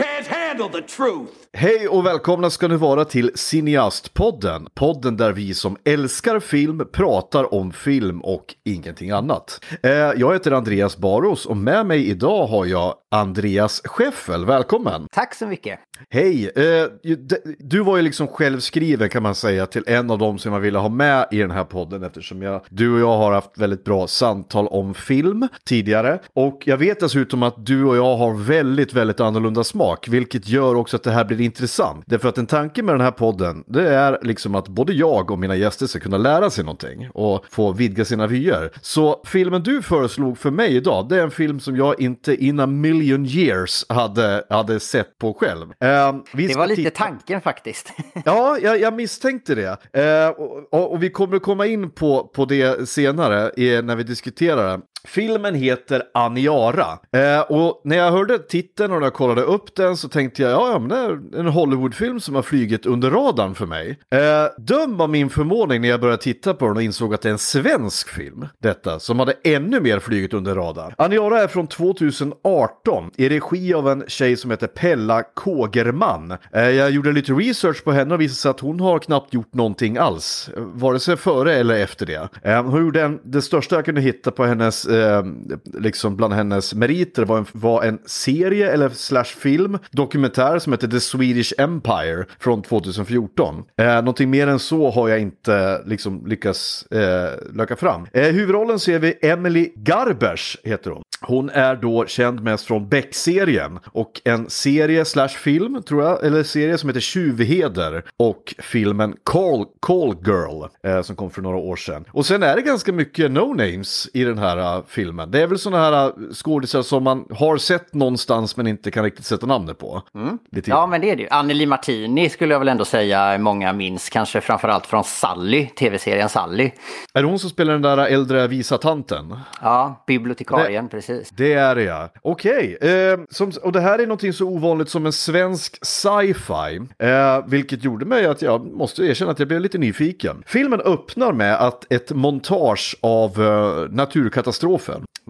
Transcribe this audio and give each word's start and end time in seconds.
Can't 0.00 0.26
handle 0.26 0.80
the 0.80 0.86
truth! 0.86 1.40
Hej 1.52 1.88
och 1.88 2.06
välkomna 2.06 2.50
ska 2.50 2.68
ni 2.68 2.76
vara 2.76 3.04
till 3.04 3.30
Cineastpodden. 3.34 4.66
Podden 4.74 5.16
där 5.16 5.32
vi 5.32 5.54
som 5.54 5.76
älskar 5.84 6.40
film 6.40 6.82
pratar 6.92 7.54
om 7.54 7.72
film 7.72 8.20
och 8.20 8.54
ingenting 8.64 9.10
annat. 9.10 9.64
Eh, 9.82 9.90
jag 9.90 10.32
heter 10.32 10.52
Andreas 10.52 10.96
Baros 10.96 11.46
och 11.46 11.56
med 11.56 11.86
mig 11.86 12.06
idag 12.10 12.46
har 12.46 12.66
jag 12.66 12.94
Andreas 13.10 13.82
Scheffel. 13.84 14.44
Välkommen! 14.46 15.06
Tack 15.12 15.34
så 15.34 15.46
mycket. 15.46 15.78
Hej! 16.10 16.50
Eh, 16.56 17.14
du 17.58 17.80
var 17.80 17.96
ju 17.96 18.02
liksom 18.02 18.26
självskriven 18.26 19.08
kan 19.08 19.22
man 19.22 19.34
säga 19.34 19.66
till 19.66 19.84
en 19.86 20.10
av 20.10 20.18
dem 20.18 20.38
som 20.38 20.52
jag 20.52 20.60
ville 20.60 20.78
ha 20.78 20.88
med 20.88 21.26
i 21.30 21.38
den 21.38 21.50
här 21.50 21.64
podden 21.64 22.02
eftersom 22.02 22.42
jag, 22.42 22.64
du 22.68 22.94
och 22.94 23.00
jag 23.00 23.16
har 23.16 23.32
haft 23.32 23.58
väldigt 23.58 23.84
bra 23.84 24.06
samtal 24.06 24.66
om 24.66 24.94
film 24.94 25.48
tidigare. 25.64 26.18
Och 26.34 26.62
jag 26.64 26.76
vet 26.76 27.00
dessutom 27.00 27.42
att 27.42 27.66
du 27.66 27.84
och 27.84 27.96
jag 27.96 28.16
har 28.16 28.34
väldigt, 28.34 28.92
väldigt 28.92 29.20
annorlunda 29.20 29.64
smak, 29.64 29.89
vilket 30.08 30.48
gör 30.48 30.74
också 30.74 30.96
att 30.96 31.02
det 31.02 31.10
här 31.10 31.24
blir 31.24 31.40
intressant. 31.40 32.04
Därför 32.06 32.28
att 32.28 32.38
en 32.38 32.46
tanke 32.46 32.82
med 32.82 32.94
den 32.94 33.00
här 33.00 33.10
podden, 33.10 33.64
det 33.66 33.94
är 33.94 34.18
liksom 34.22 34.54
att 34.54 34.68
både 34.68 34.92
jag 34.92 35.30
och 35.30 35.38
mina 35.38 35.56
gäster 35.56 35.86
ska 35.86 36.00
kunna 36.00 36.18
lära 36.18 36.50
sig 36.50 36.64
någonting 36.64 37.10
och 37.14 37.44
få 37.50 37.72
vidga 37.72 38.04
sina 38.04 38.26
vyer. 38.26 38.70
Så 38.80 39.22
filmen 39.26 39.62
du 39.62 39.82
föreslog 39.82 40.38
för 40.38 40.50
mig 40.50 40.76
idag, 40.76 41.08
det 41.08 41.16
är 41.16 41.22
en 41.22 41.30
film 41.30 41.60
som 41.60 41.76
jag 41.76 42.00
inte 42.00 42.44
in 42.44 42.60
a 42.60 42.66
million 42.66 43.26
years 43.26 43.84
hade, 43.88 44.44
hade 44.50 44.80
sett 44.80 45.18
på 45.18 45.34
själv. 45.34 45.70
Eh, 45.80 46.14
det 46.32 46.56
var 46.56 46.66
lite 46.66 46.90
tanken 46.90 47.40
faktiskt. 47.40 47.92
ja, 48.24 48.58
jag, 48.58 48.80
jag, 48.80 48.94
misstänkte 48.94 49.54
det. 49.54 49.78
Eh, 49.92 50.28
och, 50.28 50.74
och, 50.74 50.92
och, 50.92 51.02
vi 51.02 51.10
kommer 51.10 51.38
komma 51.38 51.66
in 51.66 51.90
på, 51.90 52.30
på 52.34 52.44
det 52.44 52.88
senare 52.88 53.50
i, 53.56 53.82
när 53.82 53.96
vi 53.96 54.02
diskuterar 54.02 54.78
det. 54.78 54.84
Filmen 55.04 55.54
heter 55.54 56.02
Aniara. 56.14 56.98
Eh, 57.12 57.40
och 57.40 57.80
när 57.84 57.96
jag 57.96 58.12
hörde 58.12 58.38
titeln 58.38 58.92
och 58.92 58.98
när 59.00 59.06
jag 59.06 59.14
kollade 59.14 59.42
upp 59.42 59.74
den 59.76 59.96
så 59.96 60.08
tänkte 60.08 60.42
jag, 60.42 60.50
ja, 60.50 60.70
ja, 60.72 60.78
men 60.78 60.88
det 60.88 60.96
är 60.96 61.40
en 61.40 61.46
Hollywoodfilm 61.46 62.20
som 62.20 62.34
har 62.34 62.42
flugit 62.42 62.86
under 62.86 63.10
radarn 63.10 63.54
för 63.54 63.66
mig. 63.66 63.98
Eh, 64.10 64.18
döm 64.58 65.00
av 65.00 65.10
min 65.10 65.30
förvåning 65.30 65.80
när 65.80 65.88
jag 65.88 66.00
började 66.00 66.22
titta 66.22 66.54
på 66.54 66.66
den 66.66 66.76
och 66.76 66.82
insåg 66.82 67.14
att 67.14 67.22
det 67.22 67.28
är 67.28 67.32
en 67.32 67.38
svensk 67.38 68.08
film, 68.08 68.46
detta, 68.58 69.00
som 69.00 69.18
hade 69.18 69.34
ännu 69.44 69.80
mer 69.80 69.98
flugit 69.98 70.34
under 70.34 70.54
radarn. 70.54 70.94
Aniara 70.98 71.42
är 71.42 71.46
från 71.48 71.66
2018 71.66 73.10
i 73.16 73.28
regi 73.28 73.74
av 73.74 73.88
en 73.88 74.04
tjej 74.08 74.36
som 74.36 74.50
heter 74.50 74.66
Pella 74.66 75.22
Kågerman. 75.22 76.36
Eh, 76.52 76.70
jag 76.70 76.90
gjorde 76.90 77.12
lite 77.12 77.32
research 77.32 77.84
på 77.84 77.92
henne 77.92 78.14
och 78.14 78.20
visade 78.20 78.36
sig 78.36 78.50
att 78.50 78.60
hon 78.60 78.80
har 78.80 78.98
knappt 78.98 79.34
gjort 79.34 79.54
någonting 79.54 79.96
alls, 79.96 80.50
vare 80.56 81.00
sig 81.00 81.16
före 81.16 81.54
eller 81.54 81.74
efter 81.74 82.06
det. 82.06 82.28
Eh, 82.42 82.62
hon 82.62 82.84
gjorde 82.84 83.02
en, 83.02 83.20
det 83.24 83.42
största 83.42 83.74
jag 83.74 83.84
kunde 83.84 84.00
hitta 84.00 84.30
på 84.30 84.44
hennes 84.44 84.89
eh, 84.90 85.22
liksom 85.64 86.16
bland 86.16 86.32
hennes 86.32 86.74
meriter 86.74 87.24
var 87.24 87.38
en, 87.38 87.46
var 87.52 87.82
en 87.82 87.98
serie 88.06 88.72
eller 88.72 88.88
slash 88.88 89.24
film, 89.24 89.78
dokumentär 89.90 90.58
som 90.58 90.72
heter 90.72 90.88
The 90.88 91.00
Swedish 91.00 91.52
Empire 91.58 92.24
från 92.38 92.62
2014. 92.62 93.64
Eh, 93.76 93.86
någonting 93.86 94.30
mer 94.30 94.46
än 94.46 94.58
så 94.58 94.90
har 94.90 95.08
jag 95.08 95.20
inte 95.20 95.82
liksom 95.86 96.26
lyckats 96.26 96.86
eh, 96.86 97.54
löka 97.54 97.76
fram. 97.76 98.06
Eh, 98.12 98.22
huvudrollen 98.22 98.78
ser 98.78 98.98
vi 98.98 99.18
Emily 99.22 99.72
Garbers 99.76 100.56
heter 100.64 100.90
hon. 100.90 101.02
Hon 101.22 101.50
är 101.50 101.76
då 101.76 102.06
känd 102.06 102.42
mest 102.42 102.66
från 102.66 102.88
Beck-serien 102.88 103.78
och 103.86 104.20
en 104.24 104.50
serie 104.50 105.04
slash 105.04 105.28
film 105.28 105.82
tror 105.82 106.02
jag, 106.02 106.24
eller 106.24 106.42
serie 106.42 106.78
som 106.78 106.88
heter 106.88 107.00
Tjuvheder 107.00 108.04
och 108.16 108.54
filmen 108.58 109.16
Call, 109.24 109.66
Call 109.80 110.16
Girl 110.26 110.64
eh, 110.82 111.02
som 111.02 111.16
kom 111.16 111.30
för 111.30 111.42
några 111.42 111.56
år 111.56 111.76
sedan. 111.76 112.04
Och 112.12 112.26
sen 112.26 112.42
är 112.42 112.56
det 112.56 112.62
ganska 112.62 112.92
mycket 112.92 113.30
no-names 113.30 114.08
i 114.14 114.24
den 114.24 114.38
här 114.38 114.56
eh, 114.56 114.79
filmen. 114.88 115.30
Det 115.30 115.42
är 115.42 115.46
väl 115.46 115.58
sådana 115.58 115.84
här 115.84 116.06
uh, 116.06 116.32
skådisar 116.32 116.82
som 116.82 117.04
man 117.04 117.24
har 117.30 117.56
sett 117.56 117.94
någonstans 117.94 118.56
men 118.56 118.66
inte 118.66 118.90
kan 118.90 119.04
riktigt 119.04 119.26
sätta 119.26 119.46
namnet 119.46 119.78
på. 119.78 120.02
Mm. 120.14 120.38
Ja 120.64 120.86
men 120.86 121.00
det 121.00 121.10
är 121.10 121.16
det 121.16 121.22
ju. 121.22 121.28
Anneli 121.28 121.66
Martini 121.66 122.28
skulle 122.28 122.54
jag 122.54 122.58
väl 122.58 122.68
ändå 122.68 122.84
säga 122.84 123.38
många 123.38 123.72
minns, 123.72 124.08
kanske 124.08 124.40
framförallt 124.40 124.86
från 124.86 125.04
Sally, 125.04 125.66
tv-serien 125.66 126.28
Sally. 126.28 126.70
Är 127.14 127.22
det 127.22 127.28
hon 127.28 127.38
som 127.38 127.50
spelar 127.50 127.72
den 127.72 127.82
där 127.82 127.98
äldre 127.98 128.46
visa 128.46 128.78
tanten? 128.78 129.36
Ja, 129.62 130.04
bibliotekarien, 130.06 130.84
det, 130.84 130.90
precis. 130.90 131.30
Det 131.30 131.52
är 131.52 131.74
det 131.74 131.82
ja. 131.82 132.08
Okej, 132.22 132.76
okay. 132.76 132.90
eh, 132.90 133.18
och 133.62 133.72
det 133.72 133.80
här 133.80 133.98
är 133.98 134.06
någonting 134.06 134.32
så 134.32 134.46
ovanligt 134.46 134.88
som 134.88 135.06
en 135.06 135.12
svensk 135.12 135.78
sci-fi, 135.82 136.80
eh, 136.98 137.46
vilket 137.46 137.84
gjorde 137.84 138.04
mig 138.04 138.26
att 138.26 138.42
jag 138.42 138.66
måste 138.66 139.02
erkänna 139.02 139.30
att 139.30 139.38
jag 139.38 139.48
blev 139.48 139.60
lite 139.60 139.78
nyfiken. 139.78 140.42
Filmen 140.46 140.80
öppnar 140.80 141.32
med 141.32 141.54
att 141.54 141.92
ett 141.92 142.10
montage 142.10 142.96
av 143.00 143.42
eh, 143.42 143.90
naturkatastrofen. 143.90 144.69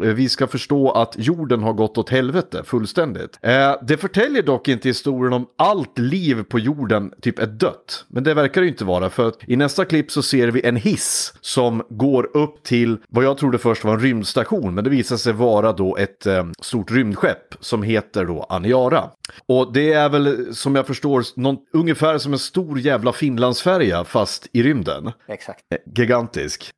Eh, 0.02 0.14
vi 0.14 0.28
ska 0.28 0.46
förstå 0.46 0.90
att 0.90 1.14
jorden 1.18 1.62
har 1.62 1.72
gått 1.72 1.98
åt 1.98 2.10
helvete 2.10 2.62
fullständigt. 2.64 3.38
Eh, 3.42 3.74
det 3.82 3.96
förtäljer 3.96 4.42
dock 4.42 4.68
inte 4.68 4.88
historien 4.88 5.32
om 5.32 5.46
allt 5.58 5.98
liv 5.98 6.42
på 6.42 6.58
jorden 6.58 7.12
typ 7.20 7.38
är 7.38 7.46
dött. 7.46 8.04
Men 8.08 8.24
det 8.24 8.34
verkar 8.34 8.60
det 8.60 8.68
inte 8.68 8.84
vara 8.84 9.10
för 9.10 9.32
i 9.46 9.56
nästa 9.56 9.84
klipp 9.84 10.10
så 10.10 10.22
ser 10.22 10.48
vi 10.48 10.66
en 10.66 10.76
hiss 10.76 11.34
som 11.40 11.82
går 11.90 12.36
upp 12.36 12.62
till 12.62 12.98
vad 13.08 13.24
jag 13.24 13.38
trodde 13.38 13.58
först 13.58 13.84
var 13.84 13.94
en 13.94 14.00
rymdstation. 14.00 14.74
Men 14.74 14.84
det 14.84 14.90
visar 14.90 15.16
sig 15.16 15.32
vara 15.32 15.72
då 15.72 15.96
ett 15.96 16.26
eh, 16.26 16.46
stort 16.62 16.90
rymdskepp 16.90 17.54
som 17.60 17.82
heter 17.82 18.24
då 18.24 18.46
Aniara. 18.48 19.10
Och 19.46 19.72
det 19.72 19.92
är 19.92 20.08
väl 20.08 20.54
som 20.54 20.74
jag 20.74 20.86
förstår 20.86 21.24
någon, 21.36 21.56
ungefär 21.72 22.18
som 22.18 22.32
en 22.32 22.38
stor 22.38 22.78
jävla 22.78 23.12
Finlandsfärja 23.12 24.04
fast 24.04 24.46
i 24.52 24.62
rymden. 24.62 25.12
Exakt. 25.28 25.60
Gigantisk. 25.96 26.70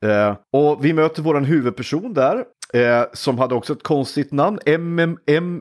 Och 0.52 0.84
vi 0.84 0.92
möter 0.92 1.22
våran 1.22 1.44
huvudperson 1.44 2.14
där 2.14 2.44
Eh, 2.74 3.04
som 3.12 3.38
hade 3.38 3.54
också 3.54 3.72
ett 3.72 3.82
konstigt 3.82 4.32
namn. 4.32 4.58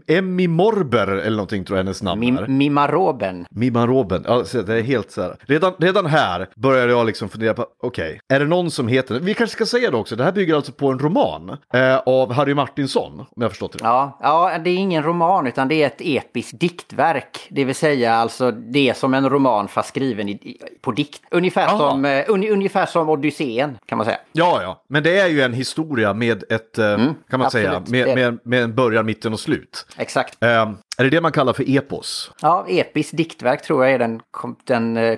Emmy 0.08 0.48
Morber 0.48 1.08
eller 1.08 1.38
någonting 1.38 1.66
tror 1.66 1.78
jag 1.78 1.84
hennes 1.84 2.04
namn 2.04 2.20
Mim 2.20 2.38
är. 2.38 2.48
Mimaroben. 2.48 3.46
Mimaroben, 3.50 4.26
ja, 4.28 4.44
det 4.54 4.74
är 4.74 4.82
helt 4.82 5.12
så 5.12 5.22
här. 5.22 5.36
Redan, 5.42 5.74
redan 5.78 6.06
här 6.06 6.48
började 6.56 6.92
jag 6.92 7.06
liksom 7.06 7.30
fundera 7.30 7.54
på, 7.54 7.66
okej, 7.82 8.10
okay, 8.10 8.38
är 8.38 8.40
det 8.40 8.46
någon 8.46 8.72
som 8.72 8.88
heter, 8.88 9.20
vi 9.20 9.34
kanske 9.34 9.56
ska 9.56 9.66
säga 9.66 9.92
det 9.92 9.98
också, 9.98 10.16
det 10.16 10.24
här 10.24 10.32
bygger 10.32 10.56
alltså 10.56 10.72
på 10.72 10.88
en 10.92 11.00
roman 11.00 11.58
eh, 11.74 11.98
av 11.98 12.34
Harry 12.34 12.54
Martinsson, 12.54 13.20
om 13.20 13.42
jag 13.42 13.52
förstått 13.52 13.72
det 13.72 13.80
Ja, 13.82 14.18
ja, 14.22 14.58
det 14.64 14.70
är 14.70 14.78
ingen 14.78 15.04
roman 15.04 15.48
utan 15.48 15.68
det 15.68 15.84
är 15.84 15.88
ett 15.88 16.02
episkt 16.02 16.60
diktverk. 16.60 17.48
Det 17.50 17.66
vill 17.66 17.76
säga 17.76 18.14
alltså 18.14 18.52
det 18.52 18.90
är 18.90 18.94
som 18.94 19.14
en 19.14 19.30
roman 19.30 19.68
fast 19.68 19.90
skriven 19.90 20.30
i, 20.30 20.58
på 20.82 20.92
dikt. 20.92 21.22
Ungefär 21.32 21.68
som, 21.68 22.06
uh, 22.06 22.24
un, 22.28 22.48
ungefär 22.48 22.86
som 22.86 23.10
Odysseen 23.10 23.78
kan 23.86 23.98
man 23.98 24.06
säga. 24.06 24.18
Ja, 24.32 24.62
ja, 24.62 24.84
men 24.88 25.04
det 25.04 25.20
är 25.20 25.28
ju 25.28 25.42
en 25.42 25.54
historia 25.54 26.14
med 26.14 26.44
ett 26.50 26.78
eh, 26.78 27.01
Mm, 27.02 27.14
kan 27.30 27.40
man 27.40 27.46
Absolut, 27.46 27.88
säga, 27.88 28.06
med, 28.06 28.16
med, 28.16 28.40
med 28.44 28.64
en 28.64 28.76
början, 28.76 29.06
mitten 29.06 29.34
och 29.34 29.40
slut. 29.40 29.86
Exakt. 29.98 30.44
Eh, 30.44 30.72
är 31.02 31.04
det 31.04 31.18
det 31.18 31.22
man 31.22 31.32
kallar 31.32 31.54
för 31.54 31.78
epos? 31.78 32.32
Ja, 32.42 32.66
episkt 32.68 33.18
diktverk 33.18 33.62
tror 33.62 33.86
jag 33.86 33.94
är 33.94 34.00
den, 34.00 34.22
den, 34.64 34.98
eh, 34.98 35.18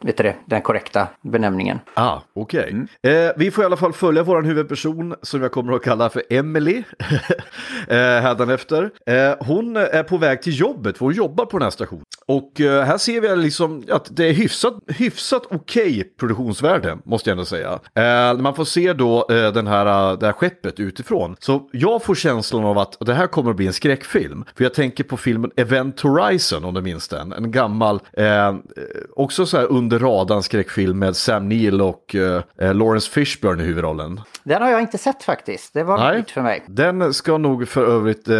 vet 0.00 0.16
det, 0.16 0.36
den 0.46 0.62
korrekta 0.62 1.08
benämningen. 1.20 1.78
Ah, 1.94 2.20
okej. 2.34 2.60
Okay. 2.60 2.70
Mm. 2.70 3.28
Eh, 3.28 3.32
vi 3.36 3.50
får 3.50 3.64
i 3.64 3.66
alla 3.66 3.76
fall 3.76 3.92
följa 3.92 4.22
vår 4.22 4.42
huvudperson 4.42 5.14
som 5.22 5.42
jag 5.42 5.52
kommer 5.52 5.72
att 5.72 5.82
kalla 5.82 6.10
för 6.10 6.22
Emily 6.30 6.76
eh, 7.88 7.96
hädanefter. 7.96 8.90
Eh, 9.06 9.46
hon 9.46 9.76
är 9.76 10.02
på 10.02 10.16
väg 10.16 10.42
till 10.42 10.60
jobbet, 10.60 10.98
för 10.98 11.04
hon 11.04 11.14
jobbar 11.14 11.46
på 11.46 11.58
den 11.58 11.64
här 11.64 11.70
stationen. 11.70 12.04
Och 12.26 12.60
eh, 12.60 12.84
här 12.84 12.98
ser 12.98 13.20
vi 13.20 13.36
liksom 13.36 13.84
att 13.90 14.16
det 14.16 14.24
är 14.24 14.32
hyfsat, 14.32 14.74
hyfsat 14.88 15.42
okej 15.50 15.90
okay 15.90 16.04
produktionsvärde, 16.04 16.98
måste 17.04 17.30
jag 17.30 17.34
ändå 17.34 17.44
säga. 17.44 17.80
Eh, 17.94 18.38
man 18.38 18.54
får 18.54 18.64
se 18.64 18.92
då 18.92 19.26
eh, 19.30 19.52
den 19.52 19.66
här, 19.66 20.16
det 20.16 20.26
här 20.26 20.32
skeppet 20.32 20.80
utifrån. 20.80 21.36
Så 21.40 21.68
jag 21.72 22.02
får 22.02 22.14
känslan 22.14 22.64
av 22.64 22.78
att 22.78 22.96
det 23.00 23.14
här 23.14 23.26
kommer 23.26 23.50
att 23.50 23.56
bli 23.56 23.66
en 23.66 23.72
skräckfilm. 23.72 24.44
För 24.56 24.64
jag 24.64 24.74
tänker 24.74 24.95
på 25.04 25.16
filmen 25.16 25.50
Event 25.56 26.00
Horizon 26.00 26.64
om 26.64 26.74
du 26.74 26.82
minns 26.82 27.08
den. 27.08 27.32
En 27.32 27.50
gammal, 27.50 28.00
eh, 28.12 28.54
också 29.16 29.46
så 29.46 29.56
här 29.56 29.66
under 29.66 29.98
radarn 29.98 30.42
skräckfilm 30.42 30.98
med 30.98 31.16
Sam 31.16 31.48
Neill 31.48 31.80
och 31.80 32.14
eh, 32.14 32.42
Lawrence 32.74 33.10
Fishburne 33.10 33.62
i 33.62 33.66
huvudrollen. 33.66 34.20
Den 34.44 34.62
har 34.62 34.70
jag 34.70 34.80
inte 34.80 34.98
sett 34.98 35.22
faktiskt. 35.22 35.74
Det 35.74 35.84
var 35.84 36.14
nytt 36.14 36.30
för 36.30 36.42
mig. 36.42 36.64
Den 36.66 37.14
ska 37.14 37.38
nog 37.38 37.68
för 37.68 37.86
övrigt 37.86 38.28
eh, 38.28 38.36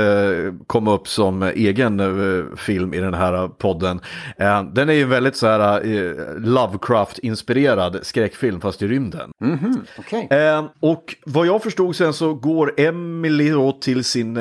komma 0.67 0.93
upp 0.93 1.09
som 1.09 1.43
egen 1.43 2.01
eh, 2.01 2.57
film 2.57 2.95
i 2.95 3.01
den 3.01 3.15
här 3.15 3.49
podden. 3.49 4.01
Eh, 4.39 4.63
den 4.63 4.89
är 4.89 4.93
ju 4.93 5.05
väldigt 5.05 5.37
så 5.37 5.47
här 5.47 5.87
eh, 5.87 6.13
Lovecraft-inspirerad 6.37 7.99
skräckfilm 8.03 8.61
fast 8.61 8.83
i 8.83 8.89
rymden. 8.89 9.31
Mm 9.41 9.59
-hmm. 9.59 9.99
okay. 9.99 10.69
och 10.81 11.15
vad 11.27 11.47
jag 11.47 11.63
förstod 11.63 11.97
sen 11.97 12.13
så 12.13 12.35
går 12.35 12.73
Emily 12.77 13.53
till 13.81 14.05
sin, 14.05 14.39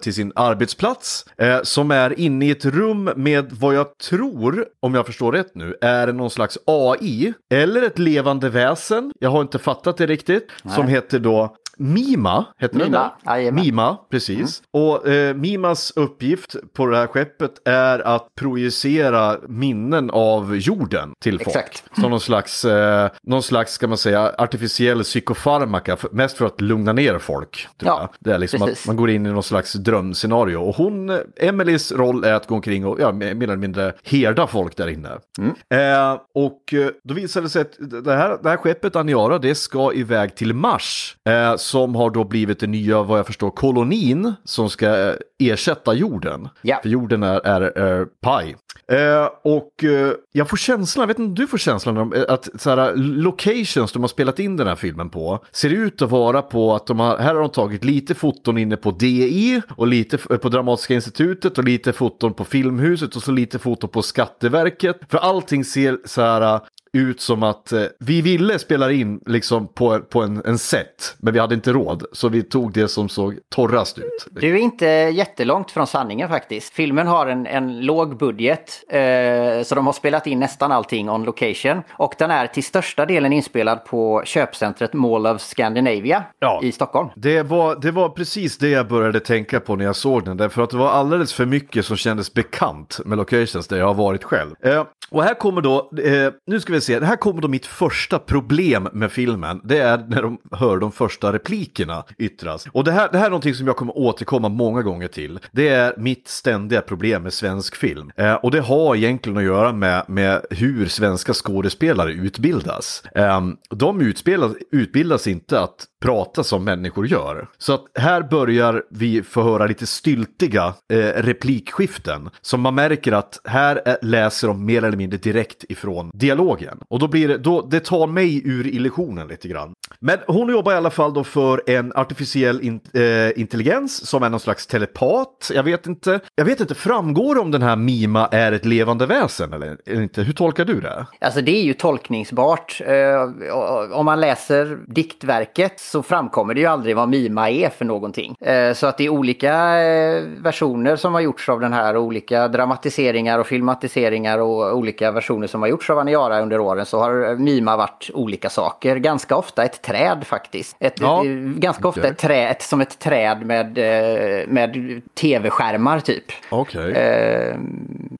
till 0.00 0.14
sin 0.14 0.32
arbetsplats 0.34 1.24
som 1.62 1.90
är 1.90 2.20
inne 2.20 2.46
i 2.46 2.50
ett 2.50 2.64
rum 2.64 3.10
med 3.16 3.52
vad 3.52 3.74
jag 3.74 3.98
tror, 3.98 4.66
om 4.80 4.94
jag 4.94 5.06
förstår 5.06 5.32
rätt 5.32 5.54
nu, 5.54 5.76
är 5.80 6.12
någon 6.12 6.30
slags 6.30 6.58
AI 6.66 7.32
eller 7.50 7.82
ett 7.82 7.98
levande 7.98 8.48
väsen. 8.48 9.12
Jag 9.18 9.30
har 9.30 9.40
inte 9.40 9.58
fattat 9.58 9.96
det 9.96 10.06
riktigt. 10.06 10.50
Nej. 10.62 10.74
Som 10.74 10.86
heter 10.86 11.18
då 11.18 11.56
Mima, 11.78 12.44
heter 12.58 12.78
den 12.78 12.86
Mima, 12.90 13.12
där? 13.24 13.32
jajamän. 13.32 13.64
Mima, 13.64 13.96
precis. 14.10 14.62
Och 14.70 15.08
eh, 15.08 15.34
Mimas 15.34 15.92
uppgift 15.96 16.56
på 16.72 16.86
det 16.86 16.96
här 16.96 17.06
skeppet 17.06 17.50
är 17.64 17.98
att 17.98 18.34
projicera 18.34 19.36
minnen 19.48 20.10
av 20.10 20.56
jorden 20.56 21.12
till 21.22 21.38
folk. 21.38 21.48
Exakt. 21.56 21.84
Som 22.00 22.10
någon 22.10 22.20
slags, 22.20 22.64
eh, 22.64 23.10
någon 23.22 23.42
slags, 23.42 23.72
ska 23.72 23.88
man 23.88 23.98
säga, 23.98 24.34
artificiell 24.38 25.02
psykofarmaka, 25.02 25.96
mest 26.12 26.36
för 26.36 26.46
att 26.46 26.60
lugna 26.60 26.92
ner 26.92 27.18
folk. 27.18 27.68
Ja. 27.78 28.12
Det 28.18 28.32
är 28.32 28.38
liksom 28.38 28.60
precis. 28.60 28.82
att 28.82 28.86
man 28.86 28.96
går 28.96 29.10
in 29.10 29.26
i 29.26 29.32
någon 29.32 29.42
slags 29.42 29.72
drömscenario. 29.72 30.56
Och 30.56 30.74
hon, 30.74 31.10
eh, 31.10 31.18
Emelies 31.36 31.92
roll 31.92 32.24
är 32.24 32.32
att 32.32 32.46
gå 32.46 32.54
omkring 32.54 32.86
och 32.86 33.00
ja, 33.00 33.12
mer 33.12 33.42
eller 33.42 33.56
mindre 33.56 33.92
herda 34.04 34.46
folk 34.46 34.76
där 34.76 34.88
inne. 34.88 35.18
Mm. 35.38 35.54
Eh, 35.70 36.20
och 36.34 36.74
eh, 36.74 36.90
då 37.04 37.14
visade 37.14 37.46
det 37.46 37.50
sig 37.50 37.62
att 37.62 38.04
det 38.04 38.16
här, 38.16 38.38
det 38.42 38.48
här 38.48 38.56
skeppet 38.56 38.96
Aniara, 38.96 39.38
det 39.38 39.54
ska 39.54 39.92
iväg 39.92 40.34
till 40.34 40.54
Mars. 40.54 41.16
Eh, 41.28 41.56
som 41.68 41.94
har 41.94 42.10
då 42.10 42.24
blivit 42.24 42.60
den 42.60 42.70
nya, 42.70 43.02
vad 43.02 43.18
jag 43.18 43.26
förstår, 43.26 43.50
kolonin 43.50 44.34
som 44.44 44.70
ska 44.70 45.08
eh, 45.08 45.14
ersätta 45.38 45.94
jorden. 45.94 46.48
Ja. 46.62 46.78
För 46.82 46.88
jorden 46.88 47.22
är, 47.22 47.46
är, 47.46 47.60
är 47.60 48.06
paj. 48.20 48.56
Eh, 48.92 49.28
och 49.42 49.84
eh, 49.84 50.12
jag 50.32 50.48
får 50.48 50.56
känslan, 50.56 51.02
jag 51.02 51.08
vet 51.08 51.18
inte 51.18 51.28
om 51.28 51.34
du 51.34 51.46
får 51.46 51.58
känslan 51.58 52.12
eh, 52.12 52.22
att 52.28 52.48
så 52.60 52.70
här, 52.70 52.96
locations 52.96 53.92
de 53.92 54.02
har 54.02 54.08
spelat 54.08 54.38
in 54.38 54.56
den 54.56 54.66
här 54.66 54.74
filmen 54.74 55.10
på 55.10 55.44
ser 55.52 55.70
ut 55.70 56.02
att 56.02 56.10
vara 56.10 56.42
på 56.42 56.74
att 56.74 56.86
de 56.86 57.00
har, 57.00 57.18
här 57.18 57.34
har 57.34 57.40
de 57.40 57.50
tagit 57.50 57.84
lite 57.84 58.14
foton 58.14 58.58
inne 58.58 58.76
på 58.76 58.90
DI 58.90 59.62
och 59.76 59.86
lite 59.86 60.18
på 60.18 60.48
Dramatiska 60.48 60.94
institutet 60.94 61.58
och 61.58 61.64
lite 61.64 61.92
foton 61.92 62.34
på 62.34 62.44
Filmhuset 62.44 63.16
och 63.16 63.22
så 63.22 63.32
lite 63.32 63.58
foton 63.58 63.90
på 63.90 64.02
Skatteverket. 64.02 65.00
För 65.08 65.18
allting 65.18 65.64
ser 65.64 65.98
så 66.04 66.22
här 66.22 66.60
ut 66.92 67.20
som 67.20 67.42
att 67.42 67.72
eh, 67.72 67.82
vi 68.00 68.22
ville 68.22 68.58
spela 68.58 68.92
in 68.92 69.20
liksom 69.26 69.68
på, 69.74 69.98
på 70.00 70.22
en, 70.22 70.42
en 70.44 70.58
set, 70.58 71.16
men 71.18 71.32
vi 71.32 71.40
hade 71.40 71.54
inte 71.54 71.72
råd. 71.72 72.04
Så 72.12 72.28
vi 72.28 72.42
tog 72.42 72.72
det 72.72 72.88
som 72.88 73.08
såg 73.08 73.38
torrast 73.54 73.98
ut. 73.98 74.26
Du 74.30 74.54
är 74.54 74.58
inte 74.60 74.86
jättelångt 74.86 75.70
från 75.70 75.86
sanningen 75.86 76.28
faktiskt. 76.28 76.72
Filmen 76.74 77.06
har 77.06 77.26
en, 77.26 77.46
en 77.46 77.80
låg 77.80 78.18
budget, 78.18 78.82
eh, 78.90 79.62
så 79.64 79.74
de 79.74 79.86
har 79.86 79.92
spelat 79.92 80.26
in 80.26 80.40
nästan 80.40 80.72
allting 80.72 81.10
on 81.10 81.24
location. 81.24 81.82
Och 81.92 82.14
den 82.18 82.30
är 82.30 82.46
till 82.46 82.64
största 82.64 83.06
delen 83.06 83.32
inspelad 83.32 83.84
på 83.84 84.22
köpcentret 84.24 84.92
Mall 84.92 85.26
of 85.26 85.40
Scandinavia 85.40 86.24
Ja. 86.38 86.60
i 86.62 86.72
Stockholm. 86.72 87.08
Det 87.16 87.42
var, 87.42 87.76
det 87.76 87.90
var 87.90 88.08
precis 88.08 88.58
det 88.58 88.68
jag 88.68 88.88
började 88.88 89.20
tänka 89.20 89.60
på 89.60 89.76
när 89.76 89.84
jag 89.84 89.96
såg 89.96 90.24
den. 90.24 90.36
Därför 90.36 90.62
att 90.62 90.70
det 90.70 90.76
var 90.76 90.90
alldeles 90.90 91.32
för 91.32 91.46
mycket 91.46 91.86
som 91.86 91.96
kändes 91.96 92.34
bekant 92.34 93.00
med 93.04 93.18
locations 93.18 93.68
där 93.68 93.78
jag 93.78 93.86
har 93.86 93.94
varit 93.94 94.24
själv. 94.24 94.54
Eh, 94.62 94.84
och 95.10 95.22
här 95.22 95.34
kommer 95.34 95.60
då, 95.60 95.90
eh, 96.04 96.32
nu 96.46 96.60
ska 96.60 96.72
vi 96.72 96.77
se, 96.80 97.00
det 97.00 97.06
här 97.06 97.16
kommer 97.16 97.42
då 97.42 97.48
mitt 97.48 97.66
första 97.66 98.18
problem 98.18 98.88
med 98.92 99.12
filmen. 99.12 99.60
Det 99.64 99.78
är 99.78 99.98
när 100.08 100.22
de 100.22 100.38
hör 100.52 100.78
de 100.78 100.92
första 100.92 101.32
replikerna 101.32 102.04
yttras. 102.18 102.66
Och 102.72 102.84
det 102.84 102.92
här, 102.92 103.08
det 103.12 103.18
här 103.18 103.26
är 103.26 103.30
någonting 103.30 103.54
som 103.54 103.66
jag 103.66 103.76
kommer 103.76 103.98
återkomma 103.98 104.48
många 104.48 104.82
gånger 104.82 105.08
till. 105.08 105.38
Det 105.52 105.68
är 105.68 105.94
mitt 105.96 106.28
ständiga 106.28 106.80
problem 106.80 107.22
med 107.22 107.32
svensk 107.32 107.76
film. 107.76 108.10
Eh, 108.16 108.34
och 108.34 108.50
det 108.50 108.60
har 108.60 108.96
egentligen 108.96 109.38
att 109.38 109.44
göra 109.44 109.72
med, 109.72 110.04
med 110.08 110.46
hur 110.50 110.86
svenska 110.86 111.32
skådespelare 111.32 112.12
utbildas. 112.12 113.02
Eh, 113.14 113.40
de 113.70 114.00
utbildas, 114.00 114.52
utbildas 114.72 115.26
inte 115.26 115.60
att 115.60 115.86
prata 116.00 116.44
som 116.44 116.64
människor 116.64 117.06
gör. 117.06 117.48
Så 117.58 117.72
att 117.72 117.84
här 117.94 118.22
börjar 118.22 118.82
vi 118.90 119.22
få 119.22 119.42
höra 119.42 119.66
lite 119.66 119.86
styltiga 119.86 120.74
eh, 120.92 120.98
replikskiften. 120.98 122.30
Som 122.40 122.60
man 122.60 122.74
märker 122.74 123.12
att 123.12 123.40
här 123.44 123.82
eh, 123.86 123.94
läser 124.02 124.48
de 124.48 124.64
mer 124.64 124.84
eller 124.84 124.96
mindre 124.96 125.18
direkt 125.18 125.64
ifrån 125.68 126.10
dialogen. 126.14 126.78
Och 126.88 126.98
då 126.98 127.08
blir 127.08 127.28
det, 127.28 127.38
då, 127.38 127.68
det 127.70 127.80
tar 127.80 128.06
mig 128.06 128.48
ur 128.48 128.66
illusionen 128.66 129.28
lite 129.28 129.48
grann. 129.48 129.72
Men 130.00 130.18
hon 130.26 130.48
jobbar 130.48 130.72
i 130.72 130.74
alla 130.74 130.90
fall 130.90 131.14
då 131.14 131.24
för 131.24 131.62
en 131.66 131.92
artificiell 131.94 132.60
in, 132.60 132.80
eh, 132.94 133.40
intelligens 133.40 134.06
som 134.06 134.22
är 134.22 134.30
någon 134.30 134.40
slags 134.40 134.66
telepat. 134.66 135.50
Jag 135.54 135.62
vet 135.62 135.86
inte. 135.86 136.20
Jag 136.34 136.44
vet 136.44 136.60
inte, 136.60 136.74
framgår 136.74 137.34
det 137.34 137.40
om 137.40 137.50
den 137.50 137.62
här 137.62 137.76
Mima 137.76 138.28
är 138.32 138.52
ett 138.52 138.64
levande 138.64 139.06
väsen 139.06 139.52
eller 139.52 139.76
eller 139.86 140.02
inte? 140.02 140.22
Hur 140.22 140.32
tolkar 140.32 140.64
du 140.64 140.80
det? 140.80 141.06
Alltså 141.20 141.40
det 141.40 141.56
är 141.56 141.62
ju 141.62 141.74
tolkningsbart. 141.74 142.80
Eh, 142.86 143.92
om 143.92 144.04
man 144.06 144.20
läser 144.20 144.78
diktverket 144.86 145.80
så 145.80 146.02
framkommer 146.02 146.54
det 146.54 146.60
ju 146.60 146.66
aldrig 146.66 146.96
vad 146.96 147.08
Mima 147.08 147.50
är 147.50 147.68
för 147.68 147.84
någonting. 147.84 148.34
Eh, 148.40 148.72
så 148.72 148.86
att 148.86 148.98
det 148.98 149.04
är 149.04 149.08
olika 149.08 149.82
eh, 149.82 150.22
versioner 150.38 150.96
som 150.96 151.14
har 151.14 151.20
gjorts 151.20 151.48
av 151.48 151.60
den 151.60 151.72
här, 151.72 151.96
och 151.96 152.02
olika 152.02 152.48
dramatiseringar 152.48 153.38
och 153.38 153.46
filmatiseringar 153.46 154.38
och 154.38 154.76
olika 154.76 155.10
versioner 155.10 155.46
som 155.46 155.62
har 155.62 155.68
gjorts 155.68 155.90
av 155.90 155.98
Aniara 155.98 156.40
under 156.40 156.60
åren 156.60 156.86
så 156.86 156.98
har 156.98 157.36
Mima 157.36 157.76
varit 157.76 158.10
olika 158.14 158.50
saker. 158.50 158.96
Ganska 158.96 159.36
ofta 159.36 159.64
ett 159.64 159.82
träd 159.88 160.26
faktiskt. 160.26 160.76
Ett, 160.80 161.00
Ja, 161.00 161.24
eh, 161.24 161.30
ganska 161.34 161.88
ofta 161.88 162.08
ett 162.08 162.18
träd, 162.18 162.50
ett, 162.50 162.62
som 162.62 162.80
ett 162.80 162.98
träd 162.98 163.42
med, 163.46 163.78
eh, 163.78 164.48
med 164.48 165.00
tv-skärmar 165.20 166.00
typ. 166.00 166.24
Okej. 166.50 166.90
Eh, 166.92 167.56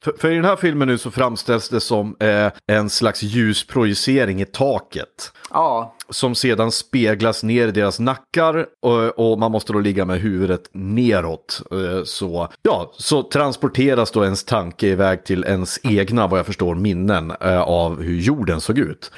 För, 0.05 0.13
för 0.21 0.31
i 0.31 0.35
den 0.35 0.45
här 0.45 0.57
filmen 0.57 0.89
nu 0.89 0.99
så 0.99 1.11
framställs 1.11 1.69
det 1.69 1.81
som 1.81 2.17
eh, 2.21 2.53
en 2.67 2.91
slags 2.91 3.23
ljusprojicering 3.23 4.41
i 4.41 4.45
taket. 4.45 5.33
ja, 5.51 5.95
Som 6.11 6.35
sedan 6.35 6.71
speglas 6.73 7.43
ner 7.43 7.69
i 7.69 7.71
deras 7.71 8.01
nackar 8.01 8.67
och, 8.83 9.31
och 9.33 9.39
man 9.39 9.53
måste 9.53 9.73
då 9.73 9.79
ligga 9.79 10.05
med 10.05 10.21
huvudet 10.21 10.63
neråt. 10.73 11.63
Eh, 11.71 12.05
Så, 12.05 12.49
ja, 12.63 12.93
så 12.97 13.23
transporteras 13.23 14.11
då 14.11 14.25
ens 14.25 14.45
tanke 14.45 14.87
iväg 14.87 15.25
till 15.25 15.45
ens 15.45 15.81
egna, 15.83 16.27
vad 16.27 16.39
jag 16.39 16.47
förstår, 16.47 16.75
minnen 16.75 17.33
av 17.67 18.03
hur 18.03 18.17
jorden 18.21 18.61
såg 18.61 18.79
ut. 18.79 19.11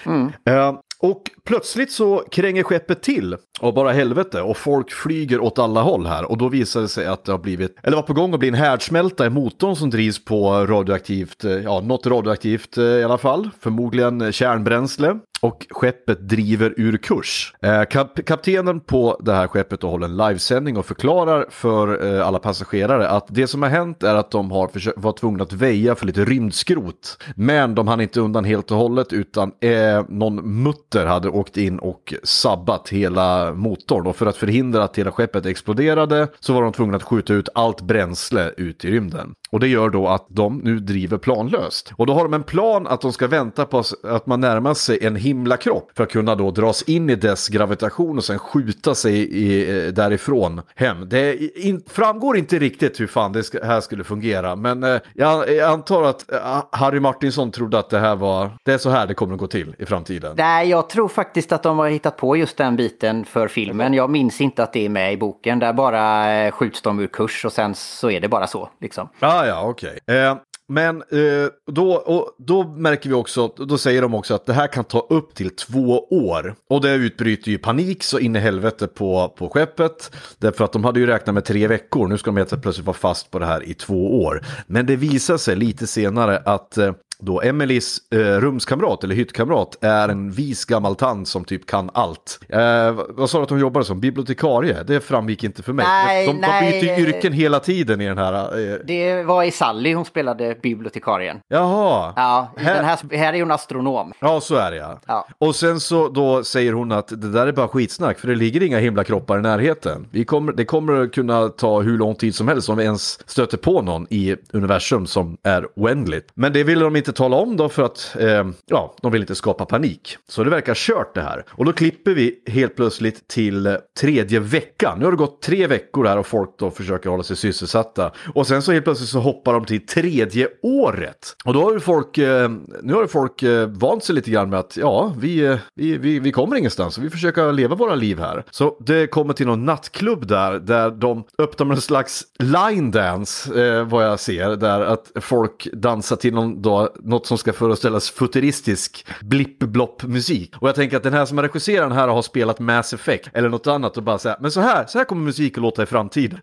Eh, 0.49 0.73
och 1.03 1.23
plötsligt 1.45 1.93
så 1.93 2.25
kränger 2.31 2.63
skeppet 2.63 3.03
till. 3.03 3.37
Och 3.61 3.75
bara 3.75 3.93
helvete 3.93 4.43
och 4.43 4.57
folk 4.57 4.93
flyger 4.93 5.41
åt 5.41 5.59
alla 5.59 5.83
håll 5.83 6.07
här. 6.07 6.31
Och 6.31 6.39
då 6.39 6.49
visar 6.49 6.81
det 6.81 6.89
sig 6.89 7.07
att 7.07 7.25
det 7.25 7.33
har 7.33 7.39
blivit, 7.39 7.77
eller 7.83 7.97
var 7.97 8.03
på 8.03 8.13
gång 8.13 8.35
att 8.35 8.41
bli 8.41 8.49
en 8.49 8.55
härdsmälta 8.55 9.27
i 9.27 9.31
motorn 9.31 9.77
som 9.77 9.91
drivs 9.91 10.25
på 10.25 10.67
radioaktivt, 10.67 11.45
eh, 11.45 11.53
ja 11.53 11.81
något 11.81 12.07
radioaktivt 12.07 12.77
eh, 12.77 12.85
i 12.85 13.05
alla 13.05 13.19
fall, 13.19 13.51
förmodligen 13.61 14.33
kärnbränsle. 14.33 15.19
Och 15.43 15.67
skeppet 15.71 16.29
driver 16.29 16.75
ur 16.77 16.97
kurs. 16.97 17.55
Eh, 17.63 17.85
kap 17.85 18.25
kaptenen 18.27 18.81
på 18.81 19.21
det 19.21 19.33
här 19.33 19.47
skeppet 19.47 19.83
håller 19.83 20.07
en 20.07 20.17
livesändning 20.17 20.77
och 20.77 20.87
förklarar 20.87 21.47
för 21.51 22.15
eh, 22.15 22.27
alla 22.27 22.39
passagerare 22.39 23.09
att 23.09 23.27
det 23.29 23.47
som 23.47 23.63
har 23.63 23.71
hänt 23.71 24.03
är 24.03 24.15
att 24.15 24.31
de 24.31 24.51
har 24.51 24.71
var 25.01 25.13
tvungna 25.13 25.43
att 25.43 25.53
väja 25.53 25.95
för 25.95 26.07
lite 26.07 26.25
rymdskrot. 26.25 27.23
Men 27.37 27.75
de 27.75 27.89
hann 27.89 28.01
inte 28.01 28.21
undan 28.21 28.45
helt 28.45 28.71
och 28.71 28.77
hållet 28.77 29.13
utan 29.13 29.53
eh, 29.61 30.05
någon 30.09 30.63
mutter 30.63 31.07
hade 31.07 31.29
åkt 31.29 31.57
in 31.57 31.79
och 31.79 32.15
sabbat 32.23 32.89
hela 32.89 33.53
motorn. 33.55 34.07
Och 34.07 34.17
för 34.17 34.27
att 34.27 34.37
förhindra 34.37 34.85
att 34.85 34.99
hela 34.99 35.13
skeppet 35.13 35.47
exploderade 35.47 36.29
så 36.41 36.53
var 36.53 36.63
de 36.63 36.73
tvungna 36.73 36.97
att 36.97 37.03
skjuta 37.03 37.33
ut 37.35 37.49
allt 37.55 37.81
bränsle 37.81 38.53
ut 38.57 38.85
i 38.85 38.91
rymden. 38.91 39.35
Och 39.53 39.61
det 39.61 39.69
gör 39.69 39.91
då 39.91 40.09
att 40.09 40.27
de 40.29 40.59
nu 40.59 40.79
driver 40.79 41.19
planlöst. 41.19 41.93
Och 41.97 42.07
då 42.07 42.15
har 42.15 42.23
de 42.23 42.35
en 42.35 42.43
plan 42.43 42.87
att 42.87 43.01
de 43.01 43.13
ska 43.13 43.27
vänta 43.27 43.65
på 43.65 43.83
att 44.05 44.27
man 44.27 44.41
närmar 44.41 44.75
sig 44.75 45.07
en 45.07 45.17
himlakropp 45.17 45.91
för 45.97 46.05
att 46.05 46.11
kunna 46.11 46.35
då 46.35 46.51
dras 46.51 46.83
in 46.83 47.11
i 47.11 47.17
dess 47.17 47.49
gravitation 47.49 48.19
och 48.19 48.25
sen 48.25 48.39
skjuta 48.39 48.95
sig 48.95 49.15
i, 49.15 49.87
eh, 49.87 49.93
därifrån 49.93 50.61
hem. 50.75 51.09
Det 51.09 51.37
in, 51.59 51.83
framgår 51.87 52.37
inte 52.37 52.59
riktigt 52.59 53.01
hur 53.01 53.07
fan 53.07 53.33
det 53.33 53.43
ska, 53.43 53.65
här 53.65 53.81
skulle 53.81 54.05
fungera, 54.05 54.57
men 54.57 54.85
eh, 54.85 55.01
jag, 55.15 55.55
jag 55.55 55.73
antar 55.73 56.03
att 56.03 56.33
eh, 56.33 56.65
Harry 56.73 57.01
Martinsson 57.01 57.51
trodde 57.51 57.79
att 57.79 57.91
det 57.91 57.99
här 57.99 58.17
var, 58.17 58.51
det 58.65 58.73
är 58.73 58.79
så 58.79 58.91
här 58.91 59.07
det 59.07 59.15
kommer 59.15 59.35
att 59.35 59.41
gå 59.41 59.47
till 59.47 59.75
i 59.79 59.87
framtiden. 59.87 60.35
Nej, 60.37 60.69
jag 60.69 60.89
tror 60.89 61.09
faktiskt 61.09 61.53
att 61.53 61.63
de 61.63 61.79
har 61.79 61.89
hittat 61.89 62.17
på 62.17 62.37
just 62.37 62.57
den 62.57 62.77
biten 62.77 63.25
för 63.25 63.49
filmen. 63.49 63.95
Jag 63.95 64.11
minns 64.11 64.41
inte 64.41 64.63
att 64.63 64.73
det 64.73 64.85
är 64.85 64.89
med 64.89 65.13
i 65.13 65.17
boken. 65.17 65.59
Där 65.59 65.73
bara 65.73 66.51
skjuts 66.51 66.83
de 66.83 67.01
ur 67.01 67.07
kurs 67.07 67.45
och 67.45 67.53
sen 67.53 67.75
så 67.75 68.11
är 68.11 68.21
det 68.21 68.29
bara 68.29 68.47
så. 68.47 68.69
Liksom. 68.81 69.09
Ah, 69.21 69.40
Ah, 69.41 69.47
ja, 69.47 69.63
okej. 69.63 69.99
Eh, 70.07 70.37
men 70.69 70.97
eh, 70.97 71.49
då, 71.67 71.93
och, 71.93 72.35
då 72.39 72.65
märker 72.65 73.09
vi 73.09 73.15
också, 73.15 73.49
då 73.49 73.79
säger 73.79 74.03
de 74.03 74.15
också 74.15 74.35
att 74.35 74.47
det 74.47 74.53
här 74.53 74.67
kan 74.67 74.85
ta 74.85 75.07
upp 75.11 75.35
till 75.35 75.57
två 75.57 76.07
år. 76.11 76.55
Och 76.69 76.81
det 76.81 76.95
utbryter 76.95 77.51
ju 77.51 77.59
panik 77.59 78.03
så 78.03 78.19
in 78.19 78.37
i 78.37 78.39
helvete 78.39 78.87
på, 78.87 79.35
på 79.39 79.49
skeppet. 79.49 80.11
Därför 80.39 80.65
att 80.65 80.73
de 80.73 80.85
hade 80.85 81.01
ju 81.01 81.07
räknat 81.07 81.35
med 81.35 81.45
tre 81.45 81.67
veckor, 81.67 82.09
nu 82.09 82.19
ska 82.19 82.31
de 82.31 82.37
helt 82.37 82.63
plötsligt 82.63 82.87
vara 82.87 82.97
fast 82.97 83.31
på 83.31 83.39
det 83.39 83.47
här 83.47 83.63
i 83.65 83.75
två 83.75 84.23
år. 84.23 84.45
Men 84.67 84.87
det 84.87 84.97
visar 84.97 85.37
sig 85.37 85.57
lite 85.57 85.87
senare 85.87 86.43
att 86.45 86.79
eh, 86.79 86.93
då 87.23 87.43
Emelies 87.43 87.99
eh, 88.13 88.19
rumskamrat 88.19 89.05
eller 89.05 89.15
hyttkamrat 89.15 89.79
är 89.81 90.09
en 90.09 90.31
vis 90.31 90.65
gammal 90.65 90.95
tant 90.97 91.29
som 91.29 91.45
typ 91.45 91.67
kan 91.67 91.91
allt. 91.95 92.41
Eh, 92.49 92.93
vad 93.09 93.31
sa 93.31 93.39
du 93.39 93.45
att 93.45 93.51
hon 93.51 93.59
jobbade 93.61 93.87
som? 93.87 94.01
Bibliotekarie? 94.01 94.83
Det 94.87 95.01
framgick 95.01 95.45
inte 95.45 95.63
för 95.63 95.73
mig. 95.73 95.87
Nej, 95.89 96.27
de, 96.27 96.33
de 96.33 96.39
nej. 96.41 96.81
byter 96.83 96.99
ju 96.99 97.07
yrken 97.07 97.33
hela 97.33 97.61
tiden 97.61 98.01
i 98.01 98.07
den 98.07 98.19
här. 98.19 98.33
Eh, 98.73 98.77
Det 98.85 99.23
var 99.23 99.43
i 99.45 99.51
Sally 99.51 99.95
hon 99.95 100.05
spelade 100.05 100.57
bibliotekarien. 100.63 101.37
Jaha. 101.49 102.13
Ja, 102.17 102.53
Här- 102.57 102.75
Den 102.75 102.85
här, 102.85 103.17
här 103.17 103.33
är 103.33 103.41
hon 103.41 103.51
astronom. 103.51 104.13
Ja, 104.21 104.41
så 104.41 104.55
är 104.55 104.71
det 104.71 104.77
ja. 104.77 105.01
Ja. 105.07 105.29
Och 105.39 105.55
sen 105.57 105.81
så 105.81 106.09
då 106.09 106.45
säger 106.45 106.73
hon 106.73 106.93
att 106.93 107.09
det 107.09 107.17
där 107.33 107.47
är 107.47 107.53
bara 107.53 107.69
skitsnack 107.69 108.19
för 108.19 108.29
det 108.29 108.35
ligger 108.35 108.63
inga 108.63 108.79
himlakroppar 108.79 109.39
i 109.39 109.43
närheten. 109.43 110.07
Vi 110.11 110.25
kommer, 110.25 110.53
det 110.53 110.65
kommer 110.65 111.07
kunna 111.13 111.49
ta 111.49 111.81
hur 111.81 111.99
lång 111.99 112.15
tid 112.15 112.35
som 112.35 112.49
helst 112.49 112.69
om 112.69 112.77
vi 112.77 112.85
ens 112.85 113.29
stöter 113.31 113.57
på 113.57 113.83
någon 113.83 114.07
i 114.11 114.37
universum 114.53 115.07
som 115.07 115.37
är 115.43 115.67
oändligt. 115.77 116.29
Men 116.35 116.53
det 116.53 116.65
ville 116.65 116.85
de 116.85 116.97
inte 116.97 117.10
inte 117.11 117.19
tala 117.19 117.37
om 117.37 117.57
då 117.57 117.69
för 117.69 117.83
att 117.83 118.17
eh, 118.19 118.47
ja, 118.67 118.95
de 119.03 119.13
vill 119.13 119.21
inte 119.21 119.35
skapa 119.35 119.65
panik. 119.65 120.17
Så 120.29 120.45
det 120.45 120.51
verkar 120.51 120.75
kört 120.75 121.15
det 121.15 121.23
här. 121.23 121.45
Och 121.51 121.65
då 121.65 121.73
klipper 121.73 122.15
vi 122.15 122.43
helt 122.47 122.77
plötsligt 122.77 123.29
till 123.29 123.67
eh, 123.67 123.75
tredje 124.01 124.41
veckan. 124.41 124.99
Nu 124.99 125.05
har 125.05 125.13
det 125.13 125.19
gått 125.19 125.43
tre 125.43 125.67
veckor 125.67 126.05
här 126.05 126.19
och 126.19 126.27
folk 126.27 126.51
då 126.59 126.71
försöker 126.71 127.11
hålla 127.11 127.23
sig 127.23 127.37
sysselsatta. 127.37 128.13
Och 128.35 128.47
sen 128.47 128.63
så 128.63 128.73
helt 128.73 128.85
plötsligt 128.85 129.09
så 129.09 129.21
hoppar 129.21 129.53
de 129.53 129.65
till 129.65 129.87
tredje 129.87 130.49
året. 130.63 131.37
Och 131.45 131.55
då 131.55 131.63
har 131.63 131.73
ju 131.73 131.81
folk, 131.81 132.19
eh, 132.19 132.51
nu 132.83 132.95
har 132.95 133.03
ju 133.03 133.09
folk 133.09 133.43
eh, 133.43 133.69
vant 133.69 134.05
sig 134.05 134.15
lite 134.15 134.31
grann 134.31 134.51
med 134.51 134.59
att 134.59 134.77
ja, 134.77 135.15
vi, 135.19 135.45
eh, 135.45 135.57
vi, 135.75 135.99
vi, 135.99 136.19
vi 136.21 136.33
kommer 136.33 136.57
ingenstans. 136.57 136.99
Vi 136.99 137.11
försöker 137.11 137.53
leva 137.53 137.75
våra 137.75 137.95
liv 137.95 138.19
här. 138.19 138.45
Så 138.51 138.77
det 138.81 139.07
kommer 139.07 139.35
till 139.35 139.47
någon 139.47 139.65
nattklubb 139.65 140.27
där, 140.27 140.59
där 140.59 140.91
de 140.91 141.25
öppnar 141.39 141.67
med 141.67 141.75
en 141.75 141.81
slags 141.81 142.25
line 142.39 142.91
dance, 142.91 143.65
eh, 143.65 143.85
vad 143.85 144.05
jag 144.05 144.21
ser, 144.21 144.57
där 144.57 144.81
att 144.81 145.13
folk 145.21 145.69
dansar 145.73 146.17
till 146.17 146.35
någon, 146.35 146.63
då, 146.63 146.89
något 147.03 147.27
som 147.27 147.39
ska 147.39 147.53
föreställas 147.53 148.11
futuristisk 148.11 149.07
blipp-blopp-musik. 149.21 150.57
Och 150.57 150.69
jag 150.69 150.75
tänker 150.75 150.97
att 150.97 151.03
den 151.03 151.13
här 151.13 151.27
som 151.27 151.39
har 151.39 151.45
regisserat 151.45 151.89
den 151.89 151.99
här 151.99 152.09
har 152.09 152.23
spelat 152.23 152.59
Mass 152.61 152.93
Effect 152.93 153.29
eller 153.33 153.49
något 153.49 153.67
annat 153.67 153.97
och 153.97 154.03
bara 154.03 154.19
säga, 154.19 154.37
men 154.41 154.51
så 154.51 154.61
här, 154.61 154.87
så 154.87 154.99
här 154.99 155.05
kommer 155.05 155.23
musik 155.23 155.59
att 155.59 155.63
låta 155.63 155.83
i 155.83 155.87
framtiden. 155.87 156.41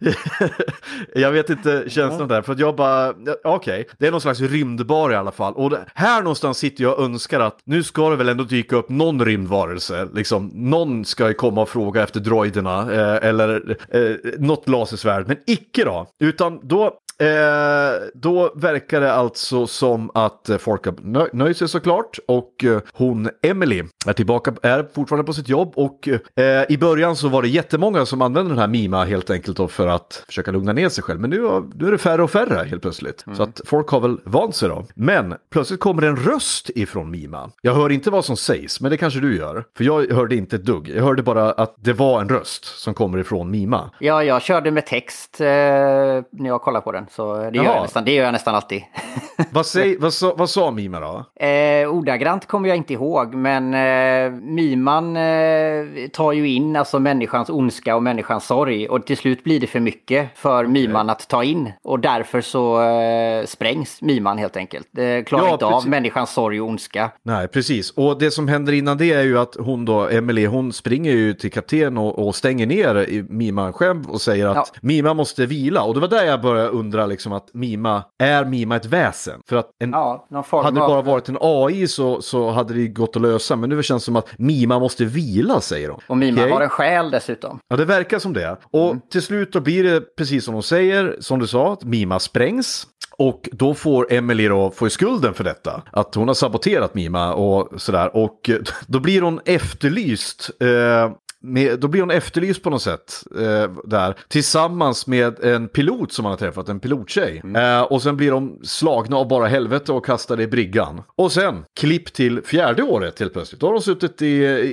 jag 1.16 1.32
vet 1.32 1.50
inte 1.50 1.84
känslan 1.88 2.28
där, 2.28 2.42
för 2.42 2.54
att 2.54 2.60
jag 2.60 2.76
bara, 2.76 3.10
okej, 3.44 3.78
okej, 3.78 3.88
det 3.98 4.08
är 4.08 4.12
någon 4.12 4.22
slags 4.22 4.40
rymdbar 4.40 5.12
i 5.12 5.16
alla 5.16 5.32
fall. 5.32 5.54
Och 5.54 5.70
det, 5.70 5.86
här 5.94 6.22
någonstans 6.22 6.58
sitter 6.58 6.84
jag 6.84 7.00
och 7.00 7.06
önskar 7.06 7.40
att 7.40 7.60
nu 7.64 7.84
ska 7.84 8.10
det 8.10 8.16
väl 8.16 8.30
ändå 8.30 8.44
dyka 8.44 8.76
upp 8.76 8.90
någon 8.90 9.26
rymdvarelse, 9.26 10.08
liksom, 10.14 10.52
någon 10.54 11.06
ska 11.06 11.28
ju 11.28 11.34
komma 11.34 11.62
och 11.62 11.70
fråga 11.70 12.04
efter 12.04 12.20
droiderna 12.20 12.94
eh, 12.94 13.30
eller 13.30 13.78
eh, 13.90 14.16
något 14.40 14.70
lasersvärd, 14.70 15.28
men 15.28 15.38
icke 15.48 15.86
då, 15.86 16.08
utan 16.20 16.60
då 16.64 17.00
Eh, 17.20 18.08
då 18.14 18.52
verkar 18.56 19.02
det 19.02 19.14
alltså 19.14 19.68
som 19.68 20.12
att 20.14 20.50
eh, 20.50 20.58
folk 20.58 20.86
har 20.86 20.96
nö 21.02 21.28
nöjt 21.34 21.58
sig 21.58 21.68
såklart 21.68 22.20
och 22.28 22.64
eh, 22.64 22.80
hon 22.94 23.30
Emily 23.44 23.84
är 24.08 24.14
tillbaka, 24.14 24.54
är 24.62 24.88
fortfarande 24.94 25.26
på 25.26 25.34
sitt 25.34 25.50
jobb 25.50 25.74
och 25.76 26.10
eh, 26.36 26.64
i 26.70 26.78
början 26.78 27.16
så 27.16 27.28
var 27.28 27.42
det 27.42 27.48
jättemånga 27.48 28.06
som 28.06 28.22
använde 28.22 28.52
den 28.52 28.60
här 28.60 28.68
Mima 28.68 29.06
helt 29.06 29.30
enkelt 29.30 29.58
då 29.58 29.68
för 29.68 29.88
att 29.88 30.24
försöka 30.28 30.52
lugna 30.52 30.74
ner 30.74 30.90
sig 30.90 31.04
själv. 31.04 31.20
Men 31.20 31.30
nu, 31.30 31.38
nu 31.76 31.88
är 31.88 31.92
det 31.92 31.98
färre 31.98 32.24
och 32.24 32.32
färre 32.32 32.68
helt 32.68 32.82
plötsligt. 32.82 33.26
Så 33.36 33.44
att 33.44 33.62
folk 33.66 33.90
har 33.90 34.00
väl 34.00 34.18
vant 34.24 34.56
sig 34.56 34.70
då. 34.70 34.86
Men 34.96 35.36
plötsligt 35.52 35.80
kommer 35.80 36.02
det 36.02 36.08
en 36.08 36.16
röst 36.16 36.70
ifrån 36.76 37.12
Mima. 37.12 37.50
Jag 37.62 37.74
hör 37.74 37.90
inte 37.90 38.10
vad 38.10 38.26
som 38.26 38.38
sägs, 38.38 38.82
men 38.82 38.92
det 38.92 38.98
kanske 38.98 39.20
du 39.20 39.38
gör. 39.38 39.64
För 39.78 39.84
jag 39.84 40.12
hörde 40.12 40.36
inte 40.36 40.56
ett 40.56 40.66
dugg. 40.66 40.90
Jag 40.96 41.04
hörde 41.04 41.24
bara 41.24 41.52
att 41.52 41.76
det 41.78 41.94
var 41.94 42.22
en 42.22 42.30
röst 42.30 42.66
som 42.66 42.94
kommer 42.94 43.18
ifrån 43.18 43.52
Mima. 43.52 43.92
Ja, 44.00 44.24
jag 44.24 44.42
körde 44.42 44.72
med 44.72 44.86
text 44.86 45.42
eh, 45.42 45.46
när 45.46 46.48
jag 46.48 46.62
kollade 46.62 46.84
på 46.84 46.92
den. 46.92 47.07
Så 47.12 47.36
det 47.36 47.44
gör, 47.58 47.64
Jaha. 47.64 47.74
jag 47.76 47.82
nästan, 47.82 48.06
det 48.06 48.12
gör 48.12 48.24
jag 48.26 48.32
nästan 48.34 48.56
alltid. 48.56 48.84
vad, 49.52 49.66
säg, 49.66 49.98
vad, 49.98 50.14
sa, 50.14 50.34
vad 50.38 50.50
sa 50.50 50.72
Mima 50.72 51.00
då? 51.00 51.46
Eh, 51.46 51.90
ordagrant 51.90 52.46
kommer 52.46 52.68
jag 52.70 52.78
inte 52.78 52.94
ihåg, 52.94 53.34
men 53.34 53.74
eh, 53.74 54.32
Miman 54.42 55.18
eh, 55.18 56.08
tar 56.14 56.32
ju 56.32 56.48
in 56.50 56.76
alltså 56.76 57.00
människans 57.00 57.50
ondska 57.50 57.96
och 57.96 58.04
människans 58.04 58.46
sorg. 58.48 58.88
Och 58.90 59.06
till 59.06 59.18
slut 59.18 59.44
blir 59.44 59.60
det 59.60 59.68
för 59.68 59.80
mycket 59.80 60.30
för 60.36 60.66
Miman 60.66 61.10
att 61.10 61.28
ta 61.28 61.44
in. 61.44 61.72
Och 61.84 62.00
därför 62.00 62.42
så 62.42 62.82
eh, 62.82 63.46
sprängs 63.46 64.02
Miman 64.02 64.38
helt 64.38 64.58
enkelt. 64.58 64.88
Det 64.92 65.24
klarar 65.28 65.46
Ja, 65.46 65.54
inte 65.54 65.66
av 65.66 65.72
precis. 65.72 65.90
människans 65.90 66.34
sorg 66.34 66.62
och 66.62 66.68
ondska. 66.68 67.12
Nej, 67.24 67.48
precis. 67.48 67.92
Och 67.92 68.20
det 68.20 68.32
som 68.32 68.48
händer 68.48 68.74
innan 68.74 68.98
det 68.98 69.12
är 69.14 69.24
ju 69.24 69.40
att 69.40 69.56
hon 69.60 69.86
då, 69.86 70.08
Emily, 70.10 70.46
hon 70.46 70.74
springer 70.74 71.12
ju 71.12 71.34
till 71.34 71.52
kapten 71.52 71.98
och, 71.98 72.28
och 72.28 72.36
stänger 72.36 72.66
ner 72.66 72.96
i 73.10 73.26
Mima 73.30 73.74
själv 73.74 74.10
och 74.10 74.22
säger 74.22 74.48
att 74.48 74.56
Ja. 74.56 74.66
Mima 74.82 75.14
måste 75.14 75.46
vila. 75.46 75.84
Och 75.84 75.94
det 75.94 76.00
var 76.00 76.08
där 76.08 76.26
jag 76.26 76.42
började 76.42 76.70
undra 76.70 76.97
liksom 77.06 77.34
att 77.34 77.54
Mima, 77.54 78.04
är 78.24 78.46
Mima 78.46 78.76
ett 78.76 78.86
väsen? 78.86 79.40
För 79.50 79.56
att 79.56 79.70
en, 79.84 79.90
Ja, 79.92 80.28
hade 80.52 80.72
det 80.76 80.88
bara 80.88 81.02
varit 81.02 81.30
en 81.30 81.38
AI 81.42 81.88
så, 81.88 82.22
så 82.22 82.50
hade 82.50 82.74
det 82.74 82.88
gått 82.88 83.16
att 83.16 83.22
lösa. 83.22 83.56
Men 83.56 83.70
nu 83.70 83.84
känns 83.84 84.04
det 84.04 84.06
som 84.06 84.16
att 84.16 84.28
Mima 84.38 84.80
måste 84.80 85.06
vila, 85.06 85.62
säger 85.62 85.88
de. 85.88 86.00
Och 86.08 86.18
Mima 86.18 86.42
Okej. 86.42 86.52
har 86.54 86.62
en 86.62 86.70
själ 86.70 87.12
dessutom. 87.12 87.60
Ja, 87.68 87.76
det 87.76 87.86
verkar 87.86 88.20
som 88.20 88.34
det. 88.34 88.58
Och 88.72 88.86
Mm. 88.90 89.02
till 89.12 89.22
slut 89.22 89.54
då 89.54 89.60
blir 89.60 89.84
det 89.84 90.16
precis 90.18 90.46
som 90.46 90.54
de 90.54 90.64
säger, 90.64 91.16
som 91.20 91.40
du 91.40 91.48
sa, 91.48 91.74
att 91.74 91.84
Mima 91.84 92.20
sprängs. 92.20 92.88
Och 93.20 93.50
då 93.52 93.74
får 93.74 94.14
Emily 94.14 94.48
då 94.48 94.72
få 94.72 94.90
skulden 94.90 95.34
för 95.34 95.44
detta. 95.44 95.82
Att 95.92 96.16
hon 96.16 96.28
har 96.28 96.36
saboterat 96.36 96.94
Mima 96.94 97.34
och 97.34 97.82
sådär. 97.82 98.16
Och 98.18 98.50
då 98.88 99.00
blir 99.00 99.22
hon 99.22 99.40
efterlyst. 99.46 100.50
Eh, 100.62 101.12
med, 101.44 101.80
då 101.80 101.88
blir 101.88 102.02
hon 102.02 102.12
efterlyst 102.12 102.64
på 102.64 102.70
något 102.70 102.82
sätt 102.82 103.24
eh, 103.40 103.72
där. 103.84 104.16
Tillsammans 104.28 105.08
med 105.08 105.44
en 105.44 105.68
pilot 105.68 106.12
som 106.12 106.26
han 106.26 106.32
har 106.32 106.38
träffat, 106.38 106.70
en 106.70 106.80
pilottjej. 106.80 107.42
Eh, 107.56 107.82
och 107.82 108.02
sen 108.02 108.18
blir 108.18 108.32
de 108.32 108.60
slagna 108.64 109.18
av 109.18 109.28
bara 109.28 109.48
helvete 109.48 109.92
och 109.92 110.06
kastade 110.06 110.44
i 110.44 110.48
briggan. 110.48 111.02
Och 111.16 111.32
sen, 111.32 111.66
klipp 111.80 112.14
till 112.14 112.42
fjärde 112.42 112.84
året 112.84 113.20
helt 113.20 113.34
plötsligt. 113.34 113.62
Då 113.62 113.68
har 113.68 113.74
de 113.74 113.82
suttit 113.82 114.22
i, 114.22 114.28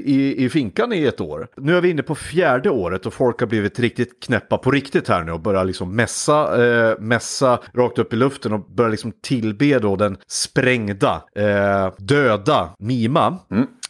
i, 0.04 0.44
i 0.44 0.48
finkan 0.48 0.92
i 0.92 1.04
ett 1.04 1.20
år. 1.20 1.48
Nu 1.56 1.76
är 1.76 1.80
vi 1.80 1.90
inne 1.90 2.02
på 2.02 2.14
fjärde 2.14 2.70
året 2.70 3.06
och 3.06 3.14
folk 3.14 3.40
har 3.40 3.46
blivit 3.46 3.80
riktigt 3.80 4.22
knäppa 4.22 4.58
på 4.58 4.70
riktigt 4.70 5.08
här 5.08 5.24
nu 5.24 5.32
och 5.32 5.40
börjar 5.40 5.64
liksom 5.64 5.96
mässa, 5.96 6.64
eh, 6.64 6.98
mässa 7.00 7.58
rakt 7.74 7.98
upp 7.98 8.12
i 8.12 8.16
luften 8.16 8.52
och 8.52 8.60
börjar 8.60 8.90
liksom 8.90 9.12
tillbe 9.22 9.78
då 9.78 9.96
den 9.96 10.16
sprängda, 10.26 11.22
eh, 11.36 11.92
döda 11.98 12.70
Mima. 12.78 13.38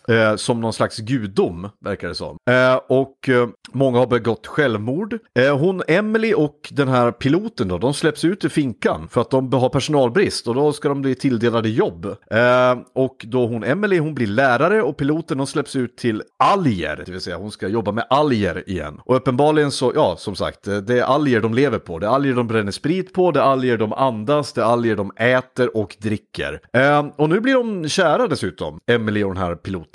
Eh, 0.08 0.36
som 0.36 0.60
någon 0.60 0.72
slags 0.72 0.98
gudom, 0.98 1.68
verkar 1.84 2.08
det 2.08 2.14
som. 2.14 2.36
Eh, 2.50 2.80
och 2.88 3.28
eh, 3.28 3.48
många 3.72 3.98
har 3.98 4.06
begått 4.06 4.46
självmord. 4.46 5.18
Eh, 5.38 5.58
hon, 5.58 5.82
Emily 5.88 6.34
och 6.34 6.68
den 6.70 6.88
här 6.88 7.12
piloten 7.12 7.68
då, 7.68 7.78
de 7.78 7.94
släpps 7.94 8.24
ut 8.24 8.44
i 8.44 8.48
finkan 8.48 9.08
för 9.08 9.20
att 9.20 9.30
de 9.30 9.52
har 9.52 9.68
personalbrist 9.68 10.48
och 10.48 10.54
då 10.54 10.72
ska 10.72 10.88
de 10.88 11.02
bli 11.02 11.14
tilldelade 11.14 11.68
jobb. 11.68 12.04
Eh, 12.30 12.78
och 12.94 13.24
då 13.28 13.46
hon, 13.46 13.64
Emily, 13.64 13.98
hon 13.98 14.14
blir 14.14 14.26
lärare 14.26 14.82
och 14.82 14.96
piloten, 14.96 15.38
de 15.38 15.46
släpps 15.46 15.76
ut 15.76 15.96
till 15.96 16.22
alger, 16.38 17.02
det 17.06 17.12
vill 17.12 17.20
säga 17.20 17.36
hon 17.36 17.50
ska 17.50 17.68
jobba 17.68 17.92
med 17.92 18.06
alger 18.10 18.68
igen. 18.68 19.00
Och 19.04 19.16
uppenbarligen 19.16 19.70
så, 19.70 19.92
ja, 19.94 20.16
som 20.18 20.36
sagt, 20.36 20.68
eh, 20.68 20.76
det 20.76 20.98
är 20.98 21.02
alger 21.02 21.40
de 21.40 21.54
lever 21.54 21.78
på. 21.78 21.98
Det 21.98 22.06
är 22.06 22.10
alger 22.10 22.34
de 22.34 22.46
bränner 22.46 22.72
sprit 22.72 23.12
på, 23.12 23.30
det 23.30 23.40
är 23.40 23.44
alger 23.44 23.78
de 23.78 23.92
andas, 23.92 24.52
det 24.52 24.60
är 24.60 24.64
alger 24.64 24.96
de 24.96 25.12
äter 25.16 25.76
och 25.76 25.96
dricker. 26.00 26.60
Eh, 26.72 27.06
och 27.16 27.28
nu 27.28 27.40
blir 27.40 27.54
de 27.54 27.88
kära 27.88 28.26
dessutom, 28.26 28.78
Emily 28.86 29.24
och 29.24 29.34
den 29.34 29.42
här 29.42 29.54
piloten. 29.54 29.93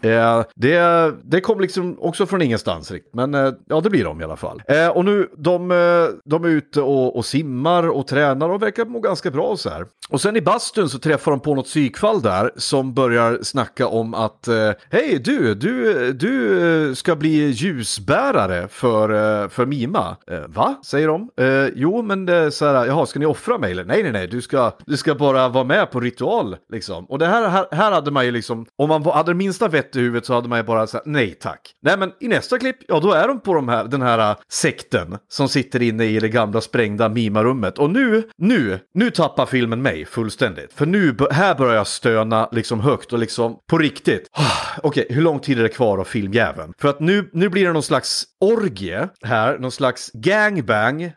Eh, 0.00 0.44
det, 0.54 1.14
det 1.24 1.40
kom 1.40 1.60
liksom 1.60 1.96
också 2.00 2.26
från 2.26 2.42
ingenstans 2.42 2.90
riktigt, 2.90 3.14
men 3.14 3.34
eh, 3.34 3.52
ja, 3.68 3.80
det 3.80 3.90
blir 3.90 4.04
de 4.04 4.20
i 4.20 4.24
alla 4.24 4.36
fall. 4.36 4.62
Eh, 4.68 4.88
och 4.88 5.04
nu, 5.04 5.28
de, 5.36 5.70
eh, 5.70 5.76
de 6.24 6.44
är 6.44 6.48
ute 6.48 6.80
och, 6.80 7.16
och 7.16 7.24
simmar 7.24 7.88
och 7.88 8.06
tränar 8.06 8.48
och 8.48 8.62
verkar 8.62 8.84
må 8.84 9.00
ganska 9.00 9.30
bra 9.30 9.56
så 9.56 9.70
här. 9.70 9.86
Och 10.08 10.20
sen 10.20 10.36
i 10.36 10.40
bastun 10.40 10.88
så 10.88 10.98
träffar 10.98 11.30
de 11.30 11.40
på 11.40 11.54
något 11.54 11.66
psykfall 11.66 12.22
där 12.22 12.50
som 12.56 12.94
börjar 12.94 13.38
snacka 13.42 13.86
om 13.86 14.14
att 14.14 14.48
eh, 14.48 14.70
hej 14.90 15.18
du, 15.24 15.54
du, 15.54 16.12
du 16.12 16.88
eh, 16.88 16.94
ska 16.94 17.16
bli 17.16 17.50
ljusbärare 17.50 18.68
för, 18.68 19.48
för 19.48 19.66
Mima. 19.66 20.16
Va? 20.48 20.74
Säger 20.84 21.08
de. 21.08 21.30
Jo, 21.74 22.02
men 22.02 22.26
det 22.26 22.34
är 22.34 22.50
så 22.50 22.66
här, 22.66 22.86
jaha, 22.86 23.06
ska 23.06 23.18
ni 23.18 23.26
offra 23.26 23.58
mig? 23.58 23.72
Eller? 23.72 23.84
Nej, 23.84 24.02
nej, 24.02 24.12
nej, 24.12 24.26
du 24.26 24.42
ska, 24.42 24.72
du 24.86 24.96
ska 24.96 25.14
bara 25.14 25.48
vara 25.48 25.64
med 25.64 25.90
på 25.90 26.00
ritual 26.00 26.56
liksom. 26.72 27.04
Och 27.04 27.18
det 27.18 27.26
här, 27.26 27.48
här, 27.48 27.66
här 27.70 27.92
hade 27.92 28.10
man 28.10 28.24
ju 28.24 28.30
liksom, 28.30 28.66
om 28.76 28.88
man 28.88 29.04
hade 29.04 29.27
det 29.28 29.34
minsta 29.34 29.68
vett 29.68 29.96
i 29.96 30.00
huvudet 30.00 30.26
så 30.26 30.34
hade 30.34 30.48
man 30.48 30.58
ju 30.58 30.62
bara 30.62 30.86
sagt 30.86 31.06
nej 31.06 31.34
tack. 31.40 31.60
Nej, 31.82 31.98
men 31.98 32.12
i 32.20 32.28
nästa 32.28 32.58
klipp, 32.58 32.76
ja 32.88 33.00
då 33.00 33.12
är 33.12 33.28
de 33.28 33.40
på 33.40 33.54
de 33.54 33.68
här, 33.68 33.84
den 33.84 34.02
här 34.02 34.30
äh, 34.30 34.36
sekten 34.52 35.18
som 35.28 35.48
sitter 35.48 35.82
inne 35.82 36.04
i 36.04 36.20
det 36.20 36.28
gamla 36.28 36.60
sprängda 36.60 37.08
Mima-rummet. 37.08 37.78
Och 37.78 37.90
nu, 37.90 38.28
nu, 38.38 38.78
nu 38.94 39.10
tappar 39.10 39.46
filmen 39.46 39.82
mig 39.82 40.04
fullständigt. 40.04 40.72
För 40.72 40.86
nu, 40.86 41.16
här 41.30 41.54
börjar 41.54 41.74
jag 41.74 41.86
stöna 41.86 42.48
liksom 42.52 42.80
högt 42.80 43.12
och 43.12 43.18
liksom 43.18 43.56
på 43.70 43.78
riktigt. 43.78 44.26
Okej, 44.82 45.06
hur 45.10 45.22
lång 45.22 45.40
tid 45.40 45.58
är 45.58 45.62
det 45.62 45.68
kvar 45.68 45.98
av 45.98 46.04
filmjäveln? 46.04 46.72
För 46.78 46.88
att 46.88 47.00
nu, 47.00 47.30
nu 47.32 47.48
blir 47.48 47.66
det 47.66 47.72
någon 47.72 47.82
slags 47.82 48.24
orgie 48.40 49.08
här, 49.22 49.58
någon 49.58 49.72
slags 49.72 50.10
gangbang 50.12 51.02
eh, 51.02 51.12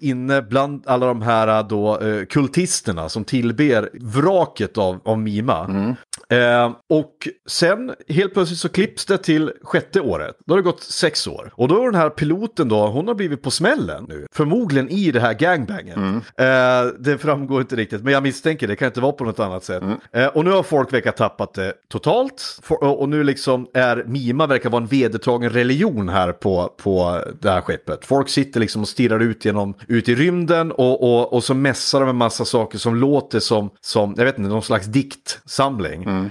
inne 0.00 0.42
bland 0.42 0.86
alla 0.86 1.06
de 1.06 1.22
här 1.22 1.48
äh, 1.48 1.68
då 1.68 2.00
eh, 2.00 2.24
kultisterna 2.24 3.08
som 3.08 3.24
tillber 3.24 3.90
vraket 4.00 4.78
av, 4.78 5.00
av 5.04 5.18
Mima. 5.18 5.64
Mm. 5.64 5.94
Eh, 6.28 6.72
och 6.88 7.28
sen 7.48 7.94
helt 8.08 8.34
plötsligt 8.34 8.58
så 8.58 8.68
klipps 8.68 9.06
det 9.06 9.18
till 9.18 9.52
sjätte 9.62 10.00
året. 10.00 10.36
Då 10.46 10.54
har 10.54 10.58
det 10.58 10.64
gått 10.64 10.82
sex 10.82 11.26
år. 11.26 11.52
Och 11.54 11.68
då 11.68 11.80
är 11.82 11.84
den 11.84 11.94
här 11.94 12.10
piloten 12.10 12.68
då, 12.68 12.86
hon 12.86 13.08
har 13.08 13.14
blivit 13.14 13.42
på 13.42 13.50
smällen 13.50 14.06
nu. 14.08 14.26
Förmodligen 14.32 14.88
i 14.88 15.10
det 15.10 15.20
här 15.20 15.34
gangbangen. 15.34 16.22
Eh, 16.36 16.44
det 16.98 17.18
framgår 17.18 17.60
inte 17.60 17.76
riktigt, 17.76 18.02
men 18.02 18.12
jag 18.12 18.22
misstänker 18.22 18.68
det 18.68 18.76
kan 18.76 18.86
inte 18.86 19.00
vara 19.00 19.12
på 19.12 19.24
något 19.24 19.40
annat 19.40 19.64
sätt. 19.64 19.82
Eh, 20.12 20.26
och 20.26 20.44
nu 20.44 20.50
har 20.50 20.62
folk 20.62 20.92
verkar 20.92 21.12
tappat 21.12 21.54
det 21.54 21.72
totalt. 21.88 22.60
For, 22.62 22.84
och 22.84 23.08
och 23.08 23.08
nu 23.08 23.24
liksom 23.24 23.66
är 23.74 24.04
Mima 24.06 24.46
verkar 24.46 24.70
vara 24.70 24.82
en 24.82 24.88
vedertagen 24.88 25.50
religion 25.50 26.08
här 26.08 26.32
på, 26.32 26.74
på 26.82 27.24
det 27.40 27.50
här 27.50 27.60
skeppet. 27.60 28.04
Folk 28.04 28.28
sitter 28.28 28.60
liksom 28.60 28.82
och 28.82 28.88
stirrar 28.88 29.20
ut 29.20 29.44
genom, 29.44 29.74
ut 29.88 30.08
i 30.08 30.14
rymden 30.14 30.72
och, 30.72 31.02
och, 31.02 31.32
och 31.32 31.44
så 31.44 31.54
mässar 31.54 32.00
de 32.00 32.08
en 32.08 32.16
massa 32.16 32.44
saker 32.44 32.78
som 32.78 32.94
låter 32.96 33.40
som, 33.40 33.70
som, 33.80 34.14
jag 34.16 34.24
vet 34.24 34.38
inte, 34.38 34.50
någon 34.50 34.62
slags 34.62 34.86
diktsamling. 34.86 36.07
Eh, 36.08 36.30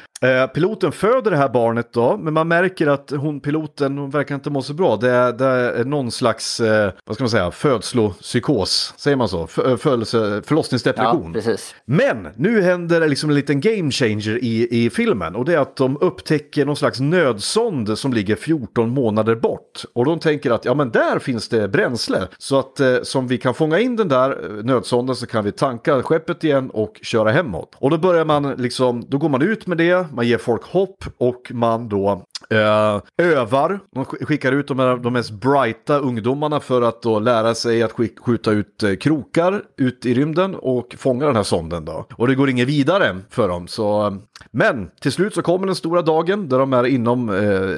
piloten 0.53 0.91
föder 0.91 1.31
det 1.31 1.37
här 1.37 1.49
barnet 1.49 1.93
då, 1.93 2.17
men 2.17 2.33
man 2.33 2.47
märker 2.47 2.87
att 2.87 3.11
hon, 3.11 3.39
piloten, 3.39 3.97
hon 3.97 4.09
verkar 4.09 4.35
inte 4.35 4.49
må 4.49 4.61
så 4.61 4.73
bra. 4.73 4.95
Det 4.95 5.09
är, 5.09 5.33
det 5.33 5.45
är 5.45 5.85
någon 5.85 6.11
slags, 6.11 6.59
eh, 6.59 6.91
vad 7.05 7.15
ska 7.15 7.23
man 7.23 7.29
säga, 7.29 7.51
födslopsykos, 7.51 8.93
säger 8.97 9.17
man 9.17 9.29
så? 9.29 9.47
För, 9.47 9.77
födelse, 9.77 10.41
förlossningsdepression. 10.45 11.25
Ja, 11.25 11.33
precis. 11.33 11.75
Men 11.85 12.27
nu 12.35 12.61
händer 12.61 12.99
det 12.99 13.07
liksom 13.07 13.29
en 13.29 13.35
liten 13.35 13.61
game 13.61 13.91
changer 13.91 14.43
i, 14.43 14.85
i 14.85 14.89
filmen 14.89 15.35
och 15.35 15.45
det 15.45 15.53
är 15.53 15.59
att 15.59 15.75
de 15.75 15.97
upptäcker 16.01 16.65
någon 16.65 16.75
slags 16.75 16.99
nödsond 16.99 17.97
som 17.97 18.13
ligger 18.13 18.35
14 18.35 18.89
månader 18.89 19.35
bort. 19.35 19.83
Och 19.93 20.05
de 20.05 20.19
tänker 20.19 20.51
att 20.51 20.65
ja 20.65 20.73
men 20.73 20.91
där 20.91 21.19
finns 21.19 21.49
det 21.49 21.67
bränsle 21.67 22.27
så 22.37 22.59
att 22.59 22.79
eh, 22.79 22.95
som 23.03 23.27
vi 23.27 23.37
kan 23.37 23.53
fånga 23.53 23.79
in 23.79 23.95
den 23.95 24.07
där 24.07 24.29
eh, 24.29 24.63
nödsonden 24.63 25.15
så 25.15 25.27
kan 25.27 25.43
vi 25.43 25.51
tanka 25.51 26.03
skeppet 26.03 26.43
igen 26.43 26.69
och 26.69 26.99
köra 27.01 27.31
hemåt. 27.31 27.75
Och 27.77 27.89
då 27.89 27.97
börjar 27.97 28.25
man 28.25 28.53
liksom, 28.57 29.05
då 29.07 29.17
går 29.17 29.29
man 29.29 29.41
ut 29.41 29.67
med 29.67 29.77
det, 29.77 30.06
man 30.13 30.27
ger 30.27 30.37
folk 30.37 30.63
hopp 30.63 31.03
och 31.17 31.51
man 31.53 31.89
då 31.89 32.23
eh, 32.49 33.01
övar, 33.17 33.79
de 33.91 34.05
skickar 34.05 34.51
ut 34.51 34.67
de, 34.67 34.79
här, 34.79 34.97
de 34.97 35.13
mest 35.13 35.31
brighta 35.31 35.97
ungdomarna 35.97 36.59
för 36.59 36.81
att 36.81 37.01
då 37.01 37.19
lära 37.19 37.55
sig 37.55 37.83
att 37.83 37.91
sk 37.91 38.19
skjuta 38.19 38.51
ut 38.51 38.83
eh, 38.83 38.95
krokar 38.95 39.61
ut 39.77 40.05
i 40.05 40.13
rymden 40.13 40.55
och 40.55 40.95
fånga 40.97 41.25
den 41.25 41.35
här 41.35 41.43
sonden 41.43 41.85
då. 41.85 42.05
Och 42.15 42.27
det 42.27 42.35
går 42.35 42.49
inget 42.49 42.67
vidare 42.67 43.17
för 43.29 43.47
dem. 43.47 43.67
Så, 43.67 44.17
men 44.51 44.89
till 45.01 45.11
slut 45.11 45.33
så 45.33 45.41
kommer 45.41 45.65
den 45.65 45.75
stora 45.75 46.01
dagen 46.01 46.49
där 46.49 46.59
de 46.59 46.73
är 46.73 46.83
inom, 46.83 47.29
eh, 47.29 47.75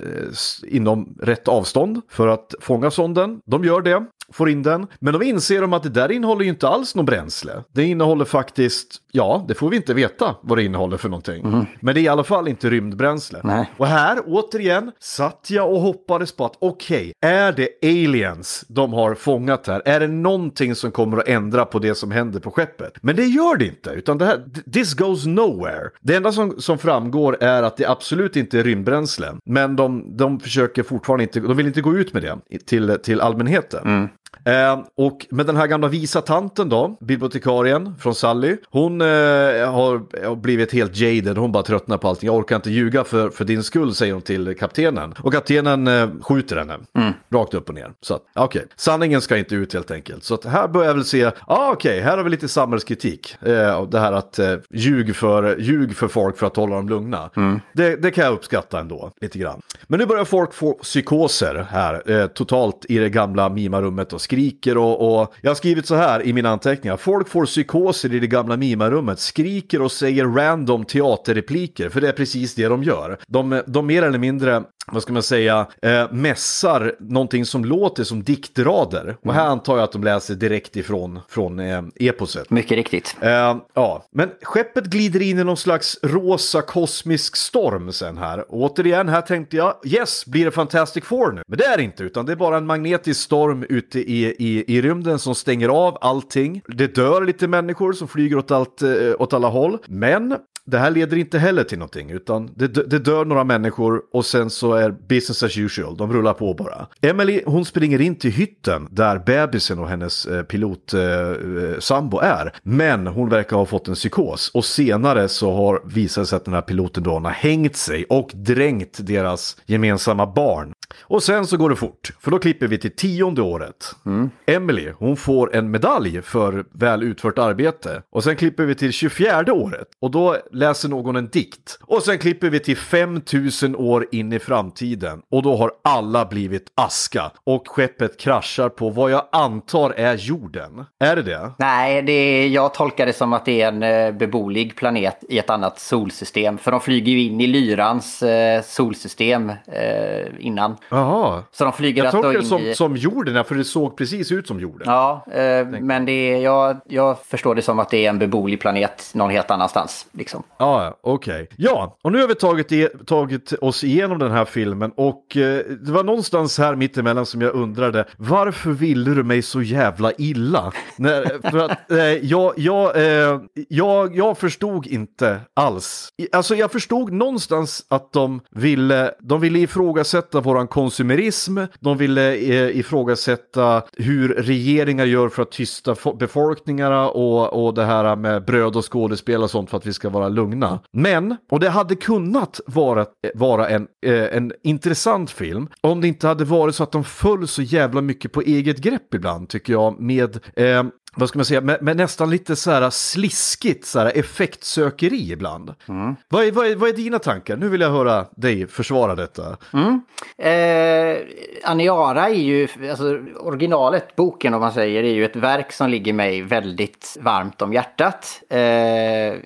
inom 0.67 1.15
rätt 1.21 1.47
avstånd 1.47 2.01
för 2.09 2.27
att 2.27 2.55
fånga 2.61 2.91
sonden. 2.91 3.41
De 3.45 3.63
gör 3.63 3.81
det, 3.81 4.05
får 4.31 4.49
in 4.49 4.63
den, 4.63 4.87
men 4.99 5.13
de 5.13 5.21
inser 5.21 5.61
de 5.61 5.73
att 5.73 5.83
det 5.83 5.89
där 5.89 6.11
innehåller 6.11 6.43
ju 6.43 6.49
inte 6.49 6.67
alls 6.67 6.95
något 6.95 7.05
bränsle. 7.05 7.53
Det 7.71 7.83
innehåller 7.83 8.25
faktiskt, 8.25 8.97
ja, 9.11 9.45
det 9.47 9.53
får 9.53 9.69
vi 9.69 9.77
inte 9.77 9.93
veta 9.93 10.35
vad 10.41 10.57
det 10.57 10.63
innehåller 10.63 10.97
för 10.97 11.09
någonting. 11.09 11.43
Mm. 11.45 11.65
Men 11.79 11.95
det 11.95 12.01
är 12.01 12.03
i 12.03 12.07
alla 12.07 12.23
fall 12.23 12.47
inte 12.47 12.69
rymdbränsle. 12.69 13.39
Nej. 13.43 13.71
Och 13.77 13.87
här, 13.87 14.19
återigen, 14.25 14.91
satt 14.99 15.47
jag 15.49 15.73
och 15.73 15.81
hoppades 15.81 16.35
på 16.35 16.45
att 16.45 16.57
okej, 16.59 17.13
okay, 17.21 17.31
är 17.31 17.51
det 17.51 17.69
aliens 17.83 18.65
de 18.67 18.93
har 18.93 19.15
fångat 19.15 19.67
här? 19.67 19.81
Är 19.85 19.99
det 19.99 20.07
någonting 20.07 20.75
som 20.75 20.91
kommer 20.91 21.17
att 21.17 21.27
ändra 21.27 21.65
på 21.65 21.79
det 21.79 21.95
som 21.95 22.11
händer 22.11 22.39
på 22.39 22.51
skeppet? 22.51 22.93
Men 23.01 23.15
det 23.15 23.25
gör 23.25 23.57
det 23.57 23.65
inte, 23.65 23.89
utan 23.89 24.17
det 24.17 24.25
här, 24.25 24.43
this 24.73 24.93
goes 24.93 25.25
nowhere. 25.25 25.89
Det 26.01 26.15
enda 26.15 26.31
som, 26.31 26.61
som 26.61 26.77
framgår 26.77 27.37
är 27.43 27.63
att 27.63 27.77
det 27.77 27.85
absolut 27.85 28.35
inte 28.35 28.59
är 28.59 28.63
rymdbränsle, 28.63 29.27
men 29.45 29.75
de, 29.75 30.17
de 30.17 30.39
försöker 30.39 30.83
fortfarande 30.83 31.23
inte, 31.23 31.39
de 31.39 31.57
vill 31.57 31.67
inte 31.67 31.81
gå 31.81 31.97
ut 31.97 32.13
med 32.13 32.23
det 32.23 32.59
till, 32.65 32.97
till 33.03 33.21
allmänheten. 33.21 33.87
Mm. 33.87 34.09
Eh, 34.45 34.79
och 34.95 35.27
med 35.29 35.45
den 35.45 35.55
här 35.55 35.67
gamla 35.67 35.87
visa 35.87 36.21
tanten 36.21 36.69
då, 36.69 36.97
bibliotekarien 36.99 37.95
från 37.99 38.15
Sally, 38.15 38.57
hon 38.69 39.01
eh, 39.01 39.07
har, 39.07 40.35
blivit 40.35 40.73
helt 40.73 40.97
jaded, 40.97 41.37
hon 41.37 41.51
bara 41.51 41.63
tröttnar 41.63 41.97
på 41.97 42.07
allting. 42.07 42.27
Jag 42.27 42.35
orkar 42.35 42.55
inte 42.55 42.71
ljuga 42.71 43.03
för, 43.03 43.29
för 43.29 43.45
din 43.45 43.63
skull, 43.63 43.95
säger 43.95 44.13
hon 44.13 44.21
till 44.21 44.57
kaptenen. 44.59 45.13
Och 45.19 45.33
kaptenen 45.33 45.87
eh, 45.87 46.09
skjuter 46.21 46.57
henne, 46.57 46.77
mm. 46.97 47.13
rakt 47.29 47.53
upp 47.53 47.69
och 47.69 47.75
ner. 47.75 47.91
Så 48.01 48.13
att, 48.13 48.21
okej, 48.35 48.59
okay. 48.59 48.71
sanningen 48.75 49.21
ska 49.21 49.37
inte 49.37 49.55
ut 49.55 49.73
helt 49.73 49.91
enkelt. 49.91 50.23
Så 50.23 50.33
att 50.33 50.45
här 50.45 50.67
börjar 50.67 50.87
jag 50.87 50.95
väl 50.95 51.05
se, 51.05 51.25
ah, 51.25 51.31
okej, 51.71 51.71
okay, 51.73 51.99
här 51.99 52.17
har 52.17 52.23
vi 52.23 52.29
lite 52.29 52.47
samhällskritik. 52.47 53.35
Eh, 53.41 53.85
det 53.89 53.99
här 53.99 54.11
att 54.11 54.39
eh, 54.39 54.55
ljug, 54.69 55.15
för, 55.15 55.57
ljug 55.59 55.95
för 55.95 56.07
folk 56.07 56.37
för 56.37 56.47
att 56.47 56.55
hålla 56.55 56.75
dem 56.75 56.89
lugna. 56.89 57.29
Mm. 57.35 57.59
Det, 57.73 57.95
det, 57.95 58.11
kan 58.11 58.23
jag 58.23 58.33
uppskatta 58.33 58.79
ändå, 58.79 59.11
lite 59.21 59.39
grann. 59.39 59.61
Men 59.87 59.99
nu 59.99 60.05
börjar 60.05 60.25
folk 60.25 60.53
få 60.53 60.73
psykoser 60.73 61.67
här, 61.69 62.11
eh, 62.11 62.27
totalt 62.27 62.85
i 62.89 62.97
det 62.97 63.09
gamla 63.09 63.49
mimarummet 63.49 64.13
och 64.13 64.21
skriker 64.29 64.77
och, 64.77 65.21
och, 65.21 65.33
jag 65.41 65.49
har 65.49 65.55
skrivit 65.55 65.85
så 65.85 65.95
här 65.95 66.25
i 66.25 66.33
mina 66.33 66.49
anteckningar. 66.49 66.97
Folk 66.97 67.29
får 67.29 67.45
psykoser 67.45 68.13
i 68.13 68.19
det 68.19 68.27
gamla 68.27 68.57
mimarummet, 68.57 69.19
skriker 69.19 69.81
och 69.81 69.91
säger 69.91 70.25
random 70.25 70.85
teaterrepliker, 70.85 71.89
för 71.89 72.01
det 72.01 72.07
är 72.07 72.13
precis 72.13 72.55
det 72.55 72.67
de 72.67 72.83
gör. 72.83 73.17
De, 73.27 73.61
de 73.67 73.87
mer 73.87 74.03
eller 74.03 74.19
mindre 74.19 74.63
vad 74.91 75.03
ska 75.03 75.13
man 75.13 75.23
säga, 75.23 75.67
eh, 75.81 76.11
mässar 76.11 76.95
någonting 76.99 77.45
som 77.45 77.65
låter 77.65 78.03
som 78.03 78.23
diktrader. 78.23 79.17
Och 79.21 79.33
här 79.33 79.45
antar 79.45 79.75
jag 79.75 79.83
att 79.83 79.91
de 79.91 80.03
läser 80.03 80.35
direkt 80.35 80.75
ifrån 80.75 81.19
från 81.29 81.59
eh, 81.59 81.83
eposet. 81.95 82.49
Mycket 82.49 82.71
riktigt. 82.71 83.15
Eh, 83.21 83.57
ja, 83.73 84.05
men 84.11 84.29
skeppet 84.41 84.85
glider 84.85 85.21
in 85.21 85.39
i 85.39 85.43
någon 85.43 85.57
slags 85.57 85.99
rosa 86.03 86.61
kosmisk 86.61 87.35
storm 87.35 87.91
sen 87.91 88.17
här. 88.17 88.51
Och 88.51 88.61
återigen, 88.61 89.09
här 89.09 89.21
tänkte 89.21 89.57
jag, 89.57 89.75
yes, 89.85 90.25
blir 90.25 90.45
det 90.45 90.51
Fantastic 90.51 91.03
Four 91.03 91.31
nu? 91.31 91.41
Men 91.47 91.57
det 91.57 91.65
är 91.65 91.77
det 91.77 91.83
inte, 91.83 92.03
utan 92.03 92.25
det 92.25 92.31
är 92.31 92.35
bara 92.35 92.57
en 92.57 92.65
magnetisk 92.65 93.21
storm 93.21 93.65
ute 93.69 93.99
i, 93.99 94.18
i, 94.25 94.63
i 94.67 94.81
rymden 94.81 95.19
som 95.19 95.35
stänger 95.35 95.69
av 95.69 95.97
allting. 96.01 96.61
Det 96.67 96.95
dör 96.95 97.25
lite 97.25 97.47
människor 97.47 97.93
som 97.93 98.07
flyger 98.07 98.37
åt, 98.37 98.51
allt, 98.51 98.81
eh, 98.81 98.89
åt 99.19 99.33
alla 99.33 99.47
håll. 99.47 99.77
Men 99.87 100.35
det 100.69 100.77
här 100.77 100.91
leder 100.91 101.17
inte 101.17 101.39
heller 101.39 101.63
till 101.63 101.79
någonting, 101.79 102.09
utan 102.09 102.51
det, 102.55 102.67
det 102.67 102.99
dör 102.99 103.25
några 103.25 103.43
människor 103.43 104.01
och 104.13 104.25
sen 104.25 104.49
så 104.49 104.73
är 104.73 104.91
business 104.91 105.43
as 105.43 105.57
usual, 105.57 105.97
de 105.97 106.13
rullar 106.13 106.33
på 106.33 106.53
bara. 106.53 106.87
Emily, 107.01 107.41
hon 107.45 107.65
springer 107.65 108.01
in 108.01 108.15
till 108.15 108.31
hytten 108.31 108.87
där 108.91 109.19
bebisen 109.25 109.79
och 109.79 109.89
hennes 109.89 110.25
eh, 110.25 110.43
pilotsambo 110.43 112.21
eh, 112.21 112.27
är, 112.27 112.53
men 112.63 113.07
hon 113.07 113.29
verkar 113.29 113.57
ha 113.57 113.65
fått 113.65 113.87
en 113.87 113.95
psykos 113.95 114.51
och 114.53 114.65
senare 114.65 115.27
så 115.27 115.53
har 115.53 115.81
visat 115.85 116.27
sig 116.27 116.37
att 116.37 116.45
den 116.45 116.53
här 116.53 116.61
piloten 116.61 117.03
då 117.03 117.19
har 117.19 117.29
hängt 117.29 117.75
sig 117.75 118.05
och 118.09 118.31
dränkt 118.33 119.07
deras 119.07 119.57
gemensamma 119.65 120.25
barn. 120.25 120.73
Och 121.01 121.23
sen 121.23 121.47
så 121.47 121.57
går 121.57 121.69
det 121.69 121.75
fort, 121.75 122.11
för 122.19 122.31
då 122.31 122.39
klipper 122.39 122.67
vi 122.67 122.77
till 122.77 122.95
tionde 122.95 123.41
året. 123.41 123.95
Mm. 124.05 124.29
Emily, 124.45 124.91
hon 124.97 125.17
får 125.17 125.55
en 125.55 125.71
medalj 125.71 126.21
för 126.21 126.65
väl 126.71 127.03
utfört 127.03 127.37
arbete. 127.37 128.01
Och 128.11 128.23
sen 128.23 128.35
klipper 128.35 128.65
vi 128.65 128.75
till 128.75 128.91
24 128.91 129.53
året 129.53 129.87
och 130.01 130.11
då 130.11 130.37
läser 130.59 130.89
någon 130.89 131.15
en 131.15 131.27
dikt. 131.27 131.79
Och 131.81 132.03
sen 132.03 132.17
klipper 132.17 132.49
vi 132.49 132.59
till 132.59 132.77
5000 132.77 133.75
år 133.75 134.07
in 134.11 134.33
i 134.33 134.39
framtiden 134.39 135.21
och 135.31 135.43
då 135.43 135.55
har 135.55 135.71
alla 135.83 136.25
blivit 136.25 136.71
aska 136.75 137.31
och 137.43 137.67
skeppet 137.67 138.19
kraschar 138.19 138.69
på 138.69 138.89
vad 138.89 139.11
jag 139.11 139.25
antar 139.31 139.91
är 139.91 140.15
jorden. 140.15 140.85
Är 140.99 141.15
det 141.15 141.21
det? 141.21 141.51
Nej, 141.57 142.01
det 142.01 142.11
är, 142.11 142.47
jag 142.47 142.73
tolkar 142.73 143.05
det 143.05 143.13
som 143.13 143.33
att 143.33 143.45
det 143.45 143.61
är 143.61 143.67
en 143.67 143.83
eh, 143.83 144.11
beboelig 144.11 144.75
planet 144.75 145.23
i 145.29 145.39
ett 145.39 145.49
annat 145.49 145.79
solsystem. 145.79 146.57
För 146.57 146.71
de 146.71 146.81
flyger 146.81 147.11
ju 147.11 147.23
in 147.23 147.41
i 147.41 147.47
Lyrans 147.47 148.23
eh, 148.23 148.61
solsystem 148.61 149.49
eh, 149.49 150.25
innan. 150.39 150.77
Jaha. 150.89 151.43
Så 151.51 151.63
de 151.63 151.73
flyger 151.73 152.03
jag 152.03 152.11
tolkar 152.11 152.33
det 152.33 152.43
som, 152.45 152.61
i... 152.61 152.75
som 152.75 152.95
jorden, 152.95 153.45
för 153.45 153.55
det 153.55 153.63
såg 153.63 153.97
precis 153.97 154.31
ut 154.31 154.47
som 154.47 154.59
jorden. 154.59 154.83
Ja, 154.85 155.25
eh, 155.31 155.67
men 155.67 156.05
det 156.05 156.11
är, 156.11 156.37
jag, 156.37 156.77
jag 156.85 157.19
förstår 157.19 157.55
det 157.55 157.61
som 157.61 157.79
att 157.79 157.89
det 157.89 158.05
är 158.05 158.09
en 158.09 158.19
beboelig 158.19 158.59
planet 158.61 159.11
någon 159.13 159.29
helt 159.29 159.51
annanstans. 159.51 160.07
Liksom. 160.11 160.38
Ja, 160.57 160.99
okej. 161.01 161.43
Okay. 161.43 161.55
Ja, 161.57 161.97
och 162.03 162.11
nu 162.11 162.21
har 162.21 162.27
vi 162.27 162.35
tagit, 162.35 163.07
tagit 163.07 163.53
oss 163.53 163.83
igenom 163.83 164.19
den 164.19 164.31
här 164.31 164.45
filmen 164.45 164.91
och 164.95 165.37
eh, 165.37 165.65
det 165.65 165.91
var 165.91 166.03
någonstans 166.03 166.57
här 166.57 166.75
mittemellan 166.75 167.25
som 167.25 167.41
jag 167.41 167.55
undrade 167.55 168.05
varför 168.17 168.71
ville 168.71 169.13
du 169.13 169.23
mig 169.23 169.41
så 169.41 169.61
jävla 169.61 170.11
illa? 170.17 170.71
När, 170.95 171.49
för 171.51 171.57
att, 171.57 171.91
eh, 171.91 171.97
jag, 171.97 172.53
jag, 172.57 172.97
eh, 172.97 173.39
jag, 173.69 174.15
jag 174.15 174.37
förstod 174.37 174.87
inte 174.87 175.41
alls. 175.53 176.09
Alltså 176.31 176.55
jag 176.55 176.71
förstod 176.71 177.11
någonstans 177.11 177.85
att 177.87 178.13
de 178.13 178.41
ville, 178.51 179.11
de 179.21 179.41
ville 179.41 179.59
ifrågasätta 179.59 180.41
våran 180.41 180.67
konsumerism, 180.67 181.57
de 181.79 181.97
ville 181.97 182.35
eh, 182.35 182.79
ifrågasätta 182.79 183.81
hur 183.97 184.29
regeringar 184.29 185.05
gör 185.05 185.29
för 185.29 185.41
att 185.41 185.51
tysta 185.51 185.95
befolkningarna 186.19 187.09
och, 187.09 187.65
och 187.65 187.73
det 187.73 187.85
här 187.85 188.15
med 188.15 188.45
bröd 188.45 188.75
och 188.75 188.93
skådespel 188.93 189.43
och 189.43 189.51
sånt 189.51 189.69
för 189.69 189.77
att 189.77 189.85
vi 189.85 189.93
ska 189.93 190.09
vara 190.09 190.28
lugna. 190.29 190.79
Men, 190.91 191.35
och 191.51 191.59
det 191.59 191.69
hade 191.69 191.95
kunnat 191.95 192.59
vara, 192.65 193.05
vara 193.35 193.69
en, 193.69 193.87
eh, 194.05 194.37
en 194.37 194.51
intressant 194.63 195.31
film 195.31 195.67
om 195.81 196.01
det 196.01 196.07
inte 196.07 196.27
hade 196.27 196.45
varit 196.45 196.75
så 196.75 196.83
att 196.83 196.91
de 196.91 197.03
föll 197.03 197.47
så 197.47 197.61
jävla 197.61 198.01
mycket 198.01 198.31
på 198.31 198.41
eget 198.41 198.77
grepp 198.77 199.13
ibland 199.13 199.49
tycker 199.49 199.73
jag 199.73 199.99
med 199.99 200.39
eh, 200.55 200.83
vad 201.15 201.29
ska 201.29 201.39
man 201.39 201.45
säga, 201.45 201.61
med, 201.61 201.81
med, 201.81 201.97
nästan 201.97 202.29
lite 202.29 202.55
så 202.55 202.71
här 202.71 202.89
sliskigt 202.89 203.85
så 203.85 203.99
här 203.99 204.11
effektsökeri 204.15 205.31
ibland. 205.31 205.73
Mm. 205.87 206.15
Vad, 206.29 206.43
är, 206.43 206.51
vad, 206.51 206.67
är, 206.67 206.75
vad 206.75 206.89
är 206.89 206.93
dina 206.93 207.19
tankar? 207.19 207.57
Nu 207.57 207.69
vill 207.69 207.81
jag 207.81 207.91
höra 207.91 208.25
dig 208.35 208.67
försvara 208.67 209.15
detta. 209.15 209.57
Mm. 209.73 210.01
Eh, 210.37 211.17
Aniara 211.63 212.29
är 212.29 212.33
ju, 212.33 212.67
alltså 212.89 213.19
originalet, 213.39 214.15
boken 214.15 214.53
om 214.53 214.61
man 214.61 214.71
säger, 214.71 215.03
är 215.03 215.13
ju 215.13 215.25
ett 215.25 215.35
verk 215.35 215.71
som 215.71 215.89
ligger 215.89 216.13
mig 216.13 216.41
väldigt 216.41 217.17
varmt 217.21 217.61
om 217.61 217.73
hjärtat. 217.73 218.41
Eh, 218.49 218.59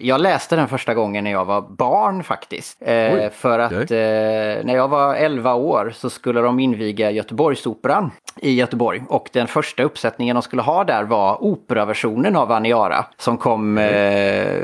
jag 0.08 0.21
läste 0.21 0.56
den 0.56 0.67
första 0.67 0.93
gången 0.93 1.23
när 1.23 1.32
jag 1.32 1.45
var 1.45 1.62
barn 1.62 2.23
faktiskt. 2.23 2.78
Eh, 2.82 3.30
för 3.30 3.60
att 3.60 3.91
eh, 3.91 4.65
när 4.65 4.76
jag 4.76 4.88
var 4.88 5.15
11 5.15 5.54
år 5.54 5.93
så 5.95 6.10
skulle 6.10 6.41
de 6.41 6.60
inviga 6.60 7.12
Göteborgsoperan 7.12 8.12
i 8.38 8.54
Göteborg. 8.54 9.04
Och 9.10 9.30
den 9.34 9.47
första 9.47 9.84
uppsättningen 9.84 10.36
de 10.36 10.41
skulle 10.41 10.62
ha 10.62 10.84
där 10.84 11.04
var 11.04 11.43
operaversionen 11.53 12.35
av 12.35 12.51
Aniara 12.51 13.05
som 13.17 13.37
kom 13.37 13.77
eh, 13.77 14.61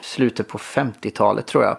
slutet 0.00 0.48
på 0.48 0.58
50-talet 0.58 1.46
tror 1.46 1.64
jag. 1.64 1.76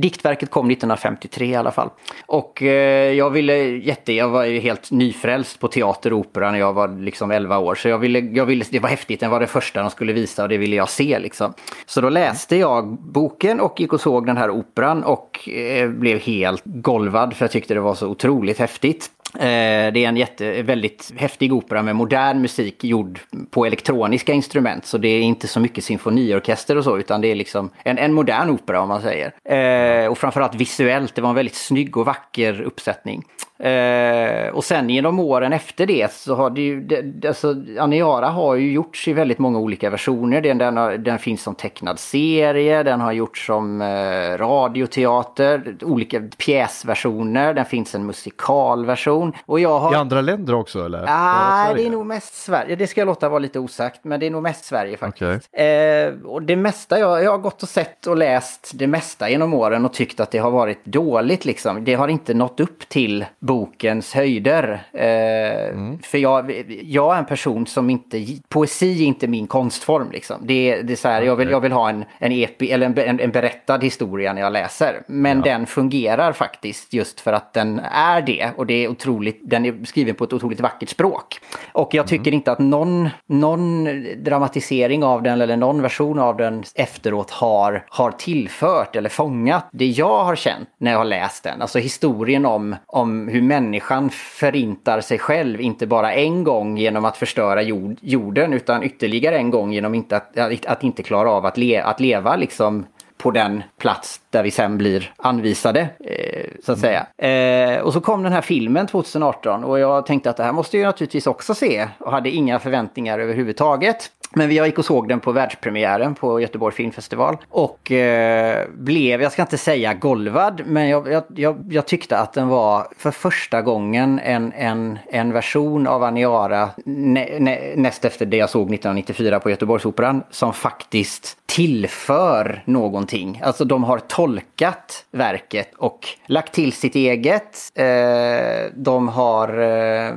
Diktverket 0.00 0.50
kom 0.50 0.70
1953 0.70 1.46
i 1.46 1.54
alla 1.54 1.70
fall. 1.70 1.90
Och 2.26 2.62
eh, 2.62 3.12
jag 3.12 3.30
ville 3.30 3.56
jätte, 3.64 4.12
jag 4.12 4.28
var 4.28 4.44
ju 4.44 4.60
helt 4.60 4.90
nyfrälst 4.90 5.60
på 5.60 5.68
teater 5.68 6.12
och 6.12 6.18
opera 6.18 6.50
när 6.50 6.58
jag 6.58 6.72
var 6.72 6.88
liksom 6.88 7.30
11 7.30 7.58
år. 7.58 7.74
Så 7.74 7.88
jag 7.88 7.98
ville, 7.98 8.18
jag 8.18 8.46
ville, 8.46 8.64
det 8.70 8.78
var 8.78 8.88
häftigt, 8.88 9.20
den 9.20 9.30
var 9.30 9.40
det 9.40 9.46
första 9.46 9.80
de 9.80 9.90
skulle 9.90 10.12
visa 10.12 10.42
och 10.42 10.48
det 10.48 10.58
ville 10.58 10.76
jag 10.76 10.88
se 10.88 11.18
liksom. 11.18 11.54
Så 11.86 12.00
då 12.00 12.08
läste 12.08 12.56
jag 12.56 12.98
boken 13.00 13.60
och 13.60 13.80
gick 13.80 13.92
och 13.92 14.00
såg 14.00 14.26
den 14.26 14.36
här 14.36 14.50
operan 14.50 15.04
och 15.04 15.48
eh, 15.48 15.88
blev 15.88 16.18
helt 16.18 16.62
golvad 16.64 17.34
för 17.34 17.44
jag 17.44 17.52
tyckte 17.52 17.74
det 17.74 17.80
var 17.80 17.94
så 17.94 18.08
otroligt 18.08 18.58
häftigt. 18.58 19.10
Eh, 19.34 19.92
det 19.92 20.04
är 20.04 20.08
en 20.08 20.16
jätte, 20.16 20.62
väldigt 20.62 21.12
häftig 21.16 21.52
opera 21.52 21.82
med 21.82 21.96
modern 21.96 22.40
musik 22.40 22.84
gjord 22.84 23.20
på 23.50 23.66
elektroniska 23.66 24.32
instrument. 24.32 24.86
Så 24.86 24.98
det 24.98 25.08
är 25.08 25.20
inte 25.20 25.48
så 25.48 25.60
mycket 25.60 25.84
symfoniorkester 25.84 26.76
och 26.76 26.84
så, 26.84 26.98
utan 26.98 27.20
det 27.20 27.28
är 27.28 27.34
liksom 27.34 27.70
en, 27.84 27.98
en 27.98 28.12
modern 28.12 28.50
opera 28.50 28.80
om 28.80 28.88
man 28.88 29.02
säger. 29.02 29.32
Eh, 29.44 30.10
och 30.10 30.18
framförallt 30.18 30.54
visuellt, 30.54 31.14
det 31.14 31.22
var 31.22 31.28
en 31.28 31.34
väldigt 31.34 31.54
snygg 31.54 31.96
och 31.96 32.06
vacker 32.06 32.62
uppsättning. 32.62 33.24
Eh, 33.58 34.48
och 34.48 34.64
sen 34.64 34.90
genom 34.90 35.18
åren 35.18 35.52
efter 35.52 35.86
det 35.86 36.12
så 36.12 36.34
har 36.34 36.50
det 36.50 36.60
ju, 36.60 36.80
det, 36.80 37.28
alltså 37.28 37.54
Aniara 37.78 38.28
har 38.28 38.54
ju 38.54 38.72
gjorts 38.72 39.08
i 39.08 39.12
väldigt 39.12 39.38
många 39.38 39.58
olika 39.58 39.90
versioner. 39.90 40.40
Den, 40.40 40.58
den, 40.58 40.76
har, 40.76 40.92
den 40.92 41.18
finns 41.18 41.42
som 41.42 41.54
tecknad 41.54 41.98
serie, 41.98 42.82
den 42.82 43.00
har 43.00 43.12
gjorts 43.12 43.46
som 43.46 43.82
eh, 43.82 44.38
radioteater, 44.38 45.76
olika 45.82 46.22
pjäsversioner, 46.38 47.54
den 47.54 47.64
finns 47.64 47.94
en 47.94 48.06
musikalversion. 48.06 49.32
Och 49.46 49.60
jag 49.60 49.78
har... 49.78 49.92
I 49.92 49.96
andra 49.96 50.20
länder 50.20 50.54
också 50.54 50.84
eller? 50.84 51.02
Nej, 51.04 51.74
det 51.74 51.86
är 51.86 51.90
nog 51.90 52.06
mest 52.06 52.34
Sverige. 52.34 52.76
Det 52.76 52.86
ska 52.86 53.00
jag 53.00 53.06
låta 53.06 53.28
vara 53.28 53.38
lite 53.38 53.58
osagt, 53.58 54.00
men 54.04 54.20
det 54.20 54.26
är 54.26 54.30
nog 54.30 54.42
mest 54.42 54.64
Sverige 54.64 54.96
faktiskt. 54.96 55.48
Okay. 55.52 55.66
Eh, 55.66 56.12
och 56.24 56.42
det 56.42 56.56
mesta, 56.56 56.98
jag, 56.98 57.24
jag 57.24 57.30
har 57.30 57.38
gått 57.38 57.62
och 57.62 57.68
sett 57.68 58.06
och 58.06 58.16
läst 58.16 58.70
det 58.74 58.86
mesta 58.86 59.30
genom 59.30 59.54
åren 59.54 59.84
och 59.84 59.92
tyckt 59.92 60.20
att 60.20 60.30
det 60.30 60.38
har 60.38 60.50
varit 60.50 60.84
dåligt 60.84 61.44
liksom. 61.44 61.84
Det 61.84 61.94
har 61.94 62.08
inte 62.08 62.34
nått 62.34 62.60
upp 62.60 62.88
till 62.88 63.24
bokens 63.46 64.14
höjder. 64.14 64.82
Eh, 64.92 65.68
mm. 65.68 65.98
För 66.02 66.18
jag, 66.18 66.64
jag 66.82 67.14
är 67.14 67.18
en 67.18 67.26
person 67.26 67.66
som 67.66 67.90
inte, 67.90 68.26
poesi 68.48 69.02
är 69.02 69.06
inte 69.06 69.26
min 69.26 69.46
konstform 69.46 70.10
liksom. 70.12 70.36
Det, 70.42 70.82
det 70.82 70.92
är 70.92 70.96
så 70.96 71.08
här, 71.08 71.16
okay. 71.16 71.26
jag, 71.26 71.36
vill, 71.36 71.50
jag 71.50 71.60
vill 71.60 71.72
ha 71.72 71.88
en, 71.88 72.04
en, 72.18 72.32
epi, 72.32 72.70
eller 72.70 72.86
en, 72.86 72.98
en, 72.98 73.20
en 73.20 73.30
berättad 73.30 73.78
historia 73.78 74.32
när 74.32 74.42
jag 74.42 74.52
läser. 74.52 75.02
Men 75.06 75.38
ja. 75.38 75.44
den 75.44 75.66
fungerar 75.66 76.32
faktiskt 76.32 76.92
just 76.92 77.20
för 77.20 77.32
att 77.32 77.52
den 77.52 77.80
är 77.92 78.22
det. 78.22 78.50
Och 78.56 78.66
det 78.66 78.84
är 78.84 78.88
otroligt, 78.88 79.40
den 79.42 79.66
är 79.66 79.84
skriven 79.84 80.14
på 80.14 80.24
ett 80.24 80.32
otroligt 80.32 80.60
vackert 80.60 80.88
språk. 80.88 81.40
Och 81.72 81.94
jag 81.94 82.06
tycker 82.06 82.30
mm. 82.30 82.34
inte 82.34 82.52
att 82.52 82.58
någon, 82.58 83.08
någon 83.26 83.84
dramatisering 84.24 85.04
av 85.04 85.22
den 85.22 85.40
eller 85.40 85.56
någon 85.56 85.82
version 85.82 86.18
av 86.18 86.36
den 86.36 86.64
efteråt 86.74 87.30
har, 87.30 87.86
har 87.88 88.10
tillfört 88.10 88.96
eller 88.96 89.08
fångat 89.08 89.68
det 89.72 89.86
jag 89.86 90.24
har 90.24 90.36
känt 90.36 90.68
när 90.78 90.90
jag 90.90 90.98
har 90.98 91.04
läst 91.04 91.44
den. 91.44 91.62
Alltså 91.62 91.78
historien 91.78 92.46
om, 92.46 92.76
om 92.86 93.33
hur 93.34 93.42
människan 93.42 94.10
förintar 94.10 95.00
sig 95.00 95.18
själv, 95.18 95.60
inte 95.60 95.86
bara 95.86 96.12
en 96.12 96.44
gång 96.44 96.78
genom 96.78 97.04
att 97.04 97.16
förstöra 97.16 97.62
jord, 97.62 97.96
jorden, 98.00 98.52
utan 98.52 98.82
ytterligare 98.82 99.36
en 99.36 99.50
gång 99.50 99.72
genom 99.72 99.94
inte 99.94 100.16
att, 100.16 100.38
att, 100.38 100.66
att 100.66 100.84
inte 100.84 101.02
klara 101.02 101.30
av 101.30 101.46
att, 101.46 101.56
le, 101.56 101.80
att 101.80 102.00
leva 102.00 102.36
liksom 102.36 102.86
på 103.18 103.30
den 103.30 103.62
plats 103.78 104.20
där 104.30 104.42
vi 104.42 104.50
sen 104.50 104.78
blir 104.78 105.12
anvisade. 105.16 105.80
Eh, 106.00 106.46
så 106.64 106.72
att 106.72 106.78
säga. 106.78 107.06
Eh, 107.18 107.80
och 107.80 107.92
så 107.92 108.00
kom 108.00 108.22
den 108.22 108.32
här 108.32 108.40
filmen 108.40 108.86
2018 108.86 109.64
och 109.64 109.78
jag 109.78 110.06
tänkte 110.06 110.30
att 110.30 110.36
det 110.36 110.44
här 110.44 110.52
måste 110.52 110.78
jag 110.78 110.86
naturligtvis 110.86 111.26
också 111.26 111.54
se 111.54 111.88
och 111.98 112.12
hade 112.12 112.30
inga 112.30 112.58
förväntningar 112.58 113.18
överhuvudtaget. 113.18 114.10
Men 114.34 114.54
jag 114.54 114.66
gick 114.66 114.78
och 114.78 114.84
såg 114.84 115.08
den 115.08 115.20
på 115.20 115.32
världspremiären 115.32 116.14
på 116.14 116.40
Göteborg 116.40 116.74
Filmfestival. 116.74 117.36
Och 117.48 117.92
eh, 117.92 118.66
blev, 118.74 119.22
jag 119.22 119.32
ska 119.32 119.42
inte 119.42 119.58
säga 119.58 119.94
golvad, 119.94 120.62
men 120.66 120.88
jag, 120.88 121.12
jag, 121.12 121.24
jag, 121.34 121.64
jag, 121.70 121.86
tyckte 121.86 122.18
att 122.18 122.32
den 122.32 122.48
var 122.48 122.86
för 122.98 123.10
första 123.10 123.62
gången 123.62 124.20
en, 124.24 124.52
en, 124.52 124.98
en 125.06 125.32
version 125.32 125.86
av 125.86 126.02
Aniara 126.02 126.70
nä, 126.84 127.38
nä, 127.38 127.72
näst 127.76 128.04
efter 128.04 128.26
det 128.26 128.36
jag 128.36 128.50
såg 128.50 128.62
1994 128.62 129.40
på 129.40 129.50
Göteborgsoperan 129.50 130.22
som 130.30 130.52
faktiskt 130.52 131.36
tillför 131.46 132.62
någonting. 132.64 133.40
Alltså 133.44 133.64
de 133.64 133.84
har 133.84 133.98
tolkat 133.98 135.04
verket 135.10 135.74
och 135.76 136.08
lagt 136.26 136.54
till 136.54 136.72
sitt 136.72 136.94
eget. 136.94 137.58
Eh, 137.74 138.72
de 138.74 139.08
har, 139.08 139.48
eh, 139.48 140.14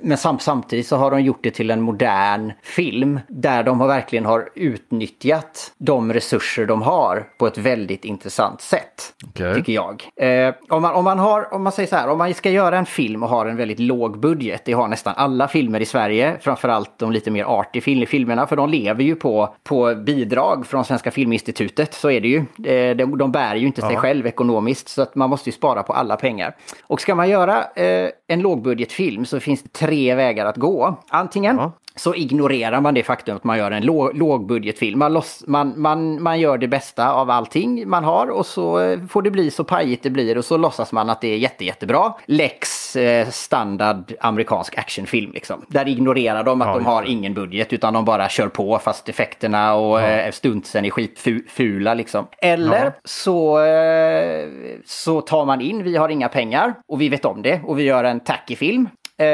men 0.00 0.18
samtidigt 0.38 0.86
så 0.86 0.96
har 0.96 1.10
de 1.10 1.20
gjort 1.22 1.40
det 1.42 1.50
till 1.50 1.70
en 1.70 1.80
modern 1.80 2.52
film 2.62 3.20
där 3.28 3.53
de 3.62 3.80
har 3.80 3.88
verkligen 3.88 4.24
har 4.24 4.48
utnyttjat 4.54 5.72
de 5.78 6.12
resurser 6.12 6.66
de 6.66 6.82
har 6.82 7.26
på 7.38 7.46
ett 7.46 7.58
väldigt 7.58 8.04
intressant 8.04 8.60
sätt. 8.60 9.14
Okay. 9.28 9.54
Tycker 9.54 9.72
jag. 9.72 10.04
Eh, 10.16 10.54
om, 10.68 10.82
man, 10.82 10.94
om, 10.94 11.04
man 11.04 11.18
har, 11.18 11.54
om 11.54 11.62
man 11.62 11.72
säger 11.72 11.88
så 11.88 11.96
här, 11.96 12.08
om 12.08 12.18
man 12.18 12.34
ska 12.34 12.50
göra 12.50 12.78
en 12.78 12.86
film 12.86 13.22
och 13.22 13.28
har 13.28 13.46
en 13.46 13.56
väldigt 13.56 13.78
låg 13.78 14.20
budget, 14.20 14.62
det 14.64 14.72
har 14.72 14.88
nästan 14.88 15.14
alla 15.16 15.48
filmer 15.48 15.80
i 15.80 15.84
Sverige, 15.84 16.36
framförallt 16.40 16.98
de 16.98 17.12
lite 17.12 17.30
mer 17.30 17.44
arty 17.44 18.06
filmerna, 18.06 18.46
för 18.46 18.56
de 18.56 18.68
lever 18.68 19.02
ju 19.02 19.14
på, 19.14 19.54
på 19.64 19.94
bidrag 19.94 20.66
från 20.66 20.84
Svenska 20.84 21.10
Filminstitutet, 21.10 21.94
så 21.94 22.10
är 22.10 22.20
det 22.20 22.28
ju. 22.28 22.38
Eh, 22.72 22.96
de, 22.96 23.18
de 23.18 23.32
bär 23.32 23.54
ju 23.54 23.66
inte 23.66 23.82
sig 23.82 23.96
själv 23.96 24.26
ekonomiskt, 24.26 24.88
så 24.88 25.02
att 25.02 25.14
man 25.14 25.30
måste 25.30 25.48
ju 25.48 25.52
spara 25.52 25.82
på 25.82 25.92
alla 25.92 26.16
pengar. 26.16 26.56
Och 26.82 27.00
ska 27.00 27.14
man 27.14 27.28
göra 27.28 27.64
eh, 27.76 28.10
en 28.26 28.40
lågbudgetfilm 28.40 29.24
så 29.24 29.40
finns 29.40 29.62
det 29.62 29.72
tre 29.72 30.14
vägar 30.14 30.46
att 30.46 30.56
gå. 30.56 30.98
Antingen 31.08 31.56
ja 31.56 31.72
så 31.96 32.14
ignorerar 32.14 32.80
man 32.80 32.94
det 32.94 33.02
faktum 33.02 33.36
att 33.36 33.44
man 33.44 33.58
gör 33.58 33.70
en 33.70 33.84
låg, 33.84 34.16
lågbudgetfilm. 34.16 34.98
Man, 34.98 35.12
loss, 35.12 35.44
man, 35.46 35.72
man, 35.76 36.22
man 36.22 36.40
gör 36.40 36.58
det 36.58 36.68
bästa 36.68 37.12
av 37.12 37.30
allting 37.30 37.88
man 37.88 38.04
har 38.04 38.26
och 38.26 38.46
så 38.46 38.80
eh, 38.80 38.98
får 39.08 39.22
det 39.22 39.30
bli 39.30 39.50
så 39.50 39.64
pajigt 39.64 40.02
det 40.02 40.10
blir 40.10 40.38
och 40.38 40.44
så 40.44 40.56
låtsas 40.56 40.92
man 40.92 41.10
att 41.10 41.20
det 41.20 41.28
är 41.28 41.36
jätte, 41.36 41.64
jättebra. 41.64 42.12
Lex 42.26 42.96
eh, 42.96 43.28
standard 43.28 44.12
amerikansk 44.20 44.78
actionfilm 44.78 45.32
liksom. 45.32 45.64
Där 45.68 45.88
ignorerar 45.88 46.44
de 46.44 46.62
att 46.62 46.68
ja, 46.68 46.74
de 46.74 46.86
har 46.86 47.02
ingen 47.02 47.34
budget 47.34 47.72
utan 47.72 47.94
de 47.94 48.04
bara 48.04 48.28
kör 48.28 48.48
på 48.48 48.78
fast 48.78 49.08
effekterna 49.08 49.74
och 49.74 50.00
ja. 50.00 50.06
eh, 50.06 50.32
stuntsen 50.32 50.84
är 50.84 50.90
skitfula 50.90 51.94
liksom. 51.94 52.26
Eller 52.38 52.84
ja. 52.84 52.92
så, 53.04 53.64
eh, 53.64 54.48
så 54.84 55.20
tar 55.20 55.44
man 55.44 55.60
in, 55.60 55.82
vi 55.82 55.96
har 55.96 56.08
inga 56.08 56.28
pengar 56.28 56.74
och 56.88 57.00
vi 57.00 57.08
vet 57.08 57.24
om 57.24 57.42
det 57.42 57.60
och 57.64 57.78
vi 57.78 57.82
gör 57.82 58.04
en 58.04 58.20
tacky 58.20 58.56
film 58.56 58.88
Eh, 59.16 59.26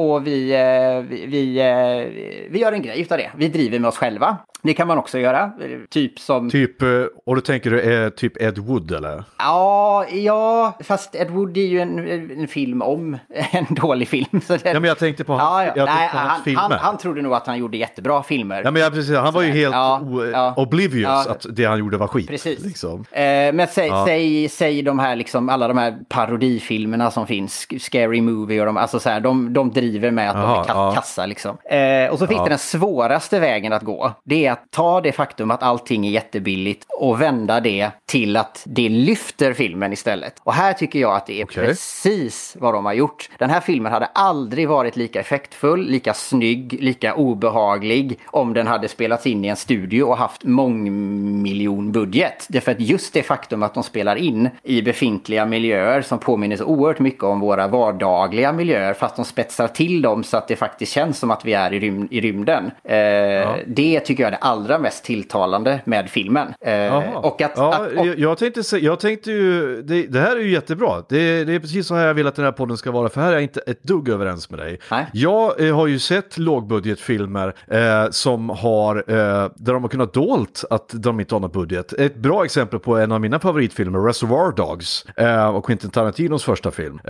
och 0.00 0.26
vi, 0.26 0.52
eh, 0.52 1.08
vi, 1.08 1.26
vi, 1.26 1.58
eh, 1.58 2.50
vi 2.50 2.58
gör 2.58 2.72
en 2.72 2.82
grej 2.82 3.06
av 3.10 3.18
det. 3.18 3.30
Vi 3.36 3.48
driver 3.48 3.78
med 3.78 3.88
oss 3.88 3.96
själva. 3.96 4.38
Det 4.62 4.74
kan 4.74 4.88
man 4.88 4.98
också 4.98 5.18
göra. 5.18 5.52
Typ 5.90 6.18
som... 6.18 6.50
Typ, 6.50 6.82
eh, 6.82 6.88
och 7.26 7.34
då 7.34 7.40
tänker 7.40 7.70
du 7.70 7.80
är 7.80 8.10
typ 8.10 8.42
Ed 8.42 8.58
Wood 8.58 8.92
eller? 8.92 9.24
Ja, 9.38 10.06
ja, 10.10 10.78
fast 10.84 11.14
Ed 11.14 11.30
Wood 11.30 11.56
är 11.56 11.66
ju 11.66 11.80
en, 11.80 11.98
en 12.40 12.48
film 12.48 12.82
om 12.82 13.18
en 13.52 13.66
dålig 13.70 14.08
film. 14.08 14.40
Så 14.46 14.52
det... 14.52 14.60
Ja, 14.64 14.80
men 14.80 14.84
jag 14.84 14.98
tänkte 14.98 15.24
på, 15.24 15.32
ja, 15.32 15.64
ja. 15.64 15.72
Jag 15.76 15.86
Nej, 15.86 16.08
han, 16.12 16.40
han, 16.56 16.72
han, 16.72 16.98
trodde 16.98 17.22
nog 17.22 17.34
att 17.34 17.46
han 17.46 17.58
gjorde 17.58 17.76
jättebra 17.76 18.22
filmer. 18.22 18.62
Ja, 18.64 18.70
men 18.70 18.82
jag, 18.82 18.92
precis, 18.92 19.16
han 19.16 19.34
var 19.34 19.42
ju 19.42 19.50
helt 19.50 19.74
ja, 19.74 20.02
ja. 20.32 20.54
oblivious 20.56 21.26
att 21.26 21.46
det 21.50 21.64
han 21.64 21.78
gjorde 21.78 21.96
var 21.96 22.06
skit. 22.06 22.28
Precis. 22.28 22.64
Liksom. 22.64 23.04
Eh, 23.10 23.22
men 23.52 23.66
säg, 23.66 23.90
säg, 24.06 24.48
säg 24.48 24.82
de 24.82 24.98
här, 24.98 25.16
liksom, 25.16 25.48
alla 25.48 25.68
de 25.68 25.78
här 25.78 25.98
parodifilmerna 26.08 27.10
som 27.10 27.26
finns, 27.26 27.66
Scary 27.78 28.20
Movie 28.20 28.60
och 28.60 28.66
de, 28.66 28.76
alltså 28.76 29.00
så 29.00 29.10
här, 29.10 29.20
de, 29.20 29.52
de 29.52 29.70
driver 29.70 29.89
med 29.98 30.30
att 30.30 30.36
Aha, 30.36 30.64
de 30.68 30.90
är 30.90 30.94
kassa 30.94 31.26
liksom. 31.26 31.58
Eh, 31.64 32.12
och 32.12 32.18
så 32.18 32.26
finns 32.26 32.42
det 32.42 32.48
den 32.48 32.58
svåraste 32.58 33.40
vägen 33.40 33.72
att 33.72 33.82
gå. 33.82 34.12
Det 34.24 34.46
är 34.46 34.52
att 34.52 34.70
ta 34.70 35.00
det 35.00 35.12
faktum 35.12 35.50
att 35.50 35.62
allting 35.62 36.06
är 36.06 36.10
jättebilligt 36.10 36.86
och 36.88 37.20
vända 37.20 37.60
det 37.60 37.90
till 38.06 38.36
att 38.36 38.62
det 38.66 38.88
lyfter 38.88 39.52
filmen 39.52 39.92
istället. 39.92 40.34
Och 40.42 40.52
här 40.52 40.72
tycker 40.72 40.98
jag 40.98 41.16
att 41.16 41.26
det 41.26 41.40
är 41.40 41.44
okay. 41.44 41.66
precis 41.66 42.56
vad 42.60 42.74
de 42.74 42.84
har 42.84 42.92
gjort. 42.92 43.30
Den 43.38 43.50
här 43.50 43.60
filmen 43.60 43.92
hade 43.92 44.06
aldrig 44.06 44.68
varit 44.68 44.96
lika 44.96 45.20
effektfull, 45.20 45.86
lika 45.86 46.14
snygg, 46.14 46.82
lika 46.82 47.14
obehaglig 47.14 48.18
om 48.26 48.54
den 48.54 48.66
hade 48.66 48.88
spelats 48.88 49.26
in 49.26 49.44
i 49.44 49.48
en 49.48 49.56
studio 49.56 50.02
och 50.02 50.16
haft 50.16 50.44
mångmiljonbudget. 50.44 52.46
Därför 52.48 52.72
att 52.72 52.80
just 52.80 53.12
det 53.12 53.22
faktum 53.22 53.62
att 53.62 53.74
de 53.74 53.82
spelar 53.82 54.16
in 54.16 54.50
i 54.62 54.82
befintliga 54.82 55.46
miljöer 55.46 56.02
som 56.02 56.18
påminner 56.18 56.56
så 56.56 56.64
oerhört 56.64 56.98
mycket 56.98 57.24
om 57.24 57.40
våra 57.40 57.68
vardagliga 57.68 58.52
miljöer 58.52 58.94
fast 58.94 59.16
de 59.16 59.24
spetsar 59.24 59.68
till 59.68 59.79
dem 59.88 60.24
så 60.24 60.36
att 60.36 60.48
det 60.48 60.56
faktiskt 60.56 60.92
känns 60.92 61.18
som 61.18 61.30
att 61.30 61.44
vi 61.44 61.52
är 61.52 61.72
i, 61.72 61.80
rym 61.80 62.08
i 62.10 62.20
rymden. 62.20 62.70
Eh, 62.84 62.96
ja. 62.96 63.56
Det 63.66 64.00
tycker 64.00 64.22
jag 64.22 64.28
är 64.28 64.30
det 64.30 64.36
allra 64.36 64.78
mest 64.78 65.04
tilltalande 65.04 65.80
med 65.84 66.10
filmen. 66.10 66.54
Eh, 66.60 67.16
och 67.16 67.42
att, 67.42 67.52
ja, 67.56 67.74
att, 67.74 67.92
och... 67.92 68.06
Jag, 68.06 68.38
tänkte, 68.38 68.76
jag 68.76 69.00
tänkte 69.00 69.30
ju, 69.30 69.82
det, 69.82 70.06
det, 70.06 70.20
här 70.20 70.36
är 70.36 70.40
ju 70.40 70.50
jättebra. 70.50 71.02
Det, 71.08 71.44
det 71.44 71.54
är 71.54 71.58
precis 71.60 71.86
så 71.86 71.94
här 71.94 72.06
jag 72.06 72.14
vill 72.14 72.26
att 72.26 72.34
den 72.34 72.44
här 72.44 72.52
podden 72.52 72.76
ska 72.76 72.90
vara, 72.90 73.08
för 73.08 73.20
här 73.20 73.28
är 73.28 73.32
jag 73.32 73.42
inte 73.42 73.60
ett 73.60 73.82
dugg 73.82 74.08
överens 74.08 74.50
med 74.50 74.58
dig. 74.58 74.78
Nej. 74.90 75.06
Jag 75.12 75.66
eh, 75.66 75.76
har 75.76 75.86
ju 75.86 75.98
sett 75.98 76.38
lågbudgetfilmer 76.38 77.54
eh, 77.66 78.10
som 78.10 78.48
har, 78.50 78.96
eh, 78.96 79.50
där 79.54 79.72
de 79.72 79.82
har 79.82 79.88
kunnat 79.88 80.12
dolt 80.12 80.64
att 80.70 80.90
de 80.92 81.20
inte 81.20 81.34
har 81.34 81.40
någon 81.40 81.50
budget. 81.50 81.92
Ett 81.92 82.16
bra 82.16 82.44
exempel 82.44 82.78
på 82.78 82.96
en 82.96 83.12
av 83.12 83.20
mina 83.20 83.38
favoritfilmer, 83.38 83.98
Reservoir 83.98 84.52
Dogs, 84.56 85.06
eh, 85.16 85.56
och 85.56 85.66
Quentin 85.66 85.90
Tarantinos 85.90 86.44
första 86.44 86.70
film, 86.70 87.00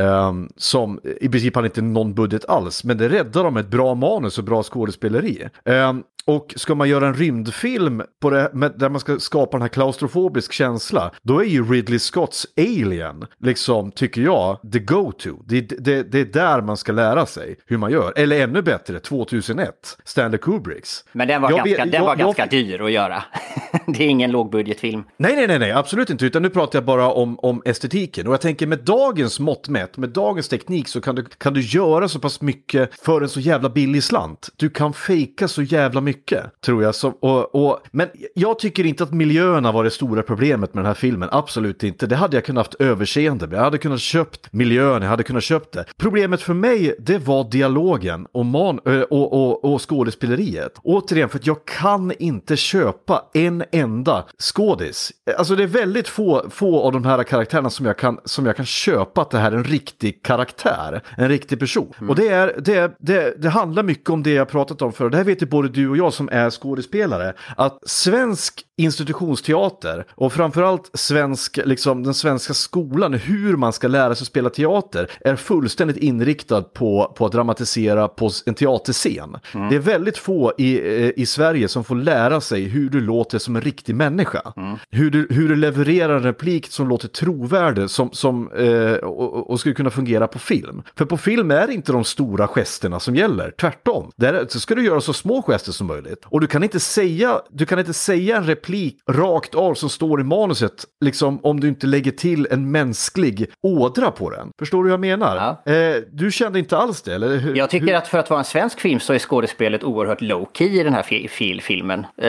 som 0.56 1.00
i 1.20 1.28
princip 1.28 1.54
hade 1.54 1.66
inte 1.66 1.82
någon 1.82 2.14
budget 2.14 2.44
alls, 2.48 2.59
men 2.84 2.98
det 2.98 3.08
räddar 3.08 3.44
dem 3.44 3.54
med 3.54 3.60
ett 3.60 3.70
bra 3.70 3.94
manus 3.94 4.38
och 4.38 4.44
bra 4.44 4.62
skådespeleri. 4.62 5.48
Ehm, 5.64 6.02
och 6.26 6.54
ska 6.56 6.74
man 6.74 6.88
göra 6.88 7.06
en 7.06 7.14
rymdfilm 7.14 8.02
på 8.20 8.30
det, 8.30 8.50
med, 8.54 8.72
där 8.76 8.88
man 8.88 9.00
ska 9.00 9.18
skapa 9.18 9.56
den 9.56 9.62
här 9.62 9.68
klaustrofobisk 9.68 10.52
känsla, 10.52 11.10
då 11.22 11.38
är 11.40 11.44
ju 11.44 11.64
Ridley 11.64 11.98
Scotts 11.98 12.46
Alien, 12.58 13.24
liksom, 13.38 13.92
tycker 13.92 14.20
jag, 14.22 14.58
the 14.72 14.78
go-to. 14.78 15.30
Det, 15.46 15.60
det, 15.60 16.02
det 16.12 16.20
är 16.20 16.24
där 16.24 16.60
man 16.62 16.76
ska 16.76 16.92
lära 16.92 17.26
sig 17.26 17.56
hur 17.66 17.76
man 17.78 17.90
gör. 17.92 18.12
Eller 18.16 18.40
ännu 18.40 18.62
bättre, 18.62 18.98
2001, 19.00 19.68
Stanley 20.04 20.38
Kubricks. 20.38 21.04
Men 21.12 21.28
den 21.28 21.42
var 21.42 21.50
Jag 21.50 21.56
ganska, 21.58 21.84
vet- 21.84 21.92
den 21.92 22.02
var 22.02 22.08
jag- 22.10 22.18
ganska 22.18 22.42
jag- 22.42 22.50
dyr 22.50 22.80
att 22.82 22.92
göra. 22.92 23.22
det 23.86 24.04
är 24.04 24.08
ingen 24.08 24.30
lågbudgetfilm. 24.30 25.02
Nej, 25.16 25.36
nej, 25.36 25.46
nej, 25.46 25.58
nej, 25.58 25.72
absolut 25.72 26.10
inte. 26.10 26.26
Utan 26.26 26.42
nu 26.42 26.50
pratar 26.50 26.76
jag 26.78 26.84
bara 26.84 27.10
om, 27.12 27.38
om 27.38 27.62
estetiken. 27.64 28.26
Och 28.26 28.32
jag 28.32 28.40
tänker 28.40 28.66
med 28.66 28.78
dagens 28.78 29.40
mått 29.40 29.68
mätt, 29.68 29.96
med 29.96 30.08
dagens 30.08 30.48
teknik 30.48 30.88
så 30.88 31.00
kan 31.00 31.14
du, 31.14 31.24
kan 31.24 31.54
du 31.54 31.60
göra 31.60 32.08
så 32.08 32.18
pass 32.18 32.40
mycket 32.40 32.90
för 33.04 33.20
en 33.22 33.28
så 33.28 33.40
jävla 33.40 33.68
billig 33.70 34.02
slant. 34.02 34.48
Du 34.56 34.70
kan 34.70 34.92
fejka 34.92 35.48
så 35.48 35.62
jävla 35.62 36.00
mycket, 36.10 36.60
tror 36.60 36.82
jag. 36.82 36.94
Så, 36.94 37.08
och, 37.08 37.54
och, 37.54 37.80
men 37.90 38.08
jag 38.34 38.58
tycker 38.58 38.86
inte 38.86 39.04
att 39.04 39.12
miljöerna 39.12 39.72
var 39.72 39.84
det 39.84 39.90
stora 39.90 40.22
problemet 40.22 40.74
med 40.74 40.84
den 40.84 40.86
här 40.86 40.94
filmen. 40.94 41.28
Absolut 41.32 41.82
inte. 41.84 42.06
Det 42.06 42.16
hade 42.16 42.36
jag 42.36 42.44
kunnat 42.44 42.66
haft 42.66 42.74
överseende 42.80 43.46
med. 43.46 43.58
Jag 43.58 43.64
hade 43.64 43.78
kunnat 43.78 44.00
köpt 44.00 44.52
miljön, 44.52 45.02
jag 45.02 45.08
hade 45.08 45.22
kunnat 45.22 45.42
köpt 45.42 45.72
det. 45.72 45.84
Problemet 45.96 46.42
för 46.42 46.54
mig, 46.54 46.94
det 46.98 47.18
var 47.18 47.50
dialogen 47.50 48.26
och, 48.32 48.46
man, 48.46 48.78
och, 49.10 49.32
och, 49.32 49.64
och 49.64 49.90
skådespeleriet. 49.90 50.72
Återigen, 50.82 51.28
för 51.28 51.38
att 51.38 51.46
jag 51.46 51.64
kan 51.64 52.12
inte 52.18 52.56
köpa 52.56 53.24
en 53.34 53.64
enda 53.72 54.24
skådis. 54.38 55.12
Alltså 55.38 55.56
det 55.56 55.62
är 55.62 55.66
väldigt 55.66 56.08
få, 56.08 56.50
få 56.50 56.80
av 56.80 56.92
de 56.92 57.04
här 57.04 57.22
karaktärerna 57.22 57.70
som 57.70 57.86
jag, 57.86 57.98
kan, 57.98 58.18
som 58.24 58.46
jag 58.46 58.56
kan 58.56 58.66
köpa 58.66 59.22
att 59.22 59.30
det 59.30 59.38
här 59.38 59.52
är 59.52 59.56
en 59.56 59.64
riktig 59.64 60.22
karaktär, 60.22 61.02
en 61.16 61.28
riktig 61.28 61.58
person. 61.60 61.92
Och 62.08 62.16
det, 62.16 62.28
är, 62.28 62.54
det, 62.58 62.74
är, 62.74 62.90
det, 62.98 63.42
det 63.42 63.48
handlar 63.48 63.82
mycket 63.82 64.10
om 64.10 64.22
det 64.22 64.32
jag 64.32 64.48
pratat 64.48 64.82
om 64.82 64.92
förr. 64.92 65.10
Det 65.10 65.16
här 65.16 65.24
vet 65.24 65.42
ju 65.42 65.46
både 65.46 65.68
du 65.68 65.88
och 65.88 65.96
jag 65.96 65.99
jag 66.00 66.12
som 66.12 66.28
är 66.32 66.50
skådespelare, 66.50 67.34
att 67.56 67.78
svensk 67.86 68.62
institutionsteater 68.84 70.04
och 70.10 70.32
framförallt 70.32 70.90
svensk, 70.94 71.58
liksom, 71.64 72.02
den 72.02 72.14
svenska 72.14 72.54
skolan, 72.54 73.14
hur 73.14 73.56
man 73.56 73.72
ska 73.72 73.88
lära 73.88 74.14
sig 74.14 74.26
spela 74.26 74.50
teater, 74.50 75.10
är 75.20 75.36
fullständigt 75.36 75.96
inriktad 75.96 76.62
på, 76.62 77.12
på 77.16 77.26
att 77.26 77.32
dramatisera 77.32 78.08
på 78.08 78.30
en 78.46 78.54
teaterscen. 78.54 79.36
Det 79.70 79.76
är 79.76 79.78
väldigt 79.78 80.18
få 80.18 80.52
i, 80.58 80.78
eh, 80.78 81.10
i 81.16 81.26
Sverige 81.26 81.68
som 81.68 81.84
får 81.84 81.94
lära 81.94 82.40
sig 82.40 82.64
hur 82.64 82.90
du 82.90 83.00
låter 83.00 83.38
som 83.38 83.56
en 83.56 83.62
riktig 83.62 83.94
människa. 83.94 84.52
Hur, 84.90 85.10
du, 85.10 85.26
hur 85.30 85.48
du 85.48 85.56
levererar 85.56 86.16
en 86.16 86.22
replik 86.22 86.66
som 86.66 86.88
låter 86.88 87.08
trovärdig 87.08 87.90
som, 87.90 88.10
som, 88.12 88.52
eh, 88.52 88.92
och, 88.92 89.50
och 89.50 89.60
skulle 89.60 89.74
kunna 89.74 89.90
fungera 89.90 90.26
på 90.26 90.38
film. 90.38 90.82
För 90.96 91.04
på 91.04 91.16
film 91.16 91.50
är 91.50 91.66
det 91.66 91.74
inte 91.74 91.92
de 91.92 92.04
stora 92.04 92.48
gesterna 92.48 93.00
som 93.00 93.16
gäller, 93.16 93.50
tvärtom. 93.60 94.10
Där 94.16 94.46
så 94.48 94.60
ska 94.60 94.74
du 94.74 94.84
göra 94.84 95.00
så 95.00 95.12
små 95.12 95.42
gester 95.42 95.72
som 95.72 95.86
möjligt. 95.86 96.24
Och 96.24 96.40
du 96.40 96.46
kan 96.46 96.62
inte 96.62 96.80
säga, 96.80 97.40
du 97.50 97.66
kan 97.66 97.78
inte 97.78 97.92
säga 97.92 98.36
en 98.36 98.46
replik 98.46 98.69
rakt 99.10 99.54
av 99.54 99.74
som 99.74 99.88
står 99.88 100.20
i 100.20 100.24
manuset, 100.24 100.84
liksom 101.04 101.40
om 101.42 101.60
du 101.60 101.68
inte 101.68 101.86
lägger 101.86 102.10
till 102.10 102.46
en 102.50 102.70
mänsklig 102.70 103.50
ådra 103.62 104.10
på 104.10 104.30
den. 104.30 104.48
Förstår 104.58 104.78
du 104.84 104.90
vad 104.90 104.92
jag 104.92 105.00
menar? 105.00 105.56
Eh, 105.66 105.96
du 106.12 106.32
kände 106.32 106.58
inte 106.58 106.76
alls 106.76 107.02
det, 107.02 107.14
eller 107.14 107.36
hur? 107.36 107.54
Jag 107.56 107.70
tycker 107.70 107.86
hur? 107.86 107.94
att 107.94 108.08
för 108.08 108.18
att 108.18 108.30
vara 108.30 108.38
en 108.40 108.44
svensk 108.44 108.80
film 108.80 109.00
så 109.00 109.12
är 109.12 109.18
skådespelet 109.18 109.84
oerhört 109.84 110.20
low-key 110.20 110.80
i 110.80 110.82
den 110.82 110.94
här 110.94 111.02
fi- 111.02 111.28
fil- 111.28 111.60
filmen. 111.60 112.00
Eh, 112.16 112.26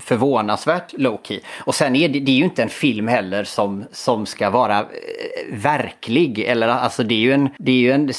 förvånansvärt 0.00 0.92
low-key. 0.92 1.40
Och 1.64 1.74
sen 1.74 1.96
är 1.96 2.08
det, 2.08 2.20
det 2.20 2.32
är 2.32 2.36
ju 2.36 2.44
inte 2.44 2.62
en 2.62 2.68
film 2.68 3.08
heller 3.08 3.44
som, 3.44 3.84
som 3.92 4.26
ska 4.26 4.50
vara 4.50 4.78
eh, 4.78 4.84
verklig. 5.56 6.38
Eller 6.38 6.68
alltså 6.68 7.02
det 7.02 7.14
är 7.14 7.18
ju 7.18 7.32
en, 7.32 7.48
det 7.58 7.72
är 7.72 7.76
ju 7.76 7.92
en 7.92 8.10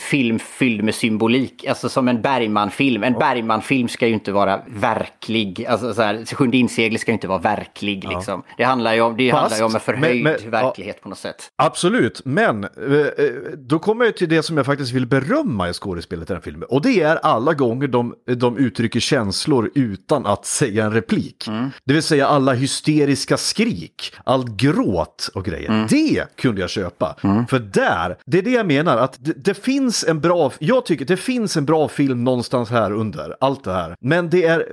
film 0.00 0.38
fylld 0.38 0.84
med 0.84 0.94
symbolik. 0.94 1.64
Alltså 1.68 1.88
som 1.88 2.08
en 2.08 2.22
Bergman-film. 2.22 3.02
En 3.04 3.12
Bergman-film 3.12 3.88
ska 3.88 4.06
ju 4.06 4.14
inte 4.14 4.32
vara 4.32 4.60
verklig. 4.66 5.66
Alltså 5.66 5.94
så 5.94 6.02
här, 6.02 6.19
Sjunde 6.26 6.56
inseglet 6.56 7.00
ska 7.00 7.10
ju 7.10 7.14
inte 7.14 7.28
vara 7.28 7.38
verklig 7.38 8.08
liksom. 8.08 8.42
Det 8.56 8.64
handlar 8.64 8.94
ju 8.94 9.00
om, 9.00 9.16
det 9.16 9.30
Fast, 9.30 9.40
handlar 9.40 9.56
ju 9.58 9.64
om 9.64 9.68
en 9.68 9.72
men- 9.72 9.80
förhöjd 9.80 10.22
men- 10.24 10.36
ja. 10.44 10.50
verklighet 10.50 11.02
på 11.02 11.08
något 11.08 11.18
sätt. 11.18 11.50
Absolut, 11.56 12.20
men 12.24 12.64
eh, 12.64 12.70
eh, 12.90 13.30
då 13.56 13.78
kommer 13.78 14.04
jag 14.04 14.16
till 14.16 14.28
det 14.28 14.42
som 14.42 14.56
jag 14.56 14.66
faktiskt 14.66 14.92
vill 14.92 15.06
berömma 15.06 15.68
i 15.68 15.72
skådespelet 15.72 16.22
i 16.22 16.32
den 16.32 16.36
här 16.36 16.42
filmen. 16.42 16.68
Och 16.70 16.82
det 16.82 17.00
är 17.02 17.16
alla 17.16 17.54
gånger 17.54 17.88
de, 17.88 18.14
de 18.36 18.56
uttrycker 18.58 19.00
känslor 19.00 19.70
utan 19.74 20.26
att 20.26 20.46
säga 20.46 20.84
en 20.84 20.92
replik. 20.92 21.44
Det 21.84 21.92
vill 21.94 22.02
säga 22.02 22.26
alla 22.26 22.52
hysteriska 22.52 23.36
skrik, 23.36 24.12
all 24.24 24.50
gråt 24.56 25.30
och 25.34 25.44
grejer. 25.44 25.86
Det 25.90 26.24
kunde 26.36 26.60
jag 26.60 26.70
köpa. 26.70 27.16
För 27.48 27.58
där, 27.58 28.16
det 28.26 28.38
är 28.38 28.42
det 28.42 28.50
jag 28.50 28.66
menar, 28.66 28.96
att 28.96 29.16
det, 29.24 29.32
det 29.44 29.54
finns 29.54 30.04
en 30.04 30.20
bra, 30.20 30.52
jag 30.58 30.86
tycker 30.86 31.04
det 31.04 31.16
finns 31.16 31.56
en 31.56 31.64
bra 31.64 31.88
film 31.88 32.24
någonstans 32.24 32.70
här 32.70 32.92
under, 32.92 33.36
allt 33.40 33.64
det 33.64 33.72
här. 33.72 33.94
Men 34.00 34.30
det 34.30 34.44
är, 34.44 34.66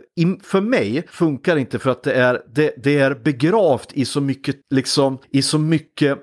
för 0.43 0.61
mig 0.61 1.03
funkar 1.27 1.57
inte 1.57 1.79
för 1.79 1.89
att 1.89 2.03
det 2.03 2.13
är, 2.13 2.41
det, 2.55 2.73
det 2.83 2.99
är 2.99 3.15
begravt 3.15 3.91
i 3.93 4.05
så 4.05 4.21
mycket, 4.21 4.55
liksom, 4.69 5.17
i 5.31 5.41
så 5.41 5.57
mycket, 5.59 6.17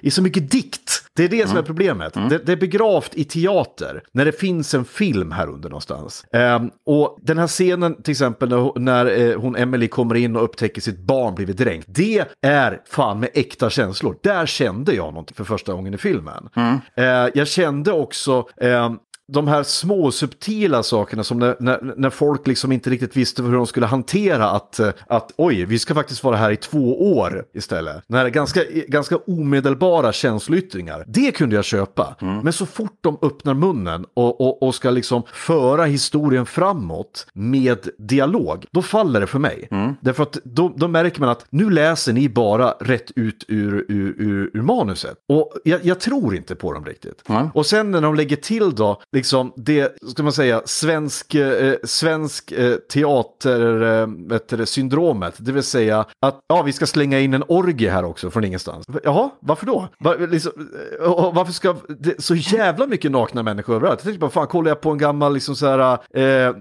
i 0.00 0.10
så 0.10 0.22
mycket 0.22 0.50
dikt. 0.50 0.90
Det 1.16 1.24
är 1.24 1.28
det 1.28 1.48
som 1.48 1.56
är 1.56 1.62
problemet. 1.62 2.14
Det, 2.30 2.38
det 2.38 2.52
är 2.52 2.56
begravt 2.56 3.14
i 3.14 3.24
teater 3.24 4.02
när 4.12 4.24
det 4.24 4.32
finns 4.32 4.74
en 4.74 4.84
film 4.84 5.32
här 5.32 5.48
under 5.48 5.68
någonstans. 5.68 6.24
Ehm, 6.32 6.70
och 6.86 7.18
den 7.22 7.38
här 7.38 7.46
scenen 7.46 8.02
till 8.02 8.10
exempel 8.10 8.48
när, 8.48 8.56
hon- 8.56 8.84
när 8.84 9.06
eh, 9.30 9.40
hon 9.40 9.56
Emily 9.56 9.88
kommer 9.88 10.14
in 10.14 10.36
och 10.36 10.44
upptäcker 10.44 10.80
sitt 10.80 10.98
barn 11.00 11.34
blivit 11.34 11.56
dränkt. 11.56 11.86
Det 11.88 12.24
är 12.46 12.80
fan 12.90 13.20
med 13.20 13.28
äkta 13.34 13.70
känslor. 13.70 14.16
Där 14.22 14.46
kände 14.46 14.92
jag 14.94 15.06
någonting 15.06 15.34
för 15.34 15.44
första 15.44 15.72
gången 15.72 15.94
i 15.94 15.98
filmen. 15.98 16.48
Eh, 16.96 17.04
jag 17.34 17.48
kände 17.48 17.92
också 17.92 18.48
ehm, 18.60 18.96
de 19.32 19.48
här 19.48 19.62
små 19.62 20.10
subtila 20.10 20.82
sakerna 20.82 21.24
som 21.24 21.38
när, 21.38 21.56
när, 21.60 21.94
när 21.96 22.10
folk 22.10 22.46
liksom 22.46 22.72
inte 22.72 22.90
riktigt 22.90 23.16
visste 23.16 23.42
hur 23.42 23.52
de 23.52 23.66
skulle 23.66 23.86
hantera 23.86 24.50
att, 24.50 24.78
eh, 24.78 24.88
att 25.06 25.32
oj, 25.36 25.64
vi 25.64 25.78
ska 25.78 25.94
faktiskt 25.94 26.24
vara 26.24 26.36
här 26.36 26.50
i 26.50 26.56
två 26.56 27.12
år 27.16 27.44
istället. 27.54 28.02
När 28.06 28.24
det 28.24 28.30
är 28.30 28.32
ganska, 28.32 28.60
ganska 28.88 29.16
omedelbara 29.16 30.12
känsloyttringar. 30.12 31.04
Det 31.06 31.32
kunde 31.32 31.56
jag 31.56 31.64
köpa. 31.64 32.16
Men 32.20 32.52
så 32.52 32.66
fort 32.66 32.98
de 33.00 33.18
öppnar 33.22 33.54
munnen 33.54 34.06
och, 34.14 34.40
och, 34.40 34.62
och 34.62 34.74
ska 34.74 34.90
liksom 34.90 35.22
föra 35.32 35.84
historien 35.84 36.46
framåt 36.46 37.26
med 37.34 37.88
dialog, 37.98 38.64
då 38.70 38.82
faller 38.82 39.20
det 39.20 39.26
för 39.26 39.38
mig. 39.38 39.68
Därför 40.00 40.22
att 40.22 40.38
då, 40.44 40.72
då 40.76 40.88
märker 40.88 41.20
man 41.20 41.28
att 41.28 41.46
nu 41.50 41.70
läser 41.70 42.12
ni 42.12 42.28
bara 42.28 42.70
rätt 42.80 43.10
ut 43.16 43.44
ur, 43.48 43.84
ur, 43.88 44.14
ur, 44.18 44.50
ur 44.54 44.62
manuset. 44.62 45.16
Och 45.28 45.52
jag, 45.64 45.84
jag 45.84 46.00
tror 46.00 46.36
inte 46.36 46.54
på 46.54 46.72
dem 46.72 46.84
riktigt. 46.84 47.22
Och 47.54 47.66
sen 47.66 47.90
när 47.90 48.00
de 48.00 48.14
lägger 48.14 48.36
till 48.36 48.74
då, 48.74 49.02
liksom 49.20 49.52
det, 49.56 49.96
ska 50.10 50.22
man 50.22 50.32
säga, 50.32 50.62
svensk, 50.64 51.34
eh, 51.34 51.74
svensk 51.84 52.52
eh, 52.52 52.76
teater, 52.76 53.82
eh, 53.82 54.38
det, 54.48 54.66
syndromet. 54.66 55.34
Det 55.38 55.52
vill 55.52 55.62
säga 55.62 56.04
att, 56.20 56.40
ja, 56.48 56.62
vi 56.62 56.72
ska 56.72 56.86
slänga 56.86 57.20
in 57.20 57.34
en 57.34 57.44
orgie 57.48 57.90
här 57.90 58.04
också 58.04 58.30
från 58.30 58.44
ingenstans. 58.44 58.86
Jaha, 59.04 59.30
varför 59.40 59.66
då? 59.66 59.88
Var, 59.98 60.26
liksom, 60.26 60.52
eh, 61.00 61.12
och 61.12 61.34
varför 61.34 61.52
ska 61.52 61.76
det, 61.88 62.22
så 62.22 62.34
jävla 62.34 62.86
mycket 62.86 63.10
nakna 63.10 63.42
människor 63.42 63.74
överallt? 63.74 63.98
Jag 63.98 64.04
tänkte 64.04 64.20
bara, 64.20 64.30
fan, 64.30 64.46
kollar 64.46 64.70
jag 64.70 64.80
på 64.80 64.90
en 64.90 64.98
gammal, 64.98 65.34
liksom 65.34 65.56
så 65.56 65.66
här, 65.66 65.98
eh, 66.14 66.24
eh 66.24 66.54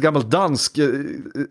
gammal 0.00 0.30
dansk 0.30 0.78
eh, 0.78 0.88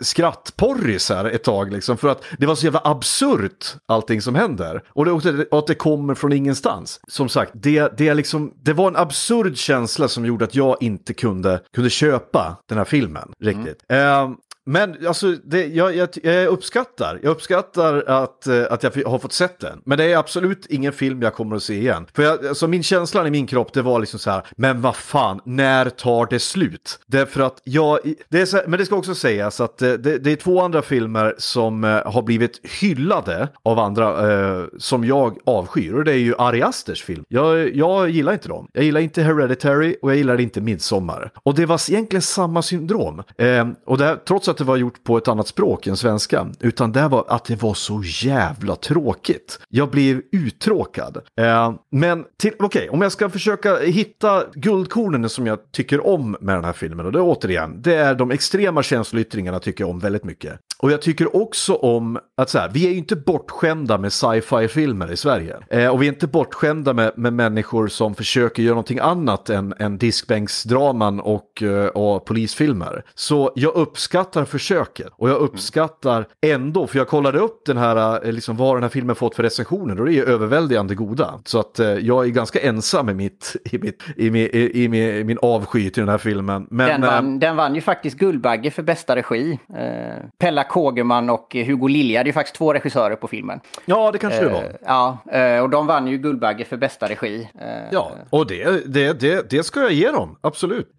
skrattporris 0.01 1.09
här 1.09 1.25
ett 1.25 1.43
tag, 1.43 1.71
liksom, 1.71 1.97
för 1.97 2.07
att 2.07 2.23
det 2.39 2.45
var 2.45 2.55
så 2.55 2.65
jävla 2.65 2.81
absurt 2.83 3.75
allting 3.85 4.21
som 4.21 4.35
händer. 4.35 4.83
Och, 4.89 5.05
det, 5.05 5.11
och 5.11 5.59
att 5.59 5.67
det 5.67 5.75
kommer 5.75 6.15
från 6.15 6.33
ingenstans. 6.33 6.99
Som 7.07 7.29
sagt, 7.29 7.51
det, 7.53 7.97
det, 7.97 8.13
liksom, 8.13 8.53
det 8.63 8.73
var 8.73 8.87
en 8.87 8.95
absurd 8.95 9.57
känsla 9.57 10.07
som 10.07 10.25
gjorde 10.25 10.34
att 10.43 10.55
jag 10.55 10.77
inte 10.81 11.13
kunde, 11.13 11.61
kunde 11.73 11.89
köpa 11.89 12.57
den 12.65 12.77
här 12.77 12.85
filmen 12.85 13.31
riktigt. 13.39 13.83
Eh, 13.89 14.29
men 14.65 15.07
alltså, 15.07 15.31
det, 15.43 15.65
jag, 15.67 15.95
jag, 15.95 16.09
jag 16.23 16.47
uppskattar, 16.47 17.19
jag 17.23 17.31
uppskattar 17.31 18.03
att, 18.07 18.47
eh, 18.47 18.63
att 18.69 18.83
jag 18.83 18.91
har 19.05 19.19
fått 19.19 19.33
sett 19.33 19.59
den. 19.59 19.81
Men 19.85 19.97
det 19.97 20.03
är 20.03 20.17
absolut 20.17 20.65
ingen 20.65 20.93
film 20.93 21.21
jag 21.21 21.33
kommer 21.33 21.55
att 21.55 21.63
se 21.63 21.73
igen. 21.73 22.05
För 22.15 22.23
jag, 22.23 22.45
alltså, 22.45 22.67
min 22.67 22.83
känsla 22.83 23.27
i 23.27 23.31
min 23.31 23.47
kropp, 23.47 23.73
det 23.73 23.81
var 23.81 23.99
liksom 23.99 24.19
så 24.19 24.31
här, 24.31 24.43
men 24.57 24.81
vad 24.81 24.95
fan, 24.95 25.41
när 25.45 25.89
tar 25.89 26.27
det 26.29 26.39
slut? 26.39 26.99
Därför 27.07 27.41
att 27.41 27.61
jag, 27.63 27.99
det 28.29 28.41
är 28.41 28.45
så 28.45 28.57
här, 28.57 28.67
men 28.67 28.79
det 28.79 28.85
ska 28.85 28.95
också 28.95 29.15
sägas 29.15 29.59
att 29.61 29.81
eh, 29.81 29.93
det, 29.93 30.17
det 30.17 30.31
är 30.31 30.35
två 30.35 30.61
andra 30.61 30.81
filmer 30.81 31.35
som 31.37 31.83
eh, 31.83 31.89
har 32.13 32.21
blivit 32.21 32.59
hyllade 32.81 33.47
av 33.63 33.79
andra 33.79 34.31
eh, 34.33 34.63
som 34.77 35.05
jag 35.05 35.37
avskyr. 35.45 35.93
Och 35.93 36.03
det 36.03 36.11
är 36.11 36.17
ju 36.17 36.35
Ari 36.37 36.61
Asters 36.61 37.03
film. 37.03 37.23
Jag, 37.27 37.75
jag 37.75 38.09
gillar 38.09 38.33
inte 38.33 38.47
dem. 38.47 38.67
Jag 38.73 38.83
gillar 38.83 39.01
inte 39.01 39.21
Hereditary 39.21 39.95
och 40.01 40.09
jag 40.11 40.17
gillar 40.17 40.41
inte 40.41 40.61
Midsommar. 40.61 41.31
Och 41.43 41.55
det 41.55 41.65
var 41.65 41.91
egentligen 41.91 42.21
samma 42.21 42.61
syndrom. 42.61 43.23
Eh, 43.37 43.67
och 43.85 43.97
det, 43.97 44.05
här- 44.05 44.17
trots 44.27 44.47
att 44.49 44.54
att 44.55 44.59
det 44.59 44.63
var 44.63 44.77
gjort 44.77 45.03
på 45.03 45.17
ett 45.17 45.27
annat 45.27 45.47
språk 45.47 45.87
än 45.87 45.97
svenska, 45.97 46.47
utan 46.59 46.91
det 46.91 47.07
var 47.07 47.25
att 47.27 47.45
det 47.45 47.61
var 47.61 47.73
så 47.73 48.01
jävla 48.05 48.75
tråkigt. 48.75 49.59
Jag 49.69 49.89
blev 49.89 50.21
uttråkad. 50.31 51.17
Eh, 51.41 51.73
men 51.91 52.19
okej, 52.19 52.53
okay, 52.59 52.89
om 52.89 53.01
jag 53.01 53.11
ska 53.11 53.29
försöka 53.29 53.77
hitta 53.77 54.43
guldkornen 54.53 55.29
som 55.29 55.47
jag 55.47 55.71
tycker 55.71 56.07
om 56.07 56.37
med 56.41 56.55
den 56.55 56.65
här 56.65 56.73
filmen, 56.73 57.05
och 57.05 57.11
det 57.11 57.19
är 57.19 57.23
återigen, 57.23 57.81
det 57.81 57.95
är 57.95 58.15
de 58.15 58.31
extrema 58.31 58.83
känsloyttringarna 58.83 59.59
tycker 59.59 59.83
jag 59.83 59.89
om 59.89 59.99
väldigt 59.99 60.23
mycket. 60.23 60.59
Och 60.77 60.91
jag 60.91 61.01
tycker 61.01 61.35
också 61.35 61.75
om 61.75 62.19
att 62.37 62.49
så 62.49 62.59
här, 62.59 62.69
vi 62.73 62.87
är 62.87 62.91
ju 62.91 62.97
inte 62.97 63.15
bortskämda 63.15 63.97
med 63.97 64.13
sci-fi-filmer 64.13 65.11
i 65.11 65.17
Sverige. 65.17 65.57
Eh, 65.69 65.87
och 65.87 66.01
vi 66.01 66.07
är 66.07 66.11
inte 66.11 66.27
bortskämda 66.27 66.93
med, 66.93 67.11
med 67.15 67.33
människor 67.33 67.87
som 67.87 68.15
försöker 68.15 68.63
göra 68.63 68.73
någonting 68.73 68.99
annat 68.99 69.49
än, 69.49 69.73
än 69.79 69.97
diskbänksdraman 69.97 71.19
och, 71.19 71.63
eh, 71.63 71.87
och 71.87 72.25
polisfilmer. 72.25 73.03
Så 73.15 73.51
jag 73.55 73.75
uppskattar 73.75 74.44
försöket 74.45 75.07
och 75.11 75.29
jag 75.29 75.37
uppskattar 75.37 76.27
ändå, 76.41 76.87
för 76.87 76.97
jag 76.97 77.07
kollade 77.07 77.39
upp 77.39 77.65
den 77.65 77.77
här, 77.77 78.25
eh, 78.25 78.31
liksom 78.31 78.57
vad 78.57 78.75
den 78.75 78.83
här 78.83 78.89
filmen 78.89 79.15
fått 79.15 79.35
för 79.35 79.43
recensioner 79.43 79.99
och 79.99 80.05
det 80.05 80.13
är 80.13 80.23
överväldigande 80.23 80.95
goda. 80.95 81.39
Så 81.45 81.59
att 81.59 81.79
eh, 81.79 81.87
jag 81.87 82.25
är 82.25 82.29
ganska 82.29 82.59
ensam 82.59 83.09
i, 83.09 83.13
mitt, 83.13 83.55
i, 83.71 83.77
mitt, 83.77 84.03
i, 84.15 84.31
min, 84.31 84.49
i, 84.53 84.83
i, 84.83 84.87
min, 84.87 85.03
i 85.03 85.23
min 85.23 85.37
avsky 85.41 85.89
till 85.89 86.01
den 86.01 86.09
här 86.09 86.17
filmen. 86.17 86.67
Men, 86.69 86.87
den, 86.87 87.01
vann, 87.01 87.39
den 87.39 87.55
vann 87.55 87.75
ju 87.75 87.81
faktiskt 87.81 88.17
Guldbagge 88.17 88.71
för 88.71 88.83
bästa 88.83 89.15
regi. 89.15 89.59
Eh, 89.77 90.25
Pella 90.39 90.63
Kågerman 90.63 91.29
och 91.29 91.55
Hugo 91.55 91.87
Lilja, 91.87 92.23
det 92.23 92.29
är 92.29 92.33
faktiskt 92.33 92.55
två 92.55 92.73
regissörer 92.73 93.15
på 93.15 93.27
filmen. 93.27 93.59
Ja, 93.85 94.11
det 94.11 94.17
kanske 94.17 94.43
det 94.43 94.49
var. 94.49 94.77
Ja, 94.85 95.17
och 95.61 95.69
de 95.69 95.87
vann 95.87 96.07
ju 96.07 96.17
Guldbagge 96.17 96.65
för 96.65 96.77
bästa 96.77 97.09
regi. 97.09 97.49
Ja, 97.91 98.11
och 98.29 98.47
det, 98.47 98.93
det, 98.93 99.19
det, 99.19 99.49
det 99.49 99.63
ska 99.63 99.81
jag 99.81 99.91
ge 99.91 100.11
dem, 100.11 100.37
absolut. 100.41 100.95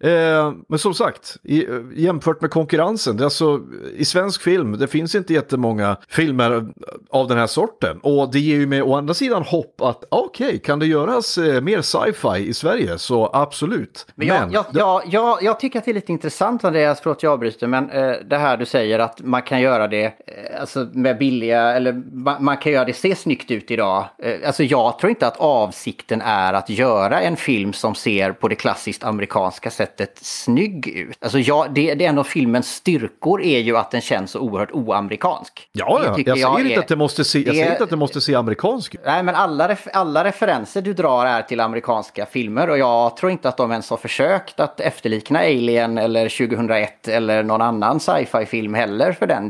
men 0.69 0.79
som 0.79 0.93
sagt, 0.93 1.37
jämfört 1.95 2.41
med 2.41 2.51
konkurrensen, 2.51 3.17
det 3.17 3.25
är 3.25 3.29
alltså, 3.41 3.61
i 3.95 4.05
svensk 4.05 4.41
film, 4.41 4.77
det 4.77 4.87
finns 4.87 5.15
inte 5.15 5.33
jättemånga 5.33 5.97
filmer 6.09 6.67
av 7.09 7.27
den 7.27 7.37
här 7.37 7.47
sorten. 7.47 7.99
Och 8.03 8.31
det 8.31 8.39
ger 8.39 8.57
ju 8.57 8.67
mig 8.67 8.81
å 8.81 8.95
andra 8.95 9.13
sidan 9.13 9.43
hopp 9.43 9.81
att 9.81 10.03
okej, 10.09 10.47
okay, 10.47 10.59
kan 10.59 10.79
det 10.79 10.85
göras 10.85 11.37
eh, 11.37 11.61
mer 11.61 11.81
sci-fi 11.81 12.47
i 12.47 12.53
Sverige 12.53 12.97
så 12.97 13.29
absolut. 13.33 14.07
Men, 14.15 14.27
jag, 14.27 14.41
men 14.41 14.51
jag, 14.51 14.65
jag, 14.73 15.01
jag, 15.05 15.43
jag, 15.43 15.59
tycker 15.59 15.79
att 15.79 15.85
det 15.85 15.91
är 15.91 15.95
lite 15.95 16.11
intressant 16.11 16.63
Andreas, 16.63 16.99
förlåt 17.01 17.23
jag 17.23 17.33
avbryter, 17.33 17.67
men 17.67 17.89
eh, 17.89 18.11
det 18.29 18.37
här 18.37 18.57
du 18.57 18.65
säger 18.65 18.99
att 18.99 19.21
man 19.21 19.41
kan 19.41 19.61
göra 19.61 19.87
det 19.87 20.05
eh, 20.05 20.61
alltså, 20.61 20.87
med 20.93 21.17
billiga, 21.17 21.61
eller 21.61 21.93
man, 22.11 22.43
man, 22.43 22.57
kan 22.57 22.71
göra 22.71 22.85
det 22.85 22.93
se 22.93 23.15
snyggt 23.15 23.51
ut 23.51 23.71
idag. 23.71 24.05
Eh, 24.17 24.47
alltså 24.47 24.63
jag 24.63 24.99
tror 24.99 25.09
inte 25.09 25.27
att 25.27 25.37
avsikten 25.37 26.21
är 26.21 26.53
att 26.53 26.69
göra 26.69 27.21
en 27.21 27.37
film 27.37 27.73
som 27.73 27.95
ser 27.95 28.31
på 28.31 28.47
det 28.47 28.55
klassiskt 28.55 29.03
amerikanska 29.03 29.69
sättet 29.69 30.19
snygg 30.21 30.87
ut. 30.87 31.17
Alltså 31.19 31.39
jag, 31.39 31.73
det, 31.73 31.93
det 31.93 32.05
är 32.05 32.09
en 32.09 32.17
av 32.17 32.23
filmens 32.23 32.75
styrkor 32.75 33.26
är 33.35 33.59
ju 33.59 33.77
att 33.77 33.91
den 33.91 34.01
känns 34.01 34.31
så 34.31 34.39
oerhört 34.39 34.71
oamerikansk. 34.71 35.69
Ja, 35.71 36.01
ja. 36.05 36.23
jag, 36.25 36.37
säger, 36.37 36.65
inte 36.65 36.79
att 36.79 36.87
det 36.87 36.95
måste 36.95 37.23
se, 37.23 37.39
jag 37.39 37.55
säger 37.55 37.71
inte 37.71 37.83
att 37.83 37.89
det 37.89 37.95
måste 37.95 38.21
se 38.21 38.35
amerikansk 38.35 38.95
ut. 38.95 39.01
Nej, 39.05 39.23
men 39.23 39.35
alla, 39.35 39.69
ref, 39.69 39.87
alla 39.93 40.23
referenser 40.23 40.81
du 40.81 40.93
drar 40.93 41.25
är 41.25 41.41
till 41.41 41.59
amerikanska 41.59 42.25
filmer 42.25 42.69
och 42.69 42.77
jag 42.77 43.17
tror 43.17 43.31
inte 43.31 43.49
att 43.49 43.57
de 43.57 43.71
ens 43.71 43.89
har 43.89 43.97
försökt 43.97 44.59
att 44.59 44.79
efterlikna 44.79 45.39
Alien 45.39 45.97
eller 45.97 46.47
2001 46.47 47.07
eller 47.07 47.43
någon 47.43 47.61
annan 47.61 47.99
sci-fi 47.99 48.45
film 48.45 48.73
heller 48.73 49.11
för 49.11 49.27
den 49.27 49.49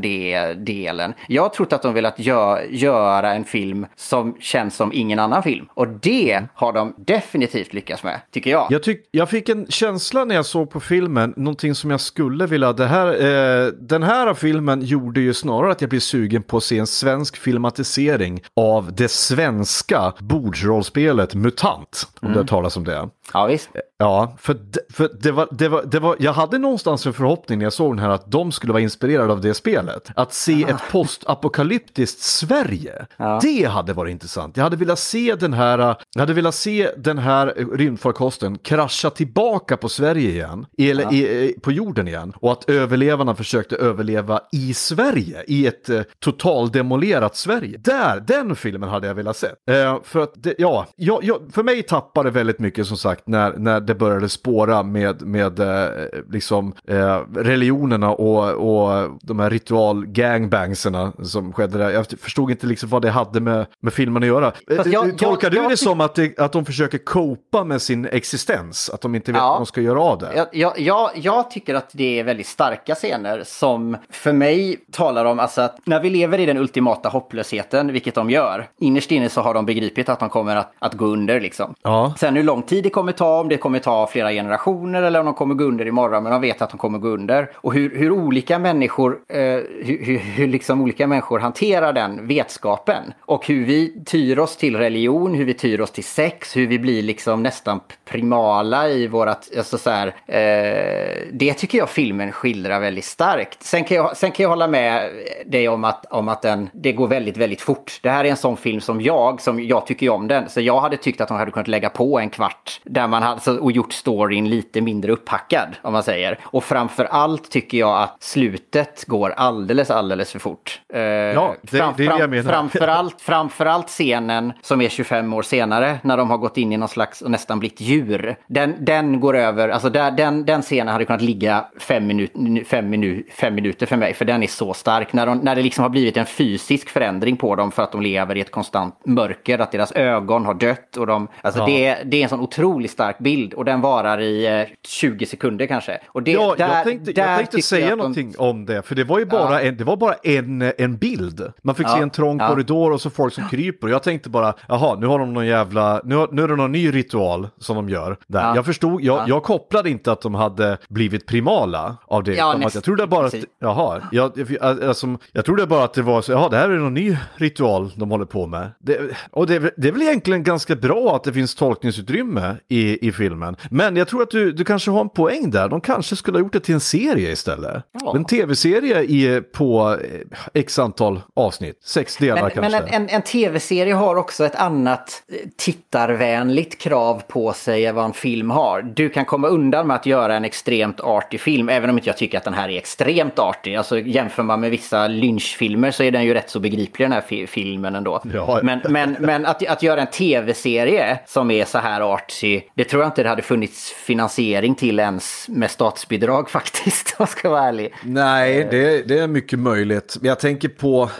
delen. 0.64 1.14
Jag 1.28 1.42
har 1.42 1.48
trott 1.48 1.72
att 1.72 1.82
de 1.82 1.94
velat 1.94 2.18
gö 2.18 2.64
göra 2.70 3.34
en 3.34 3.44
film 3.44 3.86
som 3.96 4.36
känns 4.40 4.76
som 4.76 4.92
ingen 4.92 5.18
annan 5.18 5.42
film 5.42 5.68
och 5.74 5.88
det 5.88 6.42
har 6.54 6.72
de 6.72 6.94
definitivt 6.96 7.72
lyckats 7.72 8.02
med, 8.02 8.20
tycker 8.30 8.50
jag. 8.50 8.66
Jag, 8.70 8.82
tyck, 8.82 9.08
jag 9.10 9.30
fick 9.30 9.48
en 9.48 9.66
känsla 9.66 10.24
när 10.24 10.34
jag 10.34 10.46
såg 10.46 10.70
på 10.70 10.80
filmen, 10.80 11.34
någonting 11.36 11.74
som 11.74 11.90
jag 11.90 12.00
skulle 12.00 12.46
vilja, 12.46 12.72
det 12.72 12.86
här, 12.86 13.06
eh, 13.06 13.57
den 13.66 14.02
här 14.02 14.34
filmen 14.34 14.82
gjorde 14.82 15.20
ju 15.20 15.34
snarare 15.34 15.72
att 15.72 15.80
jag 15.80 15.90
blev 15.90 16.00
sugen 16.00 16.42
på 16.42 16.56
att 16.56 16.64
se 16.64 16.78
en 16.78 16.86
svensk 16.86 17.36
filmatisering 17.36 18.42
av 18.56 18.94
det 18.94 19.10
svenska 19.10 20.12
bordsrollspelet 20.18 21.34
MUTANT. 21.34 22.06
Om 22.20 22.28
mm. 22.28 22.40
det 22.40 22.48
talas 22.48 22.76
om 22.76 22.84
det. 22.84 23.08
Ja, 23.32 23.46
visst. 23.46 23.70
Ja, 23.98 24.36
för, 24.38 24.56
för 24.92 25.10
det 25.20 25.32
var, 25.32 25.48
det 25.50 25.68
var, 25.68 25.82
det 25.86 25.98
var, 25.98 26.16
jag 26.18 26.32
hade 26.32 26.58
någonstans 26.58 27.06
en 27.06 27.12
förhoppning 27.12 27.58
när 27.58 27.66
jag 27.66 27.72
såg 27.72 27.92
den 27.92 27.98
här 27.98 28.08
att 28.08 28.30
de 28.30 28.52
skulle 28.52 28.72
vara 28.72 28.82
inspirerade 28.82 29.32
av 29.32 29.40
det 29.40 29.54
spelet. 29.54 30.10
Att 30.16 30.32
se 30.32 30.62
ett 30.62 30.90
postapokalyptiskt 30.90 32.20
Sverige. 32.20 33.06
Ja. 33.16 33.40
Det 33.42 33.64
hade 33.64 33.92
varit 33.92 34.10
intressant. 34.10 34.56
Jag 34.56 34.64
hade 34.64 34.76
velat 34.76 34.98
se 34.98 35.34
den 35.34 35.52
här, 35.52 35.78
jag 36.14 36.20
hade 36.20 36.34
velat 36.34 36.54
se 36.54 36.90
den 36.96 37.18
här 37.18 37.46
rymdfarkosten 37.72 38.58
krascha 38.58 39.10
tillbaka 39.10 39.76
på 39.76 39.88
Sverige 39.88 40.30
igen, 40.30 40.66
eller 40.78 41.04
ja. 41.04 41.12
i, 41.12 41.54
på 41.62 41.72
jorden 41.72 42.08
igen. 42.08 42.32
Och 42.36 42.52
att 42.52 42.70
överlevarna 42.70 43.34
försökte 43.34 43.76
överleva 43.76 44.40
i 44.52 44.74
Sverige, 44.74 45.44
i 45.46 45.66
ett 45.66 45.88
eh, 45.88 46.02
totaldemolerat 46.18 47.36
Sverige. 47.36 47.78
Där, 47.78 48.20
den 48.20 48.56
filmen 48.56 48.88
hade 48.88 49.06
jag 49.06 49.14
velat 49.14 49.36
se. 49.36 49.46
Eh, 49.70 49.98
för 50.02 50.20
att, 50.20 50.32
det, 50.34 50.54
ja, 50.58 50.86
jag, 50.96 51.24
jag, 51.24 51.40
för 51.52 51.62
mig 51.62 51.82
tappade 51.82 52.30
väldigt 52.30 52.58
mycket 52.58 52.86
som 52.86 52.96
sagt 52.96 53.17
när, 53.24 53.52
när 53.58 53.80
det 53.80 53.94
började 53.94 54.28
spåra 54.28 54.82
med, 54.82 55.22
med 55.22 55.60
eh, 55.60 55.88
liksom 56.30 56.74
eh, 56.88 57.20
religionerna 57.34 58.10
och, 58.10 58.50
och 58.50 59.10
de 59.22 59.40
här 59.40 59.50
ritual-gangbangserna 59.50 61.12
som 61.22 61.52
skedde 61.52 61.78
där. 61.78 61.90
Jag 61.90 62.06
förstod 62.20 62.50
inte 62.50 62.66
liksom 62.66 62.88
vad 62.88 63.02
det 63.02 63.10
hade 63.10 63.40
med, 63.40 63.66
med 63.80 63.92
filmen 63.92 64.22
att 64.22 64.26
göra. 64.26 64.52
Eh, 64.70 64.82
jag, 64.86 65.18
Tolkar 65.18 65.54
jag, 65.54 65.64
du 65.64 65.68
det 65.68 65.76
som 65.76 66.00
att, 66.00 66.14
det, 66.14 66.38
att 66.38 66.52
de 66.52 66.64
försöker 66.64 66.98
copa 66.98 67.64
med 67.64 67.82
sin 67.82 68.06
existens? 68.06 68.90
Att 68.90 69.00
de 69.00 69.14
inte 69.14 69.32
vet 69.32 69.38
ja, 69.38 69.48
vad 69.48 69.58
de 69.58 69.66
ska 69.66 69.80
göra 69.80 70.00
av 70.00 70.18
det? 70.18 70.46
Jag, 70.52 70.80
jag, 70.80 71.10
jag 71.14 71.50
tycker 71.50 71.74
att 71.74 71.90
det 71.92 72.20
är 72.20 72.24
väldigt 72.24 72.46
starka 72.46 72.94
scener 72.94 73.42
som 73.46 73.96
för 74.10 74.32
mig 74.32 74.76
talar 74.92 75.24
om 75.24 75.40
alltså 75.40 75.60
att 75.60 75.78
när 75.84 76.00
vi 76.00 76.10
lever 76.10 76.38
i 76.38 76.46
den 76.46 76.56
ultimata 76.56 77.08
hopplösheten, 77.08 77.92
vilket 77.92 78.14
de 78.14 78.30
gör, 78.30 78.68
innerst 78.80 79.10
inne 79.10 79.28
så 79.28 79.40
har 79.40 79.54
de 79.54 79.66
begripit 79.66 80.08
att 80.08 80.20
de 80.20 80.28
kommer 80.28 80.56
att, 80.56 80.72
att 80.78 80.94
gå 80.94 81.04
under 81.06 81.40
liksom. 81.40 81.74
Ja. 81.82 82.14
Sen 82.18 82.36
hur 82.36 82.42
lång 82.42 82.62
tid 82.62 82.84
det 82.84 82.90
kommer 82.90 83.07
ta, 83.12 83.40
om 83.40 83.48
det 83.48 83.56
kommer 83.56 83.78
ta 83.78 84.06
flera 84.06 84.30
generationer 84.32 85.02
eller 85.02 85.20
om 85.20 85.26
de 85.26 85.34
kommer 85.34 85.54
gå 85.54 85.64
under 85.64 85.86
imorgon, 85.86 86.22
men 86.22 86.32
de 86.32 86.40
vet 86.40 86.62
att 86.62 86.70
de 86.70 86.78
kommer 86.78 86.98
gå 86.98 87.08
under. 87.08 87.50
Och 87.54 87.74
hur, 87.74 87.98
hur 87.98 88.10
olika 88.10 88.58
människor, 88.58 89.18
eh, 89.28 89.38
hur, 89.38 90.04
hur, 90.04 90.18
hur 90.18 90.46
liksom 90.46 90.80
olika 90.80 91.06
människor 91.06 91.38
hanterar 91.38 91.92
den 91.92 92.26
vetskapen. 92.26 93.12
Och 93.20 93.46
hur 93.46 93.64
vi 93.64 94.04
tyr 94.06 94.38
oss 94.38 94.56
till 94.56 94.76
religion, 94.76 95.34
hur 95.34 95.44
vi 95.44 95.54
tyr 95.54 95.80
oss 95.80 95.90
till 95.90 96.04
sex, 96.04 96.56
hur 96.56 96.66
vi 96.66 96.78
blir 96.78 97.02
liksom 97.02 97.42
nästan 97.42 97.80
primala 98.04 98.88
i 98.88 99.06
vårat, 99.06 99.48
alltså 99.56 99.78
så 99.78 99.90
här, 99.90 100.06
eh, 100.26 101.28
det 101.32 101.54
tycker 101.54 101.78
jag 101.78 101.90
filmen 101.90 102.32
skildrar 102.32 102.80
väldigt 102.80 103.04
starkt. 103.04 103.62
Sen 103.62 103.84
kan 103.84 103.96
jag, 103.96 104.16
sen 104.16 104.30
kan 104.30 104.42
jag 104.44 104.50
hålla 104.50 104.68
med 104.68 105.10
dig 105.46 105.68
om 105.68 105.84
att, 105.84 106.04
om 106.10 106.28
att 106.28 106.42
den, 106.42 106.70
det 106.72 106.92
går 106.92 107.08
väldigt, 107.08 107.36
väldigt 107.36 107.60
fort. 107.60 108.00
Det 108.02 108.10
här 108.10 108.24
är 108.24 108.30
en 108.30 108.36
sån 108.36 108.56
film 108.56 108.80
som 108.80 109.00
jag, 109.00 109.40
som 109.40 109.64
jag 109.64 109.86
tycker 109.86 110.08
om 110.08 110.28
den. 110.28 110.48
Så 110.48 110.60
jag 110.60 110.80
hade 110.80 110.96
tyckt 110.96 111.20
att 111.20 111.28
de 111.28 111.36
hade 111.36 111.50
kunnat 111.50 111.68
lägga 111.68 111.90
på 111.90 112.18
en 112.18 112.30
kvart 112.30 112.80
där 112.98 113.08
man 113.08 113.22
hade, 113.22 113.50
och 113.50 113.72
gjort 113.72 113.92
storyn 113.92 114.48
lite 114.48 114.80
mindre 114.80 115.12
upphackad, 115.12 115.76
om 115.82 115.92
man 115.92 116.02
säger. 116.02 116.38
Och 116.42 116.64
framför 116.64 117.04
allt 117.04 117.50
tycker 117.50 117.78
jag 117.78 118.02
att 118.02 118.16
slutet 118.22 119.04
går 119.06 119.30
alldeles, 119.30 119.90
alldeles 119.90 120.32
för 120.32 120.38
fort. 120.38 120.80
Eh, 120.94 121.00
ja, 121.00 121.54
det, 121.62 121.76
fram, 121.76 121.94
det 121.96 122.06
är 122.06 122.10
det 122.10 122.18
jag 122.18 122.30
menar. 122.30 122.52
Framförallt, 122.52 123.20
framförallt 123.20 123.88
scenen 123.88 124.52
som 124.62 124.80
är 124.80 124.88
25 124.88 125.32
år 125.32 125.42
senare, 125.42 125.98
när 126.02 126.16
de 126.16 126.30
har 126.30 126.38
gått 126.38 126.56
in 126.56 126.72
i 126.72 126.76
någon 126.76 126.88
slags 126.88 127.22
och 127.22 127.30
nästan 127.30 127.58
blivit 127.58 127.80
djur. 127.80 128.36
Den, 128.46 128.74
den 128.84 129.20
går 129.20 129.36
över, 129.36 129.68
alltså 129.68 129.90
där, 129.90 130.10
den, 130.10 130.44
den 130.44 130.62
scenen 130.62 130.88
hade 130.88 131.04
kunnat 131.04 131.22
ligga 131.22 131.64
fem, 131.78 132.06
minut, 132.06 132.32
fem, 132.66 132.90
minu, 132.90 133.24
fem 133.30 133.54
minuter 133.54 133.86
för 133.86 133.96
mig, 133.96 134.14
för 134.14 134.24
den 134.24 134.42
är 134.42 134.46
så 134.46 134.74
stark. 134.74 135.12
När, 135.12 135.26
de, 135.26 135.38
när 135.38 135.56
det 135.56 135.62
liksom 135.62 135.82
har 135.82 135.88
blivit 135.88 136.16
en 136.16 136.26
fysisk 136.26 136.88
förändring 136.88 137.36
på 137.36 137.56
dem 137.56 137.72
för 137.72 137.82
att 137.82 137.92
de 137.92 138.02
lever 138.02 138.36
i 138.36 138.40
ett 138.40 138.50
konstant 138.50 138.94
mörker, 139.06 139.58
att 139.58 139.72
deras 139.72 139.92
ögon 139.92 140.44
har 140.46 140.54
dött 140.54 140.96
och 140.96 141.06
de, 141.06 141.28
alltså 141.40 141.60
ja. 141.60 141.66
det, 141.66 141.98
det 142.04 142.16
är 142.16 142.22
en 142.22 142.28
sån 142.28 142.40
otroligt 142.88 142.90
stark 142.90 143.18
bild 143.18 143.54
och 143.54 143.64
den 143.64 143.80
varar 143.80 144.20
i 144.20 144.66
20 144.86 145.24
eh, 145.24 145.28
sekunder 145.28 145.66
kanske. 145.66 146.00
Och 146.06 146.22
det, 146.22 146.32
ja, 146.32 146.54
där, 146.58 146.68
jag 146.68 146.84
tänkte, 146.84 147.12
jag 147.20 147.36
tänkte 147.36 147.62
säga 147.62 147.88
jag 147.88 147.98
någonting 147.98 148.32
de... 148.32 148.38
om 148.38 148.66
det, 148.66 148.82
för 148.82 148.94
det 148.94 149.04
var 149.04 149.18
ju 149.18 149.26
bara, 149.26 149.62
ja. 149.62 149.68
en, 149.68 149.76
det 149.76 149.84
var 149.84 149.96
bara 149.96 150.14
en, 150.14 150.72
en 150.78 150.96
bild. 150.96 151.52
Man 151.62 151.74
fick 151.74 151.86
ja. 151.86 151.96
se 151.96 152.02
en 152.02 152.10
trång 152.10 152.38
korridor 152.38 152.92
och 152.92 153.00
så 153.00 153.10
folk 153.10 153.34
som 153.34 153.48
kryper. 153.48 153.86
Och 153.86 153.92
jag 153.92 154.02
tänkte 154.02 154.30
bara, 154.30 154.54
jaha, 154.68 154.96
nu 155.00 155.06
har 155.06 155.18
de 155.18 155.34
någon 155.34 155.46
jävla, 155.46 156.00
nu, 156.04 156.26
nu 156.32 156.42
är 156.42 156.48
det 156.48 156.56
någon 156.56 156.72
ny 156.72 156.90
ritual 156.90 157.48
som 157.58 157.76
de 157.76 157.88
gör. 157.88 158.16
Där. 158.26 158.54
Jag 158.54 158.64
förstod, 158.64 159.02
jag, 159.02 159.28
jag 159.28 159.42
kopplade 159.42 159.90
inte 159.90 160.12
att 160.12 160.20
de 160.20 160.34
hade 160.34 160.78
blivit 160.88 161.26
primala 161.26 161.96
av 162.06 162.22
det. 162.22 162.34
Ja, 162.34 162.56
näst, 162.56 162.74
jag 162.74 162.84
trodde 162.84 163.06
bara 163.06 163.26
att, 163.26 163.34
jaha, 163.60 164.02
jag, 164.12 164.32
alltså, 164.60 165.06
jag 165.32 165.44
trodde 165.44 165.66
bara 165.66 165.84
att 165.84 165.94
det 165.94 166.02
var 166.02 166.22
så, 166.22 166.32
jaha, 166.32 166.48
det 166.48 166.56
här 166.56 166.70
är 166.70 166.78
någon 166.78 166.94
ny 166.94 167.16
ritual 167.34 167.90
de 167.96 168.10
håller 168.10 168.24
på 168.24 168.46
med. 168.46 168.70
Det, 168.80 169.00
och 169.30 169.46
det, 169.46 169.74
det 169.76 169.88
är 169.88 169.92
väl 169.92 170.02
egentligen 170.02 170.42
ganska 170.42 170.76
bra 170.76 171.16
att 171.16 171.24
det 171.24 171.32
finns 171.32 171.54
tolkningsutrymme 171.54 172.56
i, 172.68 172.77
i 172.78 173.12
filmen. 173.12 173.56
Men 173.70 173.96
jag 173.96 174.08
tror 174.08 174.22
att 174.22 174.30
du, 174.30 174.52
du 174.52 174.64
kanske 174.64 174.90
har 174.90 175.00
en 175.00 175.08
poäng 175.08 175.50
där. 175.50 175.68
De 175.68 175.80
kanske 175.80 176.16
skulle 176.16 176.38
ha 176.38 176.40
gjort 176.40 176.52
det 176.52 176.60
till 176.60 176.74
en 176.74 176.80
serie 176.80 177.32
istället. 177.32 177.84
Ja. 178.02 178.16
En 178.16 178.24
tv-serie 178.24 179.40
på 179.40 179.96
eh, 180.02 180.38
x 180.54 180.78
antal 180.78 181.20
avsnitt, 181.36 181.80
sex 181.84 182.16
delar 182.16 182.42
men, 182.42 182.50
kanske. 182.50 182.80
Men 182.80 182.88
en, 182.88 183.02
en, 183.02 183.08
en 183.08 183.22
tv-serie 183.22 183.94
har 183.94 184.16
också 184.16 184.44
ett 184.44 184.54
annat 184.54 185.22
eh, 185.28 185.48
tittarvänligt 185.56 186.78
krav 186.78 187.22
på 187.28 187.52
sig 187.52 187.86
än 187.86 187.94
vad 187.94 188.04
en 188.04 188.12
film 188.12 188.50
har. 188.50 188.82
Du 188.82 189.08
kan 189.08 189.24
komma 189.24 189.48
undan 189.48 189.86
med 189.86 189.96
att 189.96 190.06
göra 190.06 190.36
en 190.36 190.44
extremt 190.44 191.00
artig 191.00 191.40
film, 191.40 191.68
även 191.68 191.90
om 191.90 191.98
inte 191.98 192.08
jag 192.08 192.16
tycker 192.16 192.38
att 192.38 192.44
den 192.44 192.54
här 192.54 192.68
är 192.68 192.76
extremt 192.76 193.38
artig. 193.38 193.74
Alltså 193.76 193.98
jämför 193.98 194.42
man 194.42 194.60
med 194.60 194.70
vissa 194.70 195.06
lynchfilmer 195.06 195.90
så 195.90 196.02
är 196.02 196.10
den 196.10 196.24
ju 196.24 196.34
rätt 196.34 196.50
så 196.50 196.60
begriplig 196.60 197.04
den 197.04 197.12
här 197.12 197.20
fi 197.20 197.46
filmen 197.46 197.94
ändå. 197.94 198.22
Ja. 198.34 198.60
Men, 198.62 198.80
men, 198.88 199.16
men 199.20 199.46
att, 199.46 199.66
att 199.66 199.82
göra 199.82 200.00
en 200.00 200.06
tv-serie 200.06 201.18
som 201.26 201.50
är 201.50 201.64
så 201.64 201.78
här 201.78 202.00
artsy, 202.00 202.57
det 202.74 202.84
tror 202.84 203.02
jag 203.02 203.08
inte 203.08 203.22
det 203.22 203.28
hade 203.28 203.42
funnits 203.42 203.92
finansiering 203.92 204.74
till 204.74 204.98
ens 204.98 205.48
med 205.48 205.70
statsbidrag 205.70 206.50
faktiskt, 206.58 207.08
om 207.08 207.14
jag 207.18 207.28
ska 207.28 207.50
vara 207.50 207.62
ärlig. 207.62 207.94
Nej, 208.02 208.68
det, 208.70 209.08
det 209.08 209.18
är 209.18 209.26
mycket 209.26 209.58
möjligt. 209.58 210.18
Jag 210.22 210.38
tänker 210.38 210.68
på, 210.68 211.10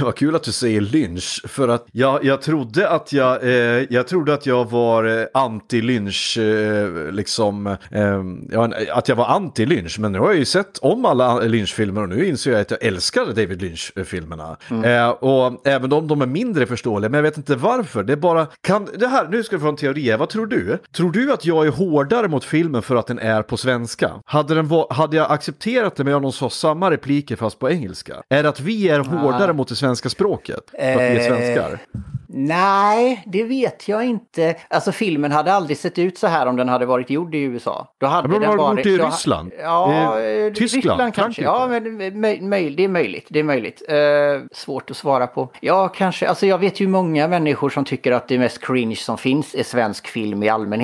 vad 0.00 0.14
kul 0.14 0.36
att 0.36 0.42
du 0.42 0.52
säger 0.52 0.80
lynch, 0.80 1.42
för 1.48 1.68
att 1.68 1.86
jag, 1.92 2.24
jag 2.24 2.42
trodde 2.42 2.88
att 2.88 3.12
jag, 3.12 3.42
eh, 3.42 3.84
jag 3.90 4.08
trodde 4.08 4.34
att 4.34 4.46
jag 4.46 4.70
var 4.70 5.04
eh, 5.04 5.26
anti-lynch, 5.34 6.38
eh, 6.38 7.12
liksom, 7.12 7.66
eh, 7.66 8.96
att 8.96 9.08
jag 9.08 9.16
var 9.16 9.26
anti-lynch, 9.26 10.00
men 10.00 10.12
nu 10.12 10.18
har 10.18 10.26
jag 10.26 10.38
ju 10.38 10.44
sett 10.44 10.78
om 10.78 11.04
alla 11.04 11.40
lynchfilmer 11.40 12.02
och 12.02 12.08
nu 12.08 12.28
inser 12.28 12.52
jag 12.52 12.60
att 12.60 12.70
jag 12.70 12.84
älskar 12.84 13.26
David 13.26 13.62
Lynch-filmerna. 13.62 14.56
Eh, 14.84 15.08
och 15.08 15.66
även 15.66 15.92
om 15.92 16.08
de 16.08 16.22
är 16.22 16.26
mindre 16.26 16.66
förståeliga, 16.66 17.10
men 17.10 17.18
jag 17.18 17.22
vet 17.22 17.36
inte 17.36 17.56
varför. 17.56 18.02
Det 18.02 18.12
är 18.12 18.16
bara, 18.16 18.46
kan, 18.60 18.88
det 18.98 19.08
här, 19.08 19.28
nu 19.28 19.42
ska 19.42 19.56
vi 19.56 19.62
få 19.62 19.68
en 19.68 19.76
teori, 19.76 20.16
vad 20.18 20.28
tror 20.28 20.46
du? 20.46 20.78
Tror 20.96 21.10
du 21.10 21.32
att 21.32 21.44
jag 21.44 21.66
är 21.66 21.70
hårdare 21.70 22.28
mot 22.28 22.44
filmen 22.44 22.82
för 22.82 22.96
att 22.96 23.06
den 23.06 23.18
är 23.18 23.42
på 23.42 23.56
svenska? 23.56 24.10
Hade, 24.24 24.54
den 24.54 24.70
hade 24.90 25.16
jag 25.16 25.30
accepterat 25.32 25.96
det 25.96 26.04
med 26.04 26.16
om 26.16 26.22
de 26.22 26.32
sa 26.32 26.50
samma 26.50 26.90
repliker 26.90 27.36
fast 27.36 27.58
på 27.58 27.70
engelska? 27.70 28.22
Är 28.28 28.42
det 28.42 28.48
att 28.48 28.60
vi 28.60 28.88
är 28.88 29.00
hårdare 29.00 29.52
mot 29.52 29.68
det 29.68 29.76
svenska 29.76 30.08
språket? 30.08 30.70
För 30.70 30.92
att 30.92 30.96
vi 30.96 31.02
är 31.02 31.28
svenskar? 31.28 31.78
Nej, 32.30 33.22
det 33.26 33.44
vet 33.44 33.88
jag 33.88 34.04
inte. 34.04 34.56
Alltså 34.70 34.92
filmen 34.92 35.32
hade 35.32 35.52
aldrig 35.52 35.78
sett 35.78 35.98
ut 35.98 36.18
så 36.18 36.26
här 36.26 36.46
om 36.46 36.56
den 36.56 36.68
hade 36.68 36.86
varit 36.86 37.10
gjord 37.10 37.34
i 37.34 37.38
USA. 37.38 37.94
Då 37.98 38.06
hade 38.06 38.28
men 38.28 38.40
den 38.40 38.50
har 38.50 38.56
varit... 38.56 38.86
gjort 38.86 39.00
i 39.00 39.04
Ryssland? 39.04 39.52
Ja, 39.62 40.18
Eh, 40.18 40.46
eh, 40.46 40.52
Tyskland? 40.52 40.84
Ryssland 40.84 41.14
kanske. 41.14 41.42
Ja, 41.42 41.66
men 41.68 42.20
möj, 42.20 42.40
möj, 42.40 42.70
det 42.70 42.84
är 42.84 42.88
möjligt. 42.88 43.26
Det 43.30 43.38
är 43.38 43.44
möjligt. 43.44 43.82
Eh, 43.88 43.96
svårt 44.52 44.90
att 44.90 44.96
svara 44.96 45.26
på. 45.26 45.48
Ja, 45.60 45.88
kanske. 45.88 46.28
Alltså 46.28 46.46
jag 46.46 46.58
vet 46.58 46.80
ju 46.80 46.88
många 46.88 47.28
människor 47.28 47.70
som 47.70 47.84
tycker 47.84 48.12
att 48.12 48.28
det 48.28 48.38
mest 48.38 48.66
cringe 48.66 48.96
som 48.96 49.18
finns 49.18 49.54
är 49.54 49.62
svensk 49.62 50.08
film 50.08 50.42
i 50.42 50.48
allmänhet. 50.48 50.77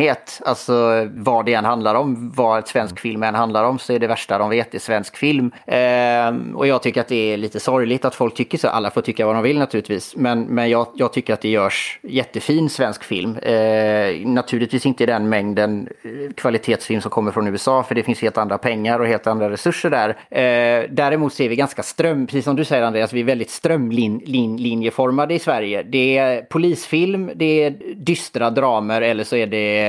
Alltså 0.44 1.08
vad 1.14 1.46
det 1.46 1.54
än 1.54 1.64
handlar 1.64 1.94
om, 1.94 2.30
vad 2.30 2.58
ett 2.58 2.68
svensk 2.68 3.00
film 3.00 3.22
än 3.22 3.34
handlar 3.34 3.64
om 3.64 3.78
så 3.78 3.92
är 3.92 3.98
det 3.98 4.06
värsta 4.06 4.38
de 4.38 4.50
vet 4.50 4.74
är 4.74 4.78
svensk 4.78 5.16
film. 5.16 5.52
Eh, 5.66 6.56
och 6.56 6.66
jag 6.66 6.82
tycker 6.82 7.00
att 7.00 7.08
det 7.08 7.32
är 7.32 7.36
lite 7.36 7.60
sorgligt 7.60 8.04
att 8.04 8.14
folk 8.14 8.34
tycker 8.34 8.58
så. 8.58 8.68
Alla 8.68 8.90
får 8.90 9.02
tycka 9.02 9.26
vad 9.26 9.34
de 9.34 9.42
vill 9.42 9.58
naturligtvis. 9.58 10.16
Men, 10.16 10.42
men 10.42 10.70
jag, 10.70 10.86
jag 10.94 11.12
tycker 11.12 11.34
att 11.34 11.40
det 11.40 11.48
görs 11.48 11.98
jättefin 12.02 12.70
svensk 12.70 13.04
film. 13.04 13.36
Eh, 13.36 14.26
naturligtvis 14.26 14.86
inte 14.86 15.02
i 15.02 15.06
den 15.06 15.28
mängden 15.28 15.88
eh, 16.02 16.32
kvalitetsfilm 16.34 17.00
som 17.00 17.10
kommer 17.10 17.32
från 17.32 17.46
USA 17.46 17.82
för 17.82 17.94
det 17.94 18.02
finns 18.02 18.22
helt 18.22 18.38
andra 18.38 18.58
pengar 18.58 19.00
och 19.00 19.06
helt 19.06 19.26
andra 19.26 19.50
resurser 19.50 19.90
där. 19.90 20.08
Eh, 20.30 20.90
däremot 20.90 21.32
ser 21.32 21.48
vi 21.48 21.56
ganska 21.56 21.82
ström, 21.82 22.26
precis 22.26 22.44
som 22.44 22.56
du 22.56 22.64
säger 22.64 22.82
Andreas, 22.82 23.12
vi 23.12 23.20
är 23.20 23.24
väldigt 23.24 23.50
strömlinjeformade 23.50 25.34
i 25.34 25.38
Sverige. 25.38 25.82
Det 25.82 26.18
är 26.18 26.42
polisfilm, 26.42 27.30
det 27.34 27.64
är 27.64 27.74
dystra 27.94 28.50
dramer 28.50 29.02
eller 29.02 29.24
så 29.24 29.36
är 29.36 29.46
det 29.46 29.83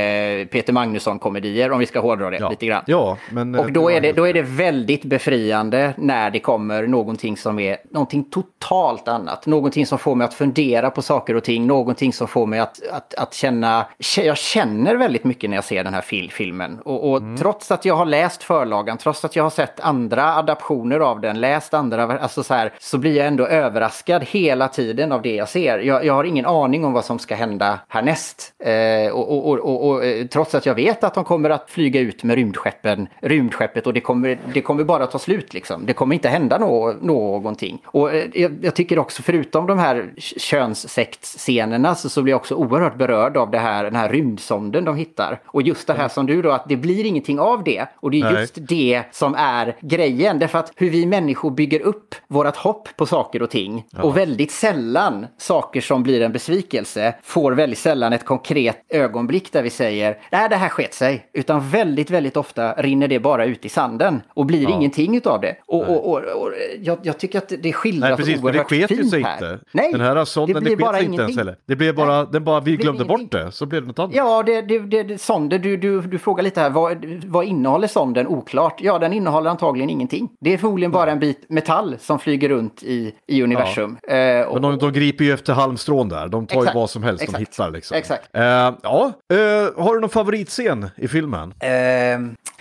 Peter 0.46 0.74
Magnusson-komedier 0.74 1.72
om 1.72 1.80
vi 1.80 1.86
ska 1.86 2.00
hårdra 2.00 2.30
det 2.30 2.38
Ja. 2.38 2.50
lite 2.50 2.66
grann. 2.66 2.84
Ja, 2.88 3.18
men... 3.30 3.56
Och 3.56 3.72
då 3.72 3.92
är, 3.92 4.02
det, 4.02 4.12
då 4.12 4.28
är 4.28 4.34
det 4.34 4.42
väldigt 4.42 5.04
befriande 5.04 5.94
när 5.98 6.32
det 6.32 6.40
kommer 6.40 6.88
någonting 6.88 7.38
som 7.38 7.60
är 7.60 7.78
någonting 7.92 8.24
totalt 8.24 9.08
annat. 9.08 9.46
Någonting 9.46 9.86
som 9.86 9.98
får 10.00 10.16
mig 10.16 10.26
att 10.26 10.34
fundera 10.34 10.90
på 10.90 11.02
saker 11.02 11.36
och 11.36 11.44
ting. 11.44 11.68
Någonting 11.68 12.14
som 12.14 12.28
får 12.28 12.46
mig 12.46 12.60
att, 12.60 12.82
att, 12.92 13.14
att 13.14 13.34
känna... 13.34 13.86
Jag 14.18 14.38
känner 14.38 14.96
väldigt 14.96 15.24
mycket 15.24 15.50
när 15.50 15.58
jag 15.58 15.64
ser 15.64 15.84
den 15.84 15.94
här 15.94 16.02
fil, 16.02 16.32
filmen. 16.32 16.80
Och, 16.86 17.12
och 17.12 17.22
trots 17.40 17.72
att 17.72 17.86
jag 17.86 17.96
har 17.96 18.06
läst 18.06 18.44
förlagan, 18.44 18.98
trots 18.98 19.26
att 19.26 19.36
jag 19.36 19.44
har 19.44 19.50
sett 19.50 19.80
andra 19.80 20.36
adaptioner 20.36 21.00
av 21.00 21.22
den, 21.22 21.40
läst 21.40 21.74
andra, 21.74 22.20
alltså 22.20 22.44
så 22.44 22.54
här, 22.54 22.74
så 22.80 22.98
blir 22.98 23.18
jag 23.18 23.28
ändå 23.28 23.48
överraskad 23.48 24.24
hela 24.24 24.68
tiden 24.68 25.12
av 25.12 25.22
det 25.22 25.36
jag 25.36 25.50
ser. 25.50 25.80
Jag, 25.80 26.06
jag 26.06 26.14
har 26.14 26.24
ingen 26.24 26.46
aning 26.46 26.86
om 26.86 26.94
vad 26.94 27.06
som 27.06 27.20
ska 27.20 27.36
hända 27.36 27.80
härnäst. 27.88 28.54
Eh, 28.60 29.12
och, 29.14 29.50
och, 29.50 29.60
och, 29.60 29.85
och, 29.86 30.06
eh, 30.06 30.28
trots 30.28 30.56
att 30.56 30.66
jag 30.66 30.76
vet 30.76 31.04
att 31.04 31.14
de 31.14 31.24
kommer 31.24 31.50
att 31.50 31.70
flyga 31.70 32.00
ut 32.00 32.24
med 32.24 32.36
rymdskeppen, 32.36 33.08
rymdskeppet 33.20 33.88
och 33.88 33.94
det 33.94 34.00
kommer, 34.02 34.40
det 34.54 34.62
kommer 34.62 34.84
bara 34.84 35.08
ta 35.08 35.20
slut 35.20 35.54
liksom. 35.54 35.86
Det 35.86 35.94
kommer 35.94 36.16
inte 36.16 36.30
hända 36.30 36.58
nå, 36.58 36.94
någonting. 37.02 37.82
Och 37.86 38.14
eh, 38.14 38.26
jag, 38.34 38.56
jag 38.62 38.76
tycker 38.76 39.00
också 39.00 39.22
förutom 39.24 39.68
de 39.68 39.80
här 39.80 40.14
könssektscenerna 40.18 41.96
så, 41.96 42.10
så 42.10 42.22
blir 42.22 42.32
jag 42.32 42.40
också 42.40 42.56
oerhört 42.56 42.98
berörd 42.98 43.38
av 43.38 43.52
det 43.52 43.60
här, 43.60 43.84
den 43.84 43.96
här 43.96 44.10
rymdsonden 44.10 44.86
de 44.86 44.96
hittar. 44.96 45.40
Och 45.46 45.62
just 45.62 45.88
det 45.88 45.94
här 45.94 46.08
som 46.08 46.26
du 46.26 46.42
då, 46.42 46.52
att 46.52 46.70
det 46.70 46.78
blir 46.78 47.06
ingenting 47.06 47.40
av 47.40 47.64
det. 47.64 47.86
Och 47.96 48.12
det 48.12 48.20
är 48.20 48.32
Nej. 48.32 48.42
just 48.42 48.58
det 48.58 49.04
som 49.12 49.36
är 49.36 49.76
grejen. 49.82 50.40
Därför 50.40 50.60
att 50.60 50.72
hur 50.76 50.90
vi 50.90 51.06
människor 51.06 51.52
bygger 51.52 51.80
upp 51.80 52.16
vårat 52.28 52.58
hopp 52.58 52.90
på 52.96 53.06
saker 53.06 53.42
och 53.42 53.50
ting. 53.50 53.86
Och 54.02 54.18
väldigt 54.18 54.52
sällan 54.52 55.28
saker 55.38 55.82
som 55.82 56.04
blir 56.04 56.22
en 56.22 56.32
besvikelse 56.32 57.16
får 57.24 57.52
väldigt 57.52 57.80
sällan 57.80 58.14
ett 58.14 58.26
konkret 58.26 58.86
ögonblick 58.90 59.52
där 59.52 59.64
vi 59.64 59.70
säger 59.76 60.18
nej 60.32 60.50
det 60.50 60.56
här 60.56 60.70
sket 60.70 60.94
sig. 60.94 61.26
Utan 61.34 61.70
väldigt, 61.70 62.10
väldigt 62.10 62.38
ofta 62.38 62.74
rinner 62.74 63.08
det 63.08 63.20
bara 63.20 63.46
ut 63.46 63.66
i 63.66 63.70
sanden 63.70 64.22
och 64.34 64.46
blir 64.46 64.70
ingenting 64.70 65.18
utav 65.18 65.42
det. 65.42 65.56
Och, 65.68 65.90
och, 65.90 66.12
och, 66.12 66.18
och 66.18 66.52
jag, 66.82 66.98
jag 67.04 67.18
tycker 67.18 67.38
att 67.38 67.52
det 67.60 67.74
skildras 67.74 68.10
Nej, 68.10 68.18
precis, 68.18 68.44
oerhört 68.44 68.72
ju 68.72 68.88
fint 68.88 69.10
sig 69.10 69.24
här. 69.24 69.34
inte. 69.34 69.60
Nej, 69.72 69.92
den 69.92 70.02
här 70.02 70.26
sonden, 70.26 70.56
det 70.56 70.62
blir 70.62 70.78
bara 70.78 70.94
sig 70.94 71.04
ens 71.04 71.14
ingenting. 71.14 71.38
heller. 71.38 71.56
Det 71.68 71.76
blev 71.76 71.96
bara, 71.96 72.26
den 72.26 72.44
bara, 72.44 72.60
vi 72.60 72.78
glömde 72.78 73.06
bort 73.06 73.20
ingenting. 73.20 73.40
det, 73.40 73.52
så 73.52 73.66
blev 73.66 73.82
det 73.82 73.88
något 73.88 74.00
annat. 74.00 74.16
Ja, 74.16 74.44
det, 74.44 74.62
det, 74.62 75.04
det, 75.04 75.22
sonden, 75.22 75.62
du, 75.62 75.78
du, 75.78 76.02
du 76.02 76.20
frågar 76.20 76.44
lite 76.44 76.62
här, 76.62 76.70
vad, 76.70 77.06
vad 77.26 77.46
innehåller 77.46 77.88
sonden? 77.88 78.28
Oklart. 78.28 78.82
Ja, 78.82 79.00
den 79.00 79.14
innehåller 79.14 79.50
antagligen 79.50 79.90
ingenting. 79.90 80.30
Det 80.40 80.54
är 80.54 80.58
förmodligen 80.58 80.92
bara 80.92 81.12
en 81.12 81.20
bit 81.20 81.46
metall 81.50 81.96
som 82.00 82.20
flyger 82.20 82.50
runt 82.50 82.84
i, 82.84 83.14
i 83.28 83.44
universum. 83.44 83.98
Eh, 84.08 84.42
och, 84.42 84.54
Men 84.54 84.62
de, 84.62 84.78
de 84.78 84.94
griper 84.94 85.24
ju 85.26 85.34
efter 85.34 85.54
halmstrån 85.54 86.10
där. 86.10 86.28
De 86.28 86.48
tar 86.48 86.56
ju 86.56 86.62
Exakt, 86.62 86.76
vad 86.76 86.90
som 86.90 87.04
helst 87.04 87.20
de 87.20 87.26
exakt, 87.26 87.42
hittar. 87.42 87.72
Liksom. 87.72 87.98
exakt. 87.98 88.30
Eh, 88.34 88.44
ja, 88.84 89.12
eh, 89.34 89.65
har 89.78 89.96
du 89.96 90.02
någon 90.02 90.10
favoritscen 90.10 90.90
i 90.98 91.08
filmen? 91.08 91.54
Eh, 91.60 91.70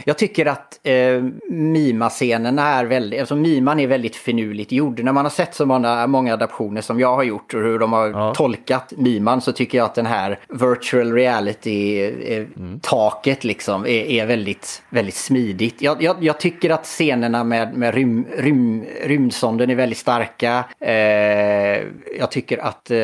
jag 0.04 0.18
tycker 0.18 0.46
att 0.46 0.80
eh, 0.82 1.22
Mima-scenerna 1.50 2.68
är 2.68 2.84
väldigt, 2.84 3.20
alltså 3.20 3.36
Miman 3.36 3.80
är 3.80 3.86
väldigt 3.86 4.16
finurligt 4.16 4.72
gjord. 4.72 5.00
När 5.04 5.12
man 5.12 5.24
har 5.24 5.30
sett 5.30 5.54
så 5.54 5.66
många, 5.66 6.06
många 6.06 6.32
adaptioner 6.34 6.80
som 6.80 7.00
jag 7.00 7.16
har 7.16 7.22
gjort 7.22 7.54
och 7.54 7.60
hur 7.60 7.78
de 7.78 7.92
har 7.92 8.08
Ja. 8.08 8.32
tolkat 8.36 8.92
Miman 8.96 9.40
så 9.40 9.52
tycker 9.52 9.78
jag 9.78 9.84
att 9.84 9.94
den 9.94 10.06
här 10.06 10.38
virtual 10.48 11.12
reality-taket 11.12 13.44
liksom 13.44 13.86
är, 13.86 14.06
är 14.06 14.26
väldigt, 14.26 14.82
väldigt 14.90 15.14
smidigt. 15.14 15.82
Jag, 15.82 16.02
jag, 16.02 16.24
jag 16.24 16.40
tycker 16.40 16.70
att 16.70 16.84
scenerna 16.84 17.44
med, 17.44 17.74
med 17.76 17.94
rym, 17.94 18.26
rym, 18.38 18.84
rymdsonden 19.04 19.70
är 19.70 19.74
väldigt 19.74 19.98
starka. 19.98 20.64
Eh, 20.80 20.94
jag 22.18 22.30
tycker 22.30 22.58
att, 22.58 22.90
eh, 22.90 22.98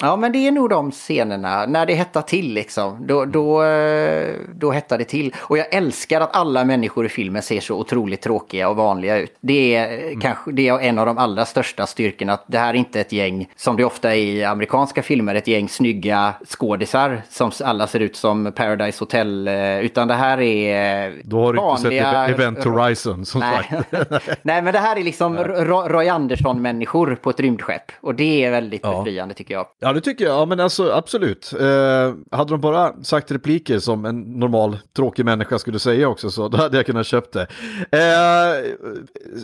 ja 0.00 0.16
men 0.18 0.32
det 0.32 0.38
är 0.46 0.50
nog 0.50 0.70
de 0.70 0.90
scenerna, 0.90 1.66
när 1.66 1.86
det 1.86 1.94
hettar 1.94 2.22
till 2.22 2.54
liksom. 2.54 3.06
Då, 3.06 3.24
då, 3.24 3.64
eh, 3.64 4.34
då 4.54 4.70
hettar 4.72 4.98
det 4.98 5.04
till. 5.04 5.34
Och 5.38 5.58
jag 5.58 5.74
älskar 5.74 6.13
att 6.20 6.36
alla 6.36 6.64
människor 6.64 7.06
i 7.06 7.08
filmen 7.08 7.42
ser 7.42 7.60
så 7.60 7.74
otroligt 7.78 8.22
tråkiga 8.22 8.68
och 8.68 8.76
vanliga 8.76 9.18
ut. 9.18 9.32
Det 9.40 9.74
är 9.74 10.10
eh, 10.12 10.18
kanske 10.20 10.52
det 10.52 10.68
är 10.68 10.80
en 10.80 10.98
av 10.98 11.06
de 11.06 11.18
allra 11.18 11.44
största 11.44 11.86
styrkorna. 11.86 12.32
Att 12.32 12.44
det 12.46 12.58
här 12.58 12.68
är 12.74 12.78
inte 12.78 13.00
ett 13.00 13.12
gäng, 13.12 13.48
som 13.56 13.76
det 13.76 13.84
ofta 13.84 14.10
är 14.14 14.18
i 14.18 14.44
amerikanska 14.44 15.02
filmer, 15.02 15.34
ett 15.34 15.48
gäng 15.48 15.68
snygga 15.68 16.34
skådisar 16.48 17.22
som 17.30 17.50
alla 17.64 17.86
ser 17.86 18.00
ut 18.00 18.16
som 18.16 18.52
Paradise 18.56 19.02
Hotel. 19.02 19.48
eh, 19.48 19.78
Utan 19.80 20.08
det 20.08 20.14
här 20.14 20.40
är 20.40 21.14
Då 21.24 21.44
har 21.44 21.52
du 21.52 21.60
inte 21.70 21.82
sett 22.04 22.30
Event 22.40 22.64
Horizon 22.64 23.24
som 23.26 23.40
Nej. 23.40 23.70
sagt. 23.70 24.28
Nej, 24.42 24.62
men 24.62 24.72
det 24.72 24.78
här 24.78 24.96
är 24.96 25.04
liksom 25.04 25.36
Ro- 25.38 25.88
Roy 25.88 26.08
Andersson-människor 26.08 27.14
på 27.22 27.30
ett 27.30 27.40
rymdskepp. 27.40 27.92
Och 28.00 28.14
det 28.14 28.44
är 28.44 28.50
väldigt 28.50 28.80
Ja. 28.84 28.98
befriande 28.98 29.34
tycker 29.34 29.54
jag. 29.54 29.66
Ja, 29.80 29.92
det 29.92 30.00
tycker 30.00 30.24
jag. 30.24 30.34
Ja, 30.40 30.44
men 30.46 30.60
alltså 30.60 30.92
absolut. 30.92 31.52
Eh, 31.60 32.36
hade 32.38 32.50
de 32.50 32.60
bara 32.60 32.92
sagt 33.02 33.30
repliker 33.32 33.78
som 33.78 34.04
en 34.04 34.20
normal 34.20 34.78
tråkig 34.96 35.24
människa 35.24 35.58
skulle 35.58 35.78
säga 35.78 36.03
också 36.06 36.30
så 36.30 36.48
då 36.48 36.56
hade 36.58 36.76
jag 36.76 36.86
kunnat 36.86 37.06
köpt 37.06 37.32
det. 37.32 37.46
Eh, 37.90 38.74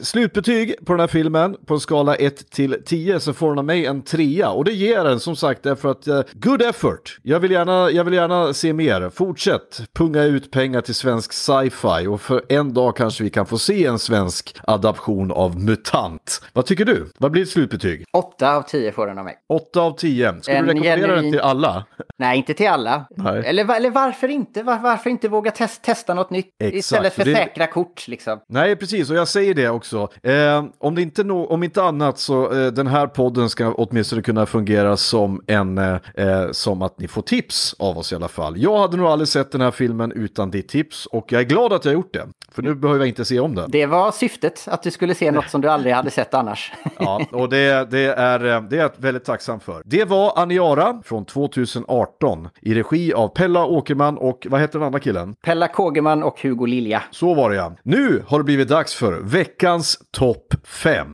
slutbetyg 0.03 0.75
på 0.87 0.93
den 0.93 1.01
här 1.01 1.07
filmen 1.07 1.57
på 1.67 1.75
en 1.75 1.81
skala 1.81 2.15
1 2.15 2.51
till 2.51 2.83
10 2.87 3.21
så 3.21 3.33
får 3.33 3.49
den 3.49 3.59
av 3.59 3.65
mig 3.65 3.87
en 3.87 4.03
trea 4.03 4.51
och 4.51 4.65
det 4.65 4.73
ger 4.73 5.05
den 5.05 5.21
som 5.21 5.37
sagt 5.37 5.63
därför 5.63 5.91
att 5.91 6.07
eh, 6.07 6.21
good 6.33 6.63
effort. 6.63 7.19
Jag 7.23 7.41
vill, 7.41 7.51
gärna, 7.51 7.91
jag 7.91 8.05
vill 8.05 8.15
gärna 8.15 8.53
se 8.53 8.73
mer. 8.73 9.11
Fortsätt 9.11 9.83
punga 9.95 10.23
ut 10.23 10.51
pengar 10.51 10.81
till 10.81 10.95
svensk 10.95 11.33
sci-fi 11.33 12.07
och 12.07 12.21
för 12.21 12.43
en 12.49 12.75
dag 12.75 12.97
kanske 12.97 13.25
vi 13.25 13.31
kan 13.31 13.47
få 13.47 13.59
se 13.59 13.87
en 13.87 13.99
svensk 13.99 14.57
adaption 14.63 15.33
av 15.33 15.61
MUTANT. 15.61 16.43
Vad 16.53 16.67
tycker 16.67 16.85
du? 16.85 17.07
Vad 17.19 17.31
blir 17.31 17.43
ett 17.43 17.49
slutbetyg? 17.49 18.05
Åtta 18.13 18.57
av 18.57 18.63
tio 18.63 18.93
får 18.93 19.07
den 19.07 19.19
av 19.19 19.25
mig. 19.25 19.37
8 19.49 19.81
av 19.81 19.97
10. 19.97 20.35
Skulle 20.43 20.57
En 20.57 20.65
du 20.67 20.73
rekommendera 20.73 21.07
den 21.17 21.25
genuin- 21.25 21.31
till 21.33 21.41
alla? 21.41 21.85
Nej, 22.19 22.39
inte 22.39 22.55
till 22.55 22.69
alla. 22.69 23.07
Nej. 23.17 23.43
Eller, 23.47 23.77
eller 23.77 23.91
varför 23.91 24.29
inte? 24.29 24.63
Var, 24.63 24.79
varför 24.79 25.11
inte 25.11 25.29
våga 25.29 25.51
tes- 25.51 25.81
testa 25.83 26.15
något 26.15 26.31
nytt? 26.31 26.50
Exakt. 26.59 26.77
Istället 26.77 27.13
för 27.15 27.25
Det- 27.25 27.35
säkra 27.35 27.67
kort 27.67 28.09
liksom. 28.09 28.41
Nej, 28.49 28.77
precis, 28.77 29.11
och 29.11 29.17
jag 29.17 29.29
säger 29.29 29.55
det 29.55 29.69
också. 29.69 30.09
Eh, 30.23 30.65
om, 30.79 30.95
det 30.95 31.03
inte 31.03 31.25
nå- 31.25 31.47
om 31.47 31.63
inte 31.63 31.83
annat 31.83 32.19
så 32.19 32.53
eh, 32.53 32.67
den 32.67 32.87
här 32.87 33.07
podden 33.07 33.51
ska 33.51 33.73
åtminstone 33.73 34.23
kunna 34.23 34.47
fungera 34.47 34.97
som 34.97 35.41
en, 35.47 35.79
eh, 35.79 35.97
eh, 36.15 36.51
som 36.53 36.83
att 36.83 36.99
ni 36.99 37.09
får 37.09 37.23
tips 37.23 37.75
av 37.79 37.99
oss 37.99 38.13
i 38.13 38.15
alla 38.17 38.29
fall. 38.29 38.55
Jag 38.59 38.79
hade 38.79 38.97
nog 38.97 39.07
aldrig 39.07 39.29
sett 39.29 39.53
den 39.53 39.61
här 39.61 39.71
filmen 39.71 40.13
utan 40.13 40.51
ditt 40.51 40.69
tips 40.69 41.07
och 41.07 41.33
jag 41.33 41.41
är 41.41 41.45
glad 41.45 41.73
att 41.73 41.85
jag 41.85 41.95
gjort 41.95 42.13
det. 42.15 42.27
För 42.53 42.63
nu 42.63 42.75
behöver 42.75 43.01
jag 43.01 43.09
inte 43.09 43.25
se 43.25 43.41
om 43.41 43.55
den. 43.55 43.71
Det 43.71 43.87
var 43.87 44.13
syftet, 44.13 44.65
att 44.69 44.83
du 44.83 44.91
skulle 44.91 45.15
se 45.15 45.31
något 45.31 45.51
som 45.51 45.61
du 45.61 45.69
aldrig 45.69 45.95
hade 45.95 46.11
sett 46.11 46.35
annars. 46.35 46.73
Ja, 46.99 47.21
och 47.33 47.49
det, 47.49 47.91
det, 47.91 48.01
är, 48.05 48.45
eh, 48.57 48.63
det 48.63 48.77
är 48.77 48.81
jag 48.81 48.91
väldigt 48.97 49.25
tacksam 49.25 49.61
för. 49.61 49.83
Det 49.85 50.05
var 50.05 50.39
Aniara 50.39 51.03
från 51.05 51.25
2018 51.25 52.49
i 52.63 52.75
regi 52.75 53.13
av 53.15 53.29
Pella 53.29 53.65
Åkerman 53.65 54.19
och 54.19 54.47
vad 54.51 54.61
heter 54.61 54.79
den 54.79 54.87
andra 54.87 54.99
killen? 55.01 55.35
Pella 55.45 55.69
Kågeman 55.69 56.23
och 56.23 56.39
Hugo 56.43 56.67
Lilja. 56.67 57.03
Så 57.11 57.35
var 57.35 57.51
det 57.51 57.57
ja. 57.57 57.77
Nu 57.83 58.23
har 58.27 58.39
det 58.39 58.45
blivit 58.45 58.69
dags 58.69 58.95
för 58.95 59.13
veckans 59.21 59.99
topp 60.11 60.55
5. 60.65 61.09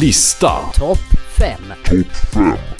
Lista. 0.00 0.50
Topp 0.74 0.98
5. 1.38 1.60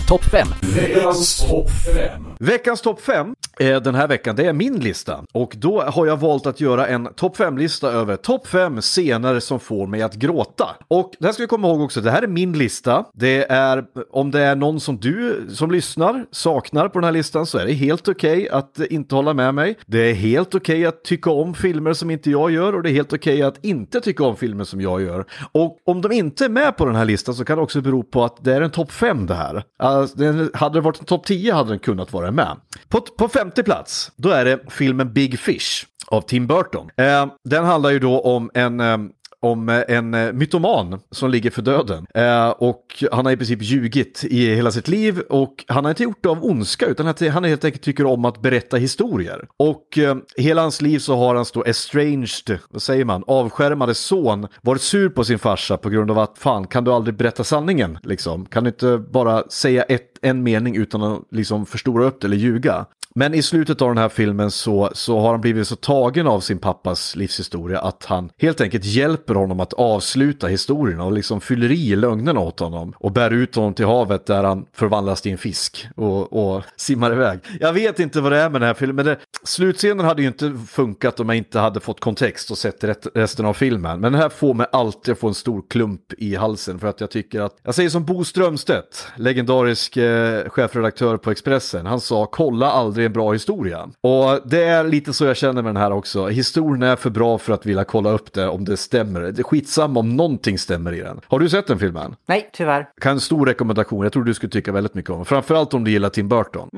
Topp 0.09 0.25
5. 0.25 0.49
Veckans 0.61 1.49
topp 1.49 1.71
5. 1.95 2.35
Veckans 2.39 2.81
topp 2.81 3.01
5 3.01 3.35
eh, 3.61 3.83
den 3.83 3.95
här 3.95 4.09
veckan, 4.09 4.37
det 4.37 4.47
är 4.47 4.53
min 4.53 4.81
lista. 4.81 5.25
Och 5.33 5.55
då 5.57 5.83
har 5.83 6.07
jag 6.07 6.17
valt 6.17 6.47
att 6.47 6.61
göra 6.61 6.87
en 6.87 7.09
topp 7.15 7.37
5-lista 7.37 7.93
över 7.93 8.17
topp 8.17 8.47
5 8.47 8.81
scener 8.81 9.41
som 9.41 9.61
får 9.61 9.87
mig 9.87 10.03
att 10.03 10.15
gråta. 10.15 10.69
Och 10.89 11.13
det 11.19 11.27
här 11.27 11.33
ska 11.33 11.43
vi 11.43 11.47
komma 11.47 11.69
ihåg 11.69 11.81
också, 11.81 12.01
det 12.01 12.11
här 12.11 12.23
är 12.23 12.27
min 12.27 12.59
lista. 12.59 13.05
Det 13.15 13.51
är, 13.51 13.85
om 14.11 14.31
det 14.31 14.41
är 14.41 14.57
någon 14.57 14.81
som 14.81 14.97
du 14.97 15.47
som 15.51 15.71
lyssnar 15.71 16.27
saknar 16.31 16.89
på 16.89 16.99
den 16.99 17.05
här 17.05 17.13
listan 17.13 17.47
så 17.47 17.59
är 17.59 17.67
det 17.67 17.73
helt 17.73 18.09
okej 18.09 18.49
att 18.49 18.81
eh, 18.81 18.87
inte 18.91 19.15
hålla 19.15 19.35
med 19.35 19.55
mig. 19.55 19.79
Det 19.87 20.11
är 20.11 20.15
helt 20.15 20.55
okej 20.55 20.87
att 20.87 21.05
tycka 21.05 21.31
om 21.31 21.55
filmer 21.55 21.93
som 21.93 22.11
inte 22.11 22.31
jag 22.31 22.51
gör 22.51 22.75
och 22.75 22.83
det 22.83 22.91
är 22.91 22.95
helt 22.95 23.13
okej 23.13 23.43
att 23.43 23.65
inte 23.65 24.01
tycka 24.01 24.25
om 24.25 24.37
filmer 24.37 24.65
som 24.65 24.81
jag 24.81 25.03
gör. 25.03 25.25
Och 25.53 25.79
om 25.85 26.01
de 26.01 26.13
inte 26.13 26.45
är 26.45 26.49
med 26.49 26.77
på 26.77 26.87
den 26.87 26.95
här 26.95 27.05
listan 27.05 27.35
så 27.35 27.45
kan 27.45 27.57
det 27.57 27.63
också 27.63 27.81
bero 27.81 28.03
på 28.03 28.25
att 28.25 28.44
det 28.45 28.55
är 28.55 28.61
en 28.61 28.71
topp 28.71 28.93
5 28.93 29.27
det 29.27 29.35
här. 29.35 29.63
Alltså, 29.79 30.17
den, 30.19 30.51
hade 30.55 30.79
det 30.79 30.81
varit 30.81 31.01
en 31.01 31.07
topp 31.07 31.27
10 31.27 31.53
hade 31.53 31.69
den 31.69 31.79
kunnat 31.79 32.13
vara 32.13 32.31
med. 32.31 32.57
På, 32.89 33.01
på 33.01 33.29
femte 33.29 33.63
plats, 33.63 34.13
då 34.17 34.29
är 34.29 34.45
det 34.45 34.61
filmen 34.69 35.13
Big 35.13 35.39
Fish 35.39 35.87
av 36.07 36.21
Tim 36.21 36.47
Burton. 36.47 36.91
Eh, 36.97 37.27
den 37.45 37.65
handlar 37.65 37.91
ju 37.91 37.99
då 37.99 38.21
om 38.21 38.51
en 38.55 38.81
eh, 38.81 38.99
om 39.45 39.69
eh, 39.69 39.83
en 39.89 40.15
eh, 40.15 40.33
mytoman 40.33 41.01
som 41.11 41.31
ligger 41.31 41.51
för 41.51 41.63
döden. 41.63 42.07
Eh, 42.15 42.49
och 42.49 43.05
han 43.13 43.27
har 43.27 43.33
i 43.33 43.37
princip 43.37 43.63
ljugit 43.63 44.25
i 44.25 44.55
hela 44.55 44.71
sitt 44.71 44.89
liv 44.89 45.21
och 45.21 45.65
han 45.69 45.85
har 45.85 45.91
inte 45.91 46.03
gjort 46.03 46.23
det 46.23 46.29
av 46.29 46.45
ondska 46.45 46.87
utan 46.87 47.07
att 47.07 47.21
han 47.21 47.45
helt 47.45 47.65
enkelt 47.65 47.83
tycker 47.83 48.07
om 48.07 48.25
att 48.25 48.43
berätta 48.43 48.77
historier. 48.77 49.49
Och 49.57 49.99
eh, 49.99 50.17
hela 50.37 50.63
hans 50.63 50.83
liv 50.83 50.99
så 50.99 51.17
har 51.17 51.35
hans 51.35 51.53
då 51.53 51.65
estranged, 51.65 52.59
vad 52.71 52.83
säger 52.83 53.05
man, 53.05 53.25
avskärmade 53.27 53.95
son 53.95 54.47
varit 54.63 54.83
sur 54.83 55.09
på 55.09 55.25
sin 55.25 55.39
farsa 55.39 55.77
på 55.77 55.89
grund 55.89 56.11
av 56.11 56.19
att 56.19 56.39
fan 56.39 56.67
kan 56.67 56.85
du 56.85 56.93
aldrig 56.93 57.17
berätta 57.17 57.45
sanningen 57.45 57.99
liksom? 58.03 58.47
Kan 58.47 58.65
du 58.65 58.71
inte 58.71 58.99
bara 58.99 59.43
säga 59.49 59.83
ett, 59.83 60.19
en 60.23 60.43
mening 60.43 60.77
utan 60.77 61.03
att 61.03 61.21
liksom 61.31 61.67
förstora 61.67 62.05
upp 62.05 62.21
det 62.21 62.27
eller 62.27 62.37
ljuga? 62.37 62.87
Men 63.17 63.35
i 63.35 63.43
slutet 63.43 63.83
av 63.83 63.89
den 63.89 63.99
här 63.99 64.09
filmen 64.09 64.51
så, 64.51 64.91
så 64.95 65.21
har 65.21 65.31
han 65.31 65.41
blivit 65.41 65.69
så 65.69 65.77
tagen 65.77 66.27
av 66.27 66.41
sin 66.41 66.59
pappas 66.59 67.17
livshistoria 67.17 67.81
att 67.81 68.05
han 68.05 68.31
helt 68.39 68.61
enkelt 68.61 68.85
hjälper 68.85 69.35
honom 69.35 69.61
att 69.61 69.73
avsluta 69.73 70.47
historien 70.47 71.01
och 71.01 71.13
liksom 71.13 71.41
fyller 71.41 71.73
i 71.73 71.97
lögnerna 71.97 72.41
åt 72.41 72.61
honom 72.61 72.95
och 72.97 73.13
bär 73.13 73.31
ut 73.31 73.55
honom 73.55 73.75
till 73.75 73.87
havet 73.87 74.27
där 74.27 74.45
han 74.45 74.67
förvandlas 74.73 75.23
till 75.23 75.33
en 75.33 75.39
fisk 75.39 75.87
och, 75.97 76.33
och 76.33 76.63
simmar 76.77 77.13
iväg. 77.13 77.41
Jag 77.61 77.73
vet 77.73 78.01
inte 78.01 78.21
vad 78.21 78.33
det 78.33 78.39
är 78.39 78.51
med 78.51 78.61
den 78.61 78.67
här 78.67 78.75
filmen, 78.75 78.97
men 78.97 79.05
det, 79.05 79.19
slutscenen 79.45 80.07
hade 80.07 80.23
ju 80.23 80.29
inte 80.29 80.57
funkat 80.69 81.21
om 81.21 81.29
jag 81.29 81.37
inte 81.37 81.59
hade 81.59 81.81
fått 81.81 82.01
kontext 82.01 82.51
och 82.51 82.59
sett 82.59 82.85
rätt, 82.85 83.07
resten 83.15 83.47
av 83.47 83.55
filmen. 83.55 84.01
Men 84.01 84.13
den 84.13 84.21
här 84.21 84.29
får 84.29 84.55
mig 84.55 84.67
alltid 84.73 85.13
att 85.13 85.19
få 85.19 85.29
en 85.29 85.35
stor 85.35 85.65
klump 85.71 86.13
i 86.19 86.35
halsen 86.35 86.79
för 86.79 86.87
att 86.87 87.01
jag 87.01 87.11
tycker 87.11 87.41
att, 87.41 87.57
jag 87.63 87.75
säger 87.75 87.91
som 87.91 88.05
Bo 88.05 88.25
Strömstedt, 88.25 89.07
legendarisk 89.17 89.97
eh, 89.97 90.49
chefredaktör 90.49 91.17
på 91.17 91.31
Expressen, 91.31 91.87
han 91.87 92.01
sa 92.01 92.27
kolla 92.27 92.71
aldrig 92.71 93.04
en 93.05 93.13
bra 93.13 93.33
historia. 93.33 93.89
Och 94.01 94.41
det 94.45 94.65
är 94.65 94.85
lite 94.85 95.13
så 95.13 95.25
jag 95.25 95.37
känner 95.37 95.63
med 95.63 95.75
den 95.75 95.83
här 95.83 95.93
också. 95.93 96.27
Historien 96.27 96.83
är 96.83 96.97
för 96.97 97.11
bra 97.11 97.39
för 97.39 97.53
att 97.53 97.67
vilja 97.67 97.85
kolla 97.85 98.11
upp 98.11 98.33
det 98.33 98.49
om 98.49 98.65
det 98.65 98.77
stämmer. 98.77 99.21
Det 99.21 99.39
är 99.39 99.43
skitsamma 99.43 100.01
om 100.01 100.17
någonting 100.17 100.59
stämmer 100.59 100.95
i 100.95 101.01
den. 101.01 101.21
Har 101.27 101.39
du 101.39 101.49
sett 101.49 101.67
den 101.67 101.79
filmen? 101.79 102.17
Nej, 102.27 102.51
tyvärr. 102.53 102.89
Kan 103.01 103.21
stor 103.21 103.47
rekommendation, 103.47 104.03
jag 104.03 104.13
tror 104.13 104.25
du 104.25 104.35
skulle 104.35 104.51
tycka 104.51 104.73
väldigt 104.73 104.95
mycket 104.95 105.11
om 105.11 105.17
den. 105.17 105.25
Framförallt 105.25 105.75
om 105.75 105.85
du 105.85 105.91
gillar 105.91 106.09
Tim 106.09 106.29
Burton. 106.29 106.69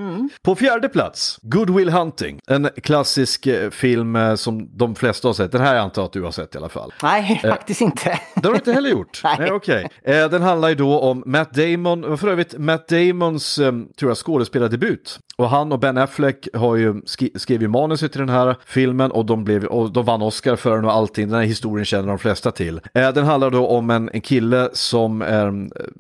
På 0.43 0.55
fjärde 0.55 0.89
plats, 0.89 1.39
Good 1.43 1.71
Will 1.71 1.91
Hunting. 1.91 2.41
En 2.47 2.69
klassisk 2.83 3.47
eh, 3.47 3.71
film 3.71 4.17
eh, 4.17 4.35
som 4.35 4.69
de 4.77 4.95
flesta 4.95 5.29
har 5.29 5.33
sett. 5.33 5.53
Den 5.53 5.61
här 5.61 5.77
antar 5.77 6.03
jag 6.03 6.07
att 6.07 6.13
du 6.13 6.23
har 6.23 6.31
sett 6.31 6.55
i 6.55 6.59
alla 6.59 6.69
fall. 6.69 6.93
Nej, 7.03 7.41
faktiskt 7.43 7.81
inte. 7.81 8.21
Det 8.35 8.45
har 8.49 8.53
du 8.53 8.57
inte 8.59 8.73
heller 8.73 8.91
gjort? 8.91 9.21
Nej. 9.39 9.53
okej. 9.53 9.89
Eh, 10.05 10.29
den 10.31 10.43
handlar 10.43 10.69
ju 10.69 10.75
då 10.75 11.01
om 11.01 11.23
Matt 11.27 11.55
Damon, 11.55 12.19
för 12.19 12.29
övrigt 12.29 12.59
Matt 12.59 12.89
Damons, 12.89 13.59
eh, 13.59 13.73
tror 13.99 14.11
jag, 14.11 14.17
skådespelardebut. 14.17 15.19
Och 15.37 15.51
han 15.51 15.73
och 15.73 15.79
Ben 15.79 15.99
Affleck 15.99 16.16
har 16.55 16.77
ju 16.77 16.95
skri- 17.05 17.31
skrev 17.35 17.63
ju 17.63 17.69
manuset 17.69 18.13
till 18.13 18.21
den 18.21 18.29
här 18.29 18.57
filmen 18.67 19.11
och 19.11 19.27
de, 19.27 19.45
blev, 19.45 19.65
och 19.65 19.93
de 19.93 20.05
vann 20.05 20.23
Oscar 20.23 20.57
för 20.57 20.77
den 20.77 20.85
och 20.85 20.93
allting. 20.93 21.29
Den 21.29 21.39
här 21.39 21.47
historien 21.47 21.85
känner 21.85 22.09
de 22.09 22.19
flesta 22.19 22.51
till. 22.51 22.81
Eh, 22.95 23.13
den 23.13 23.25
handlar 23.25 23.51
då 23.51 23.67
om 23.67 23.91
en, 23.91 24.11
en 24.13 24.21
kille 24.21 24.69
som 24.73 25.23
eh, 25.23 25.53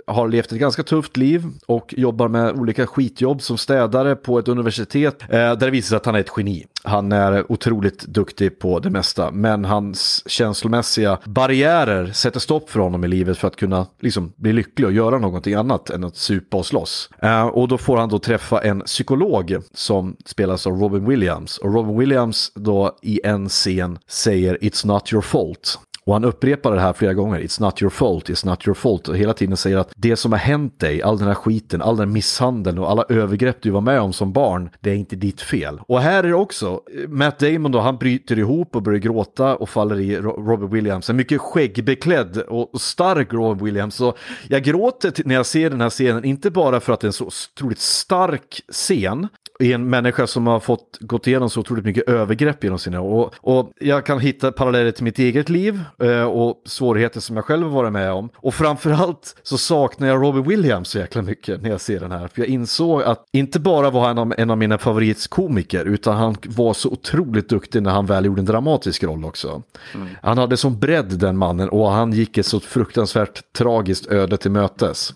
har 0.06 0.28
levt 0.28 0.52
ett 0.52 0.58
ganska 0.58 0.82
tufft 0.82 1.16
liv 1.16 1.44
och 1.66 1.94
jobbar 1.96 2.28
med 2.28 2.52
olika 2.52 2.86
skitjobb 2.86 3.42
som 3.42 3.58
städare 3.58 4.16
på 4.16 4.38
ett 4.38 4.48
universitet 4.48 5.22
eh, 5.22 5.28
där 5.28 5.56
det 5.56 5.70
visar 5.70 5.88
sig 5.88 5.96
att 5.96 6.06
han 6.06 6.14
är 6.14 6.20
ett 6.20 6.32
geni. 6.36 6.66
Han 6.84 7.12
är 7.12 7.52
otroligt 7.52 8.02
duktig 8.02 8.58
på 8.58 8.78
det 8.78 8.90
mesta, 8.90 9.30
men 9.30 9.64
hans 9.64 10.22
känslomässiga 10.26 11.18
barriärer 11.24 12.06
sätter 12.12 12.40
stopp 12.40 12.70
för 12.70 12.80
honom 12.80 13.04
i 13.04 13.08
livet 13.08 13.38
för 13.38 13.48
att 13.48 13.56
kunna 13.56 13.86
liksom, 14.00 14.32
bli 14.36 14.52
lycklig 14.52 14.86
och 14.86 14.92
göra 14.92 15.18
någonting 15.18 15.54
annat 15.54 15.90
än 15.90 16.04
att 16.04 16.16
supa 16.16 16.56
och 16.56 16.66
slåss. 16.66 17.10
Eh, 17.22 17.46
och 17.46 17.68
då 17.68 17.78
får 17.78 17.96
han 17.96 18.08
då 18.08 18.18
träffa 18.18 18.60
en 18.62 18.80
psykolog 18.80 19.56
som 19.74 20.05
spelas 20.24 20.66
av 20.66 20.72
Robin 20.72 21.06
Williams. 21.06 21.58
Och 21.58 21.74
Robin 21.74 21.98
Williams 21.98 22.52
då 22.54 22.98
i 23.02 23.20
en 23.24 23.48
scen 23.48 23.98
säger 24.06 24.58
“It's 24.60 24.86
not 24.86 25.12
your 25.12 25.22
fault”. 25.22 25.78
Och 26.06 26.12
han 26.12 26.24
upprepar 26.24 26.74
det 26.74 26.80
här 26.80 26.92
flera 26.92 27.14
gånger. 27.14 27.40
It's 27.40 27.60
not 27.60 27.82
your 27.82 27.90
fault, 27.90 28.28
it's 28.28 28.46
not 28.46 28.66
your 28.66 28.74
fault. 28.74 29.08
Och 29.08 29.16
hela 29.16 29.32
tiden 29.32 29.56
säger 29.56 29.76
att 29.76 29.92
det 29.96 30.16
som 30.16 30.32
har 30.32 30.38
hänt 30.38 30.80
dig, 30.80 31.02
all 31.02 31.18
den 31.18 31.26
här 31.26 31.34
skiten, 31.34 31.82
all 31.82 31.96
den 31.96 32.12
misshandeln 32.12 32.78
och 32.78 32.90
alla 32.90 33.04
övergrepp 33.08 33.62
du 33.62 33.70
var 33.70 33.80
med 33.80 34.00
om 34.00 34.12
som 34.12 34.32
barn, 34.32 34.70
det 34.80 34.90
är 34.90 34.94
inte 34.94 35.16
ditt 35.16 35.40
fel. 35.40 35.80
Och 35.88 36.00
här 36.00 36.24
är 36.24 36.28
det 36.28 36.34
också, 36.34 36.80
Matt 37.08 37.38
Damon 37.38 37.72
då, 37.72 37.80
han 37.80 37.96
bryter 37.96 38.38
ihop 38.38 38.76
och 38.76 38.82
börjar 38.82 38.98
gråta 38.98 39.56
och 39.56 39.68
faller 39.68 40.00
i 40.00 40.16
Robert 40.16 40.46
Robin 40.46 40.68
Williams. 40.70 41.10
En 41.10 41.16
mycket 41.16 41.40
skäggbeklädd 41.40 42.38
och 42.38 42.80
stark 42.80 43.32
Robin 43.32 43.64
Williams. 43.64 43.94
Så 43.94 44.14
jag 44.48 44.62
gråter 44.62 45.12
när 45.24 45.34
jag 45.34 45.46
ser 45.46 45.70
den 45.70 45.80
här 45.80 45.90
scenen, 45.90 46.24
inte 46.24 46.50
bara 46.50 46.80
för 46.80 46.92
att 46.92 47.00
det 47.00 47.04
är 47.04 47.08
en 47.08 47.12
så 47.12 47.26
otroligt 47.26 47.78
stark 47.78 48.60
scen, 48.72 49.28
i 49.60 49.72
en 49.72 49.90
människa 49.90 50.26
som 50.26 50.46
har 50.46 50.60
fått 50.60 50.98
gått 51.00 51.26
igenom 51.26 51.50
så 51.50 51.60
otroligt 51.60 51.84
mycket 51.84 52.08
övergrepp 52.08 52.64
genom 52.64 52.78
sina 52.78 53.00
år. 53.00 53.34
Och, 53.40 53.58
och 53.58 53.72
jag 53.80 54.06
kan 54.06 54.20
hitta 54.20 54.52
paralleller 54.52 54.90
till 54.90 55.04
mitt 55.04 55.18
eget 55.18 55.48
liv 55.48 55.80
och 56.30 56.62
svårigheter 56.64 57.20
som 57.20 57.36
jag 57.36 57.44
själv 57.44 57.66
varit 57.66 57.92
med 57.92 58.12
om. 58.12 58.28
Och 58.36 58.54
framförallt 58.54 59.36
så 59.42 59.58
saknar 59.58 60.08
jag 60.08 60.22
Robin 60.22 60.42
Williams 60.42 60.88
så 60.88 60.98
jäkla 60.98 61.22
mycket 61.22 61.62
när 61.62 61.70
jag 61.70 61.80
ser 61.80 62.00
den 62.00 62.12
här. 62.12 62.28
För 62.28 62.40
jag 62.42 62.48
insåg 62.48 63.02
att 63.02 63.24
inte 63.32 63.60
bara 63.60 63.90
var 63.90 64.14
han 64.14 64.32
en 64.38 64.50
av 64.50 64.58
mina 64.58 64.78
favoritkomiker 64.78 65.84
utan 65.84 66.16
han 66.16 66.36
var 66.46 66.74
så 66.74 66.90
otroligt 66.90 67.48
duktig 67.48 67.82
när 67.82 67.90
han 67.90 68.06
väl 68.06 68.24
gjorde 68.24 68.40
en 68.40 68.46
dramatisk 68.46 69.02
roll 69.02 69.24
också. 69.24 69.62
Han 70.22 70.38
hade 70.38 70.56
som 70.56 70.78
bredd 70.78 71.18
den 71.18 71.36
mannen 71.36 71.68
och 71.68 71.90
han 71.90 72.12
gick 72.12 72.38
ett 72.38 72.46
så 72.46 72.60
fruktansvärt 72.60 73.52
tragiskt 73.52 74.06
öde 74.06 74.36
till 74.36 74.50
mötes. 74.50 75.14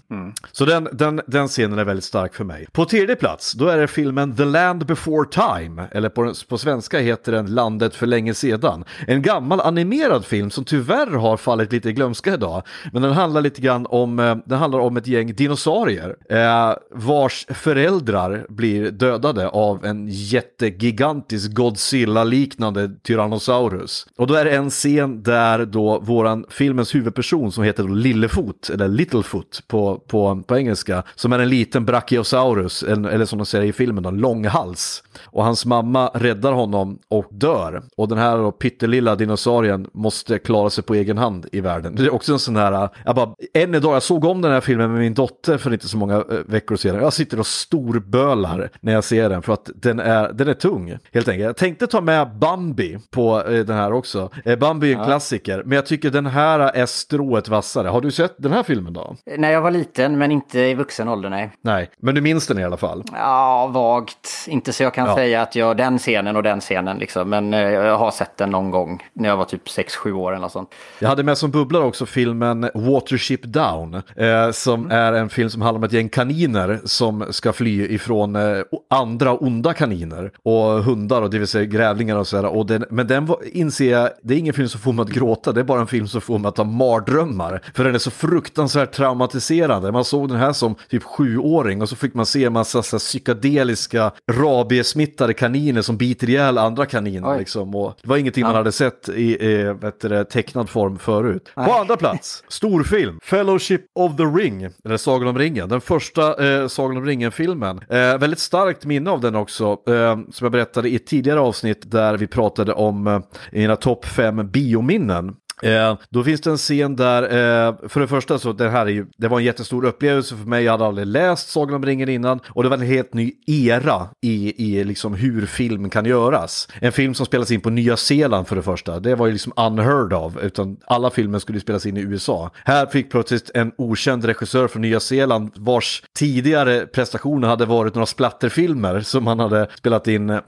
Så 0.53 0.65
den, 0.65 0.89
den, 0.93 1.21
den 1.27 1.49
scenen 1.49 1.79
är 1.79 1.85
väldigt 1.85 2.05
stark 2.05 2.35
för 2.35 2.45
mig. 2.45 2.67
På 2.73 2.85
tredje 2.85 3.17
plats, 3.17 3.53
då 3.53 3.69
är 3.69 3.79
det 3.79 3.87
filmen 3.87 4.37
The 4.37 4.45
Land 4.45 4.87
Before 4.87 5.29
Time, 5.31 5.89
eller 5.93 6.09
på, 6.09 6.35
på 6.49 6.59
svenska 6.59 6.99
heter 6.99 7.33
den 7.33 7.55
Landet 7.55 7.95
för 7.95 8.07
länge 8.07 8.35
sedan. 8.35 8.85
En 9.07 9.23
gammal 9.23 9.61
animerad 9.61 10.25
film 10.25 10.51
som 10.51 10.65
tyvärr 10.71 11.07
har 11.07 11.37
fallit 11.37 11.73
lite 11.73 11.89
i 11.89 11.93
glömska 11.93 12.35
idag. 12.35 12.63
Men 12.93 13.03
den 13.03 13.13
handlar 13.13 13.41
lite 13.41 13.61
grann 13.61 13.87
om, 13.87 14.19
eh, 14.19 14.37
den 14.45 14.59
handlar 14.59 14.79
om 14.79 14.97
ett 14.97 15.07
gäng 15.07 15.35
dinosaurier 15.35 16.17
eh, 16.31 16.75
vars 16.91 17.47
föräldrar 17.49 18.47
blir 18.49 18.91
dödade 18.91 19.49
av 19.49 19.85
en 19.85 20.09
jättegigantisk 20.09 21.53
Godzilla-liknande 21.53 22.91
Tyrannosaurus. 23.03 24.07
Och 24.17 24.27
då 24.27 24.35
är 24.35 24.45
det 24.45 24.51
en 24.51 24.71
scen 24.71 25.23
där 25.23 25.65
då 25.67 25.99
våran 25.99 26.45
filmens 26.49 26.95
huvudperson 26.95 27.53
som 27.53 27.65
heter 27.65 27.85
Lillefot, 27.85 28.71
eller 28.71 28.89
Littlefoot 28.89 29.63
på, 29.69 30.03
på, 30.07 30.43
på 30.47 30.57
engelska, 30.57 31.03
som 31.15 31.33
är 31.33 31.39
en 31.39 31.49
liten 31.49 31.85
Brachiosaurus, 31.85 32.83
en, 32.83 33.05
eller 33.05 33.25
som 33.25 33.39
de 33.39 33.47
säger 33.47 33.65
i 33.65 33.73
filmen, 33.73 34.05
en 34.05 34.17
långhals. 34.17 35.03
Och 35.25 35.45
hans 35.45 35.67
mamma 35.67 36.11
räddar 36.15 36.53
honom 36.53 36.99
och 37.09 37.27
dör. 37.31 37.83
Och 37.97 38.09
den 38.09 38.19
här 38.19 38.37
då 38.37 38.53
pyttelilla 38.53 39.17
dinosaurien 39.17 39.87
måste 39.93 40.39
klara 40.39 40.60
klara 40.61 40.71
sig 40.71 40.85
på 40.85 40.95
egen 40.95 41.19
hand 41.19 41.47
i 41.53 41.61
världen. 41.61 41.95
Det 41.95 42.03
är 42.03 42.15
också 42.15 42.33
en 42.33 42.39
sån 42.39 42.57
här, 42.57 42.89
jag 43.05 43.15
bara, 43.15 43.35
än 43.55 43.75
idag, 43.75 43.95
jag 43.95 44.03
såg 44.03 44.25
om 44.25 44.43
den 44.43 44.53
här 44.53 44.61
filmen 44.61 44.93
med 44.93 45.01
min 45.01 45.15
dotter 45.15 45.59
för 45.59 45.73
inte 45.73 45.89
så 45.89 45.97
många 45.97 46.17
eh, 46.17 46.23
veckor 46.47 46.77
sedan. 46.77 47.03
Jag 47.03 47.13
sitter 47.13 47.41
och 47.41 47.47
storbölar 47.47 48.71
när 48.81 48.93
jag 48.93 49.05
ser 49.05 49.29
den 49.29 49.43
för 49.43 49.53
att 49.53 49.71
den 49.75 49.99
är, 50.01 50.33
den 50.33 50.49
är 50.49 50.55
tung, 50.55 50.99
helt 51.13 51.29
enkelt. 51.29 51.45
Jag 51.45 51.57
tänkte 51.57 51.87
ta 51.87 52.01
med 52.01 52.31
Bambi 52.39 52.99
på 53.11 53.43
eh, 53.45 53.65
den 53.65 53.77
här 53.77 53.93
också. 53.93 54.31
Eh, 54.45 54.59
Bambi 54.59 54.93
är 54.93 54.99
en 54.99 55.05
klassiker, 55.05 55.63
men 55.67 55.77
jag 55.77 55.87
tycker 55.87 56.11
den 56.11 56.27
här 56.27 56.59
är 56.61 56.87
strået 56.87 57.49
vassare. 57.49 57.89
Har 57.89 58.01
du 58.01 58.11
sett 58.11 58.35
den 58.39 58.53
här 58.53 58.63
filmen 58.63 58.93
då? 58.93 59.17
När 59.39 59.51
jag 59.51 59.61
var 59.61 59.71
liten, 59.71 60.19
men 60.19 60.31
inte 60.33 60.61
i 60.61 60.75
vuxen 60.75 61.09
ålder, 61.09 61.31
nej. 61.31 61.51
Nej, 61.63 61.91
men 61.99 62.15
du 62.15 62.21
minns 62.21 62.47
den 62.47 62.59
i 62.59 62.65
alla 62.65 62.77
fall. 62.77 63.05
Ja, 63.13 63.67
vagt. 63.67 64.29
Inte 64.49 64.73
så 64.73 64.83
jag 64.83 64.95
kan 64.95 65.07
Ja. 65.07 65.15
säga 65.15 65.43
att 65.43 65.55
jag 65.57 65.77
den 65.77 65.99
scenen 65.99 66.37
och 66.37 66.43
den 66.43 66.61
scenen 66.61 66.99
liksom. 66.99 67.31
Men 67.31 67.53
jag 67.53 67.99
har 67.99 68.11
sett 68.11 68.37
den 68.37 68.51
någon 68.51 68.71
gång 68.71 69.03
när 69.13 69.29
jag 69.29 69.37
var 69.37 69.45
typ 69.45 69.67
6-7 69.69 70.13
år 70.13 70.37
eller 70.37 70.49
sånt. 70.51 70.71
Jag 70.99 71.09
hade 71.09 71.23
med 71.23 71.39
som 71.39 71.51
bubblare 71.51 71.85
också 71.85 72.07
filmen 72.07 72.71
Watership 72.75 73.43
Down, 73.43 73.95
eh, 73.95 74.51
som 74.53 74.91
är 74.91 75.13
en 75.13 75.29
film 75.29 75.51
som 75.51 75.63
handlar 75.63 75.79
om 75.79 75.85
ett 75.85 75.93
gäng 75.93 76.09
kaniner 76.09 76.81
som 76.85 77.27
ska 77.31 77.53
fly 77.53 77.87
ifrån 77.87 78.37
eh, 78.37 78.63
andra 78.91 79.35
onda 79.35 79.73
kaniner 79.75 80.31
och 80.43 80.85
hundar 80.85 81.23
och 81.23 81.31
det 81.31 81.39
vill 81.39 81.49
säga 81.49 81.65
grävlingar 81.65 82.17
och 82.17 82.27
sådär. 82.27 82.47
Och 82.47 82.67
den, 82.67 82.85
men 82.91 83.07
den 83.07 83.27
var, 83.27 83.39
inser 83.45 83.91
jag, 83.91 84.11
det 84.23 84.35
är 84.35 84.39
ingen 84.39 84.55
film 84.55 84.69
som 84.69 84.81
får 84.81 84.93
mig 84.93 85.03
att 85.03 85.11
gråta, 85.11 85.53
det 85.53 85.61
är 85.61 85.65
bara 85.65 85.81
en 85.81 85.87
film 85.87 86.09
som 86.09 86.21
får 86.21 86.39
mig 86.39 86.49
att 86.49 86.57
ha 86.57 86.65
mardrömmar. 86.65 87.63
För 87.75 87.85
den 87.85 87.95
är 87.95 87.99
så 87.99 88.11
fruktansvärt 88.11 88.93
traumatiserande. 88.93 89.93
Man 89.93 90.05
såg 90.05 90.29
den 90.29 90.39
här 90.39 90.53
som 90.53 90.75
typ 90.89 91.03
sjuåring 91.03 91.83
och 91.83 91.89
så 91.89 91.97
fick 91.97 92.15
man 92.15 92.27
se 92.27 92.45
en 92.45 92.53
massa 92.53 92.83
så 92.83 92.97
här, 92.97 92.99
psykedeliska 92.99 94.13
rabiesmittade 94.33 95.35
kaniner 95.35 95.83
som 95.83 95.97
biter 95.97 96.31
ihjäl 96.31 96.59
andra 96.59 96.87
kaniner. 96.87 97.39
Liksom. 97.39 97.75
Och 97.75 97.95
det 98.03 98.09
var 98.09 98.17
ingenting 98.17 98.43
man 98.43 98.55
hade 98.55 98.73
sett 98.73 99.09
i 99.09 99.55
eh, 99.55 99.73
vet 99.73 100.01
du, 100.01 100.09
det, 100.09 100.25
tecknad 100.43 100.71
form 100.71 100.99
förut. 100.99 101.53
På 101.55 101.73
andra 101.73 101.97
plats, 101.97 102.45
storfilm, 102.49 103.19
Fellowship 103.23 103.81
of 103.95 104.17
the 104.17 104.23
Ring, 104.23 104.69
eller 104.85 104.97
Sagan 104.97 105.29
om 105.29 105.39
ringen. 105.39 105.69
Den 105.69 105.81
första 105.81 106.47
eh, 106.47 106.69
Sagan 106.69 106.97
om 106.97 107.07
ringen-filmen. 107.07 107.81
Eh, 107.89 108.19
väldigt 108.19 108.39
starkt 108.39 108.85
minne 108.85 109.11
av 109.11 109.21
den 109.21 109.35
också, 109.35 109.65
eh, 109.87 110.19
som 110.31 110.45
jag 110.45 110.53
berättade 110.53 110.89
i 110.89 110.97
ett 110.97 111.07
tidigare 111.07 111.41
avsnitt 111.41 111.91
där 111.91 112.17
vi 112.17 112.27
pratade 112.27 112.73
om 112.73 113.07
eh, 113.07 113.21
mina 113.53 113.77
topp 113.77 114.05
fem 114.05 114.51
biominnen. 114.51 115.35
Eh, 115.63 115.99
då 116.09 116.25
finns 116.25 116.41
det 116.41 116.51
en 116.51 116.57
scen 116.57 116.97
där, 116.97 117.23
eh, 117.23 117.89
för 117.89 118.01
det 118.01 118.09
första 118.09 118.39
så 118.39 118.53
det 118.53 118.71
här 118.71 118.87
är 118.87 118.91
ju, 118.91 119.07
det 119.17 119.29
var 119.29 119.39
en 119.39 119.45
jättestor 119.45 119.85
upplevelse 119.85 120.37
för 120.37 120.45
mig, 120.45 120.65
jag 120.65 120.73
hade 120.73 120.87
aldrig 120.87 121.07
läst 121.07 121.49
Sagan 121.49 121.75
om 121.75 121.85
ringen 121.85 122.09
innan 122.09 122.41
och 122.49 122.63
det 122.63 122.69
var 122.69 122.77
en 122.77 122.87
helt 122.87 123.15
ny 123.15 123.33
era 123.47 124.09
i, 124.21 124.65
i 124.67 124.85
liksom 124.85 125.15
hur 125.15 125.47
film 125.47 125.91
kan 125.91 126.05
göras. 126.05 126.69
En 126.81 126.93
film 126.93 127.15
som 127.15 127.27
spelas 127.27 127.51
in 127.51 127.61
på 127.61 127.71
Nya 127.71 127.97
Zeeland 127.97 128.49
för 128.49 128.57
det 128.57 128.63
första, 128.63 129.01
det 129.01 129.15
var 129.15 129.27
ju 129.27 129.33
liksom 129.33 129.53
unheard 129.57 130.13
of, 130.13 130.37
utan 130.43 130.77
alla 130.87 131.11
filmer 131.11 131.39
skulle 131.39 131.61
spelas 131.61 131.87
in 131.87 131.97
i 131.97 132.01
USA. 132.01 132.51
Här 132.65 132.87
fick 132.87 133.11
plötsligt 133.11 133.51
en 133.55 133.73
okänd 133.79 134.25
regissör 134.25 134.69
från 134.69 134.83
Nya 134.83 135.01
Zeeland 135.01 135.51
vars 135.57 136.03
tidigare 136.19 136.87
prestationer 136.87 137.49
hade 137.49 137.67
varit 137.67 137.95
några 137.95 138.07
splatterfilmer 138.07 139.01
som 139.01 139.27
han 139.27 139.39
hade 139.39 139.69
spelat 139.79 140.09
in 140.09 140.31
eh, 140.31 140.41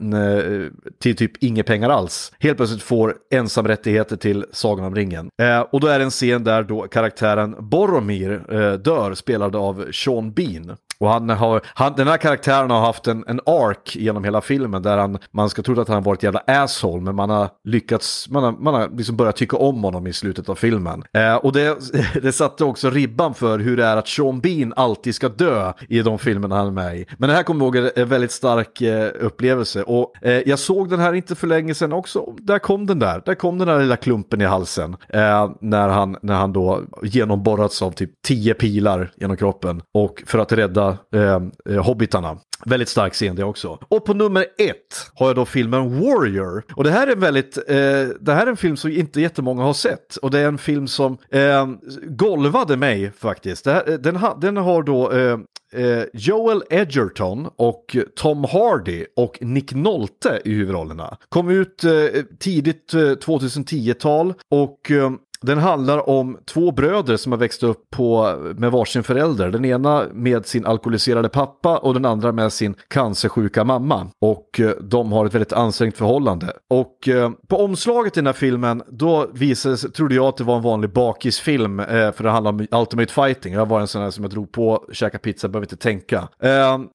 till 1.01 1.15
typ 1.15 1.43
inga 1.43 1.63
pengar 1.63 1.89
alls. 1.89 2.31
Helt 2.39 2.57
plötsligt 2.57 2.83
får 2.83 3.15
ensamrättigheter 3.31 4.15
till 4.15 4.45
Sagan 4.51 4.85
om 4.85 4.95
ringen. 4.95 5.02
Eh, 5.41 5.59
och 5.59 5.79
då 5.79 5.87
är 5.87 5.99
det 5.99 6.05
en 6.05 6.11
scen 6.11 6.43
där 6.43 6.63
då 6.63 6.81
karaktären 6.81 7.55
Boromir 7.59 8.31
eh, 8.49 8.73
dör, 8.73 9.13
spelad 9.13 9.55
av 9.55 9.91
Sean 9.91 10.33
Bean. 10.33 10.75
Och 11.03 11.09
han 11.09 11.29
har, 11.29 11.61
han, 11.65 11.93
den 11.97 12.07
här 12.07 12.17
karaktären 12.17 12.69
har 12.69 12.79
haft 12.79 13.07
en, 13.07 13.23
en 13.27 13.39
ark 13.45 13.95
genom 13.95 14.23
hela 14.23 14.41
filmen 14.41 14.81
där 14.81 14.97
han, 14.97 15.17
man 15.31 15.49
ska 15.49 15.61
tro 15.61 15.81
att 15.81 15.87
han 15.87 15.95
har 15.95 16.01
varit 16.01 16.23
jävla 16.23 16.43
asshole 16.47 17.01
men 17.01 17.15
man 17.15 17.29
har 17.29 17.49
lyckats, 17.63 18.29
man 18.29 18.43
har, 18.43 18.51
man 18.51 18.73
har 18.73 18.89
liksom 18.97 19.15
börjat 19.15 19.35
tycka 19.35 19.57
om 19.57 19.83
honom 19.83 20.07
i 20.07 20.13
slutet 20.13 20.49
av 20.49 20.55
filmen. 20.55 21.03
Eh, 21.13 21.35
och 21.35 21.53
det, 21.53 21.77
det 22.21 22.31
satte 22.31 22.63
också 22.63 22.89
ribban 22.89 23.33
för 23.33 23.59
hur 23.59 23.77
det 23.77 23.85
är 23.85 23.97
att 23.97 24.07
Sean 24.07 24.39
Bean 24.39 24.73
alltid 24.75 25.15
ska 25.15 25.29
dö 25.29 25.73
i 25.89 26.01
de 26.01 26.19
filmerna 26.19 26.55
han 26.55 26.67
är 26.67 26.71
med 26.71 26.97
i. 26.97 27.05
Men 27.17 27.29
det 27.29 27.35
här 27.35 27.43
kommer 27.43 27.65
jag 27.65 27.75
ihåg 27.75 27.85
är 27.85 27.99
en 27.99 28.09
väldigt 28.09 28.31
stark 28.31 28.81
eh, 28.81 29.11
upplevelse 29.19 29.83
och 29.83 30.13
eh, 30.21 30.41
jag 30.45 30.59
såg 30.59 30.89
den 30.89 30.99
här 30.99 31.13
inte 31.13 31.35
för 31.35 31.47
länge 31.47 31.75
sedan 31.75 31.93
också. 31.93 32.35
Där 32.37 32.59
kom 32.59 32.85
den 32.85 32.99
där, 32.99 33.21
där 33.25 33.35
kom 33.35 33.57
den 33.57 33.67
där 33.67 33.79
lilla 33.79 33.95
klumpen 33.95 34.41
i 34.41 34.45
halsen 34.45 34.95
eh, 35.09 35.51
när, 35.61 35.89
han, 35.89 36.17
när 36.21 36.35
han 36.35 36.53
då 36.53 36.81
genomborrats 37.03 37.81
av 37.81 37.91
typ 37.91 38.21
tio 38.21 38.53
pilar 38.53 39.11
genom 39.15 39.37
kroppen 39.37 39.81
och 39.93 40.23
för 40.25 40.39
att 40.39 40.51
rädda 40.51 40.92
eh, 41.13 41.75
eh, 41.75 41.83
hobbitarna. 41.85 42.37
Väldigt 42.65 42.89
stark 42.89 43.13
scen 43.13 43.35
det 43.35 43.43
också. 43.43 43.79
Och 43.87 44.05
på 44.05 44.13
nummer 44.13 44.45
ett 44.57 45.11
har 45.13 45.27
jag 45.27 45.35
då 45.35 45.45
filmen 45.45 46.01
Warrior. 46.01 46.63
Och 46.75 46.83
det 46.83 46.91
här 46.91 47.07
är 47.07 47.15
väldigt, 47.15 47.57
eh, 47.57 48.17
det 48.21 48.33
här 48.33 48.45
är 48.45 48.47
en 48.47 48.57
film 48.57 48.77
som 48.77 48.91
inte 48.91 49.21
jättemånga 49.21 49.63
har 49.63 49.73
sett. 49.73 50.15
Och 50.15 50.31
det 50.31 50.39
är 50.39 50.47
en 50.47 50.57
film 50.57 50.87
som 50.87 51.17
eh, 51.31 51.67
golvade 52.03 52.77
mig 52.77 53.11
faktiskt. 53.11 53.63
Det 53.63 53.71
här, 53.71 53.89
eh, 53.91 53.95
den, 53.95 54.15
ha, 54.15 54.37
den 54.41 54.57
har 54.57 54.83
då 54.83 55.11
eh, 55.11 55.37
eh, 55.73 56.03
Joel 56.13 56.63
Edgerton 56.69 57.49
och 57.55 57.97
Tom 58.15 58.43
Hardy 58.43 59.05
och 59.15 59.37
Nick 59.41 59.73
Nolte 59.73 60.41
i 60.45 60.53
huvudrollerna. 60.53 61.17
Kom 61.29 61.49
ut 61.49 61.83
eh, 61.83 61.91
tidigt 62.39 62.93
eh, 62.93 62.99
2010-tal 62.99 64.33
och 64.49 64.91
eh, 64.91 65.11
den 65.43 65.57
handlar 65.57 66.09
om 66.09 66.37
två 66.45 66.71
bröder 66.71 67.17
som 67.17 67.31
har 67.31 67.39
växt 67.39 67.63
upp 67.63 67.89
på, 67.89 68.35
med 68.57 68.71
varsin 68.71 69.03
förälder. 69.03 69.51
Den 69.51 69.65
ena 69.65 70.03
med 70.13 70.45
sin 70.45 70.65
alkoholiserade 70.65 71.29
pappa 71.29 71.77
och 71.77 71.93
den 71.93 72.05
andra 72.05 72.31
med 72.31 72.53
sin 72.53 72.75
cancersjuka 72.87 73.63
mamma. 73.63 74.07
Och 74.21 74.59
eh, 74.59 74.69
de 74.81 75.11
har 75.11 75.25
ett 75.25 75.33
väldigt 75.33 75.53
ansträngt 75.53 75.97
förhållande. 75.97 76.53
Och 76.69 77.07
eh, 77.07 77.31
på 77.47 77.57
omslaget 77.57 78.17
i 78.17 78.19
den 78.19 78.25
här 78.25 78.33
filmen, 78.33 78.83
då 78.87 79.27
visade, 79.33 79.77
sig- 79.77 79.91
trodde 79.91 80.15
jag 80.15 80.25
att 80.25 80.37
det 80.37 80.43
var 80.43 80.55
en 80.55 80.61
vanlig 80.61 80.89
bakisfilm. 80.93 81.79
Eh, 81.79 81.85
för 82.11 82.23
det 82.23 82.29
handlar 82.29 82.51
om 82.51 82.67
Ultimate 82.71 83.13
Fighting. 83.13 83.53
Jag 83.53 83.65
var 83.65 83.81
en 83.81 83.87
sån 83.87 84.01
här 84.01 84.11
som 84.11 84.23
jag 84.23 84.31
drog 84.31 84.51
på, 84.51 84.83
käka 84.91 85.19
pizza, 85.19 85.47
behöver 85.47 85.65
inte 85.65 85.75
tänka. 85.75 86.27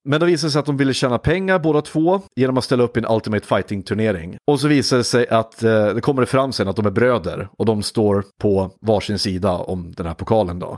Men 0.05 0.19
då 0.19 0.25
visade 0.25 0.47
det 0.47 0.51
sig 0.51 0.59
att 0.59 0.65
de 0.65 0.77
ville 0.77 0.93
tjäna 0.93 1.17
pengar 1.17 1.59
båda 1.59 1.81
två 1.81 2.21
genom 2.35 2.57
att 2.57 2.63
ställa 2.63 2.83
upp 2.83 2.97
i 2.97 2.99
en 2.99 3.05
Ultimate 3.15 3.45
Fighting-turnering. 3.47 4.37
Och 4.51 4.59
så 4.59 4.67
visade 4.67 4.99
det 4.99 5.03
sig 5.03 5.27
att 5.27 5.59
det 5.59 6.01
kommer 6.01 6.21
det 6.21 6.25
fram 6.25 6.51
sen 6.51 6.67
att 6.67 6.75
de 6.75 6.85
är 6.85 6.91
bröder 6.91 7.49
och 7.57 7.65
de 7.65 7.83
står 7.83 8.23
på 8.39 8.71
varsin 8.79 9.19
sida 9.19 9.51
om 9.51 9.93
den 9.97 10.05
här 10.05 10.13
pokalen 10.13 10.59
då. 10.59 10.77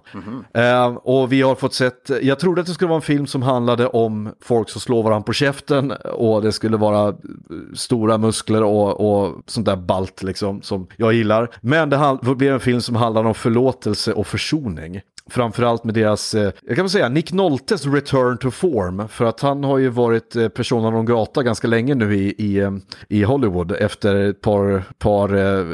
Eh, 0.54 0.86
och 0.86 1.32
vi 1.32 1.42
har 1.42 1.56
fått 1.56 1.74
sett, 1.74 2.12
jag 2.22 2.40
trodde 2.40 2.62
att 2.62 2.68
det 2.68 2.74
skulle 2.74 2.90
vara 2.90 2.96
en 2.96 3.02
film 3.02 3.28
som 3.28 3.42
handlade 3.42 3.88
om 3.88 4.34
folk 4.42 4.70
som 4.70 4.82
slår 4.82 5.04
varandra 5.04 5.24
på 5.24 5.34
käften 5.34 5.92
och 6.14 6.42
det 6.42 6.52
skulle 6.52 6.78
vara 6.78 7.08
eh, 7.08 7.16
stora 7.76 8.18
muskler 8.18 8.64
och, 8.64 9.24
och 9.24 9.44
sånt 9.46 9.66
där 9.66 9.76
balt 9.76 10.24
liksom 10.24 10.62
som 10.62 10.88
jag 10.98 11.14
gillar. 11.14 11.50
Men 11.62 11.90
det 11.90 12.36
blev 12.36 12.54
en 12.54 12.60
film 12.60 12.82
som 12.82 12.96
handlar 12.96 13.24
om 13.24 13.34
förlåtelse 13.34 14.14
och 14.14 14.28
försoning. 14.28 15.02
Framförallt 15.32 15.84
med 15.84 15.94
deras, 15.94 16.34
eh, 16.34 16.52
jag 16.68 16.76
kan 16.76 16.86
väl 16.86 16.90
säga 16.90 17.10
Nick 17.10 17.34
Noltes 17.34 17.86
return 17.86 18.38
to 18.38 18.52
form. 18.52 19.08
För 19.08 19.26
att 19.26 19.42
han 19.42 19.64
har 19.64 19.78
ju 19.78 19.90
varit 19.90 20.36
eh, 20.36 20.48
persona 20.48 20.90
non 20.90 21.06
grata 21.06 21.44
ganska 21.44 21.68
länge 21.68 21.96
nu 21.96 22.16
i, 22.16 22.36
i, 22.38 22.60
eh, 22.60 22.72
i 23.08 23.24
Hollywood 23.24 23.72
efter 23.72 24.16
ett 24.16 24.42
par, 24.42 24.84
par 25.00 25.36
eh, 25.36 25.66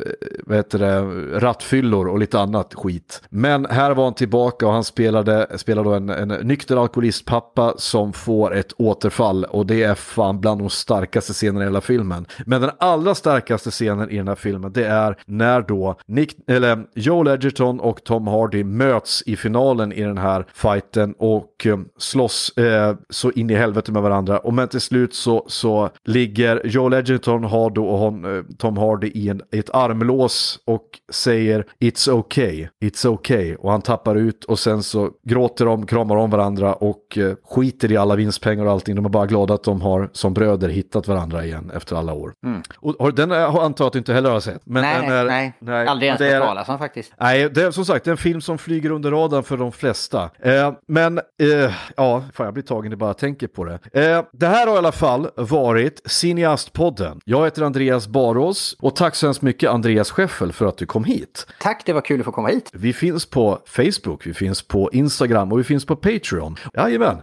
vad 0.45 0.57
heter 0.57 0.79
det, 0.79 1.01
rattfyllor 1.39 2.07
och 2.07 2.19
lite 2.19 2.39
annat 2.39 2.73
skit. 2.73 3.21
Men 3.29 3.65
här 3.65 3.91
var 3.91 4.03
han 4.03 4.13
tillbaka 4.13 4.67
och 4.67 4.73
han 4.73 4.83
spelade, 4.83 5.47
spelade 5.55 5.89
då 5.89 5.95
en, 5.95 6.09
en 6.09 6.27
nykter 6.27 6.77
alkoholistpappa 6.77 7.73
som 7.77 8.13
får 8.13 8.55
ett 8.55 8.73
återfall. 8.77 9.43
Och 9.43 9.65
det 9.65 9.83
är 9.83 9.95
fan 9.95 10.41
bland 10.41 10.61
de 10.61 10.69
starkaste 10.69 11.33
scenerna 11.33 11.61
i 11.61 11.67
hela 11.67 11.81
filmen. 11.81 12.25
Men 12.45 12.61
den 12.61 12.71
allra 12.79 13.15
starkaste 13.15 13.71
scenen 13.71 14.09
i 14.09 14.17
den 14.17 14.27
här 14.27 14.35
filmen 14.35 14.73
det 14.73 14.85
är 14.85 15.17
när 15.25 15.61
då 15.61 15.95
Nick, 16.05 16.35
eller 16.47 16.85
Joel 16.95 17.27
Edgerton 17.27 17.79
och 17.79 18.03
Tom 18.03 18.27
Hardy 18.27 18.63
möts 18.63 19.23
i 19.25 19.35
filmen 19.35 19.46
finalen 19.47 19.91
i 19.93 20.01
den 20.01 20.17
här 20.17 20.45
fighten 20.53 21.13
och 21.17 21.65
eh, 21.65 21.77
slåss 21.97 22.57
eh, 22.57 22.95
så 23.09 23.31
in 23.31 23.49
i 23.49 23.55
helvete 23.55 23.91
med 23.91 24.01
varandra. 24.01 24.37
Och 24.39 24.53
men 24.53 24.67
till 24.67 24.81
slut 24.81 25.13
så, 25.13 25.45
så 25.47 25.89
ligger 26.05 26.61
Joel 26.65 26.93
Edgerton 26.93 27.43
har 27.43 27.69
då 27.69 27.85
och 27.87 27.99
hon, 27.99 28.37
eh, 28.37 28.43
Tom 28.57 28.77
Hardy 28.77 29.07
i, 29.07 29.29
en, 29.29 29.41
i 29.51 29.59
ett 29.59 29.69
armlås 29.73 30.59
och 30.65 30.83
säger 31.11 31.65
It's 31.79 32.09
okay, 32.11 32.67
it's 32.83 33.07
okay. 33.07 33.55
Och 33.55 33.71
han 33.71 33.81
tappar 33.81 34.15
ut 34.15 34.43
och 34.43 34.59
sen 34.59 34.83
så 34.83 35.09
gråter 35.23 35.65
de, 35.65 35.85
kramar 35.85 36.15
om 36.15 36.29
varandra 36.29 36.73
och 36.73 37.17
eh, 37.17 37.33
skiter 37.49 37.91
i 37.91 37.97
alla 37.97 38.15
vinstpengar 38.15 38.65
och 38.65 38.71
allting. 38.71 38.95
De 38.95 39.05
är 39.05 39.09
bara 39.09 39.25
glada 39.25 39.53
att 39.53 39.63
de 39.63 39.81
har 39.81 40.09
som 40.13 40.33
bröder 40.33 40.69
hittat 40.69 41.07
varandra 41.07 41.45
igen 41.45 41.71
efter 41.75 41.95
alla 41.95 42.13
år. 42.13 42.33
Och, 42.77 42.95
och 43.01 43.13
den 43.13 43.31
är- 43.31 43.47
har 43.47 43.63
antar 43.63 43.83
jag 43.85 43.87
att 43.87 43.93
du 43.93 43.99
inte 43.99 44.13
heller 44.13 44.29
har 44.29 44.39
sett. 44.39 44.61
Men 44.65 44.81
nej, 44.81 45.09
är, 45.09 45.25
nej, 45.25 45.87
aldrig 45.87 46.07
ens 46.07 46.21
hört 46.21 46.43
talas 46.47 46.69
om 46.69 46.77
faktiskt. 46.79 47.13
Nej, 47.19 47.49
det 47.49 47.63
är 47.63 47.71
som 47.71 47.85
sagt 47.85 48.07
en 48.07 48.17
film 48.17 48.41
som 48.41 48.57
flyger 48.57 48.91
under 48.91 49.11
radarn 49.11 49.26
för 49.43 49.57
de 49.57 49.71
flesta. 49.71 50.29
Eh, 50.39 50.73
men, 50.87 51.17
eh, 51.17 51.73
ja, 51.95 52.23
fan 52.33 52.45
jag 52.45 52.53
blir 52.53 52.63
tagen 52.63 52.93
i 52.93 52.95
bara 52.95 53.13
tänker 53.13 53.47
på 53.47 53.63
det. 53.65 53.79
Eh, 53.93 54.23
det 54.33 54.47
här 54.47 54.67
har 54.67 54.75
i 54.75 54.77
alla 54.77 54.91
fall 54.91 55.29
varit 55.35 56.01
Cineastpodden. 56.05 57.19
Jag 57.25 57.45
heter 57.45 57.61
Andreas 57.61 58.07
Barås 58.07 58.75
och 58.79 58.95
tack 58.95 59.15
så 59.15 59.27
hemskt 59.27 59.41
mycket 59.41 59.69
Andreas 59.69 60.11
Scheffel 60.11 60.53
för 60.53 60.65
att 60.65 60.77
du 60.77 60.85
kom 60.85 61.03
hit. 61.03 61.47
Tack, 61.61 61.83
det 61.85 61.93
var 61.93 62.01
kul 62.01 62.19
att 62.19 62.25
få 62.25 62.31
komma 62.31 62.47
hit. 62.47 62.69
Vi 62.73 62.93
finns 62.93 63.25
på 63.25 63.59
Facebook, 63.65 64.27
vi 64.27 64.33
finns 64.33 64.61
på 64.61 64.89
Instagram 64.93 65.51
och 65.51 65.59
vi 65.59 65.63
finns 65.63 65.85
på 65.85 65.95
Patreon. 65.95 66.55
Jajamän. 66.73 67.17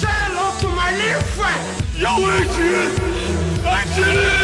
Say 0.00 0.08
hello 0.08 0.50
to 0.60 0.66
my 0.68 0.96
little 0.96 1.20
friend. 1.20 1.64
Yo, 2.00 2.08
Adrian! 2.08 2.90
Adrian! 3.64 4.43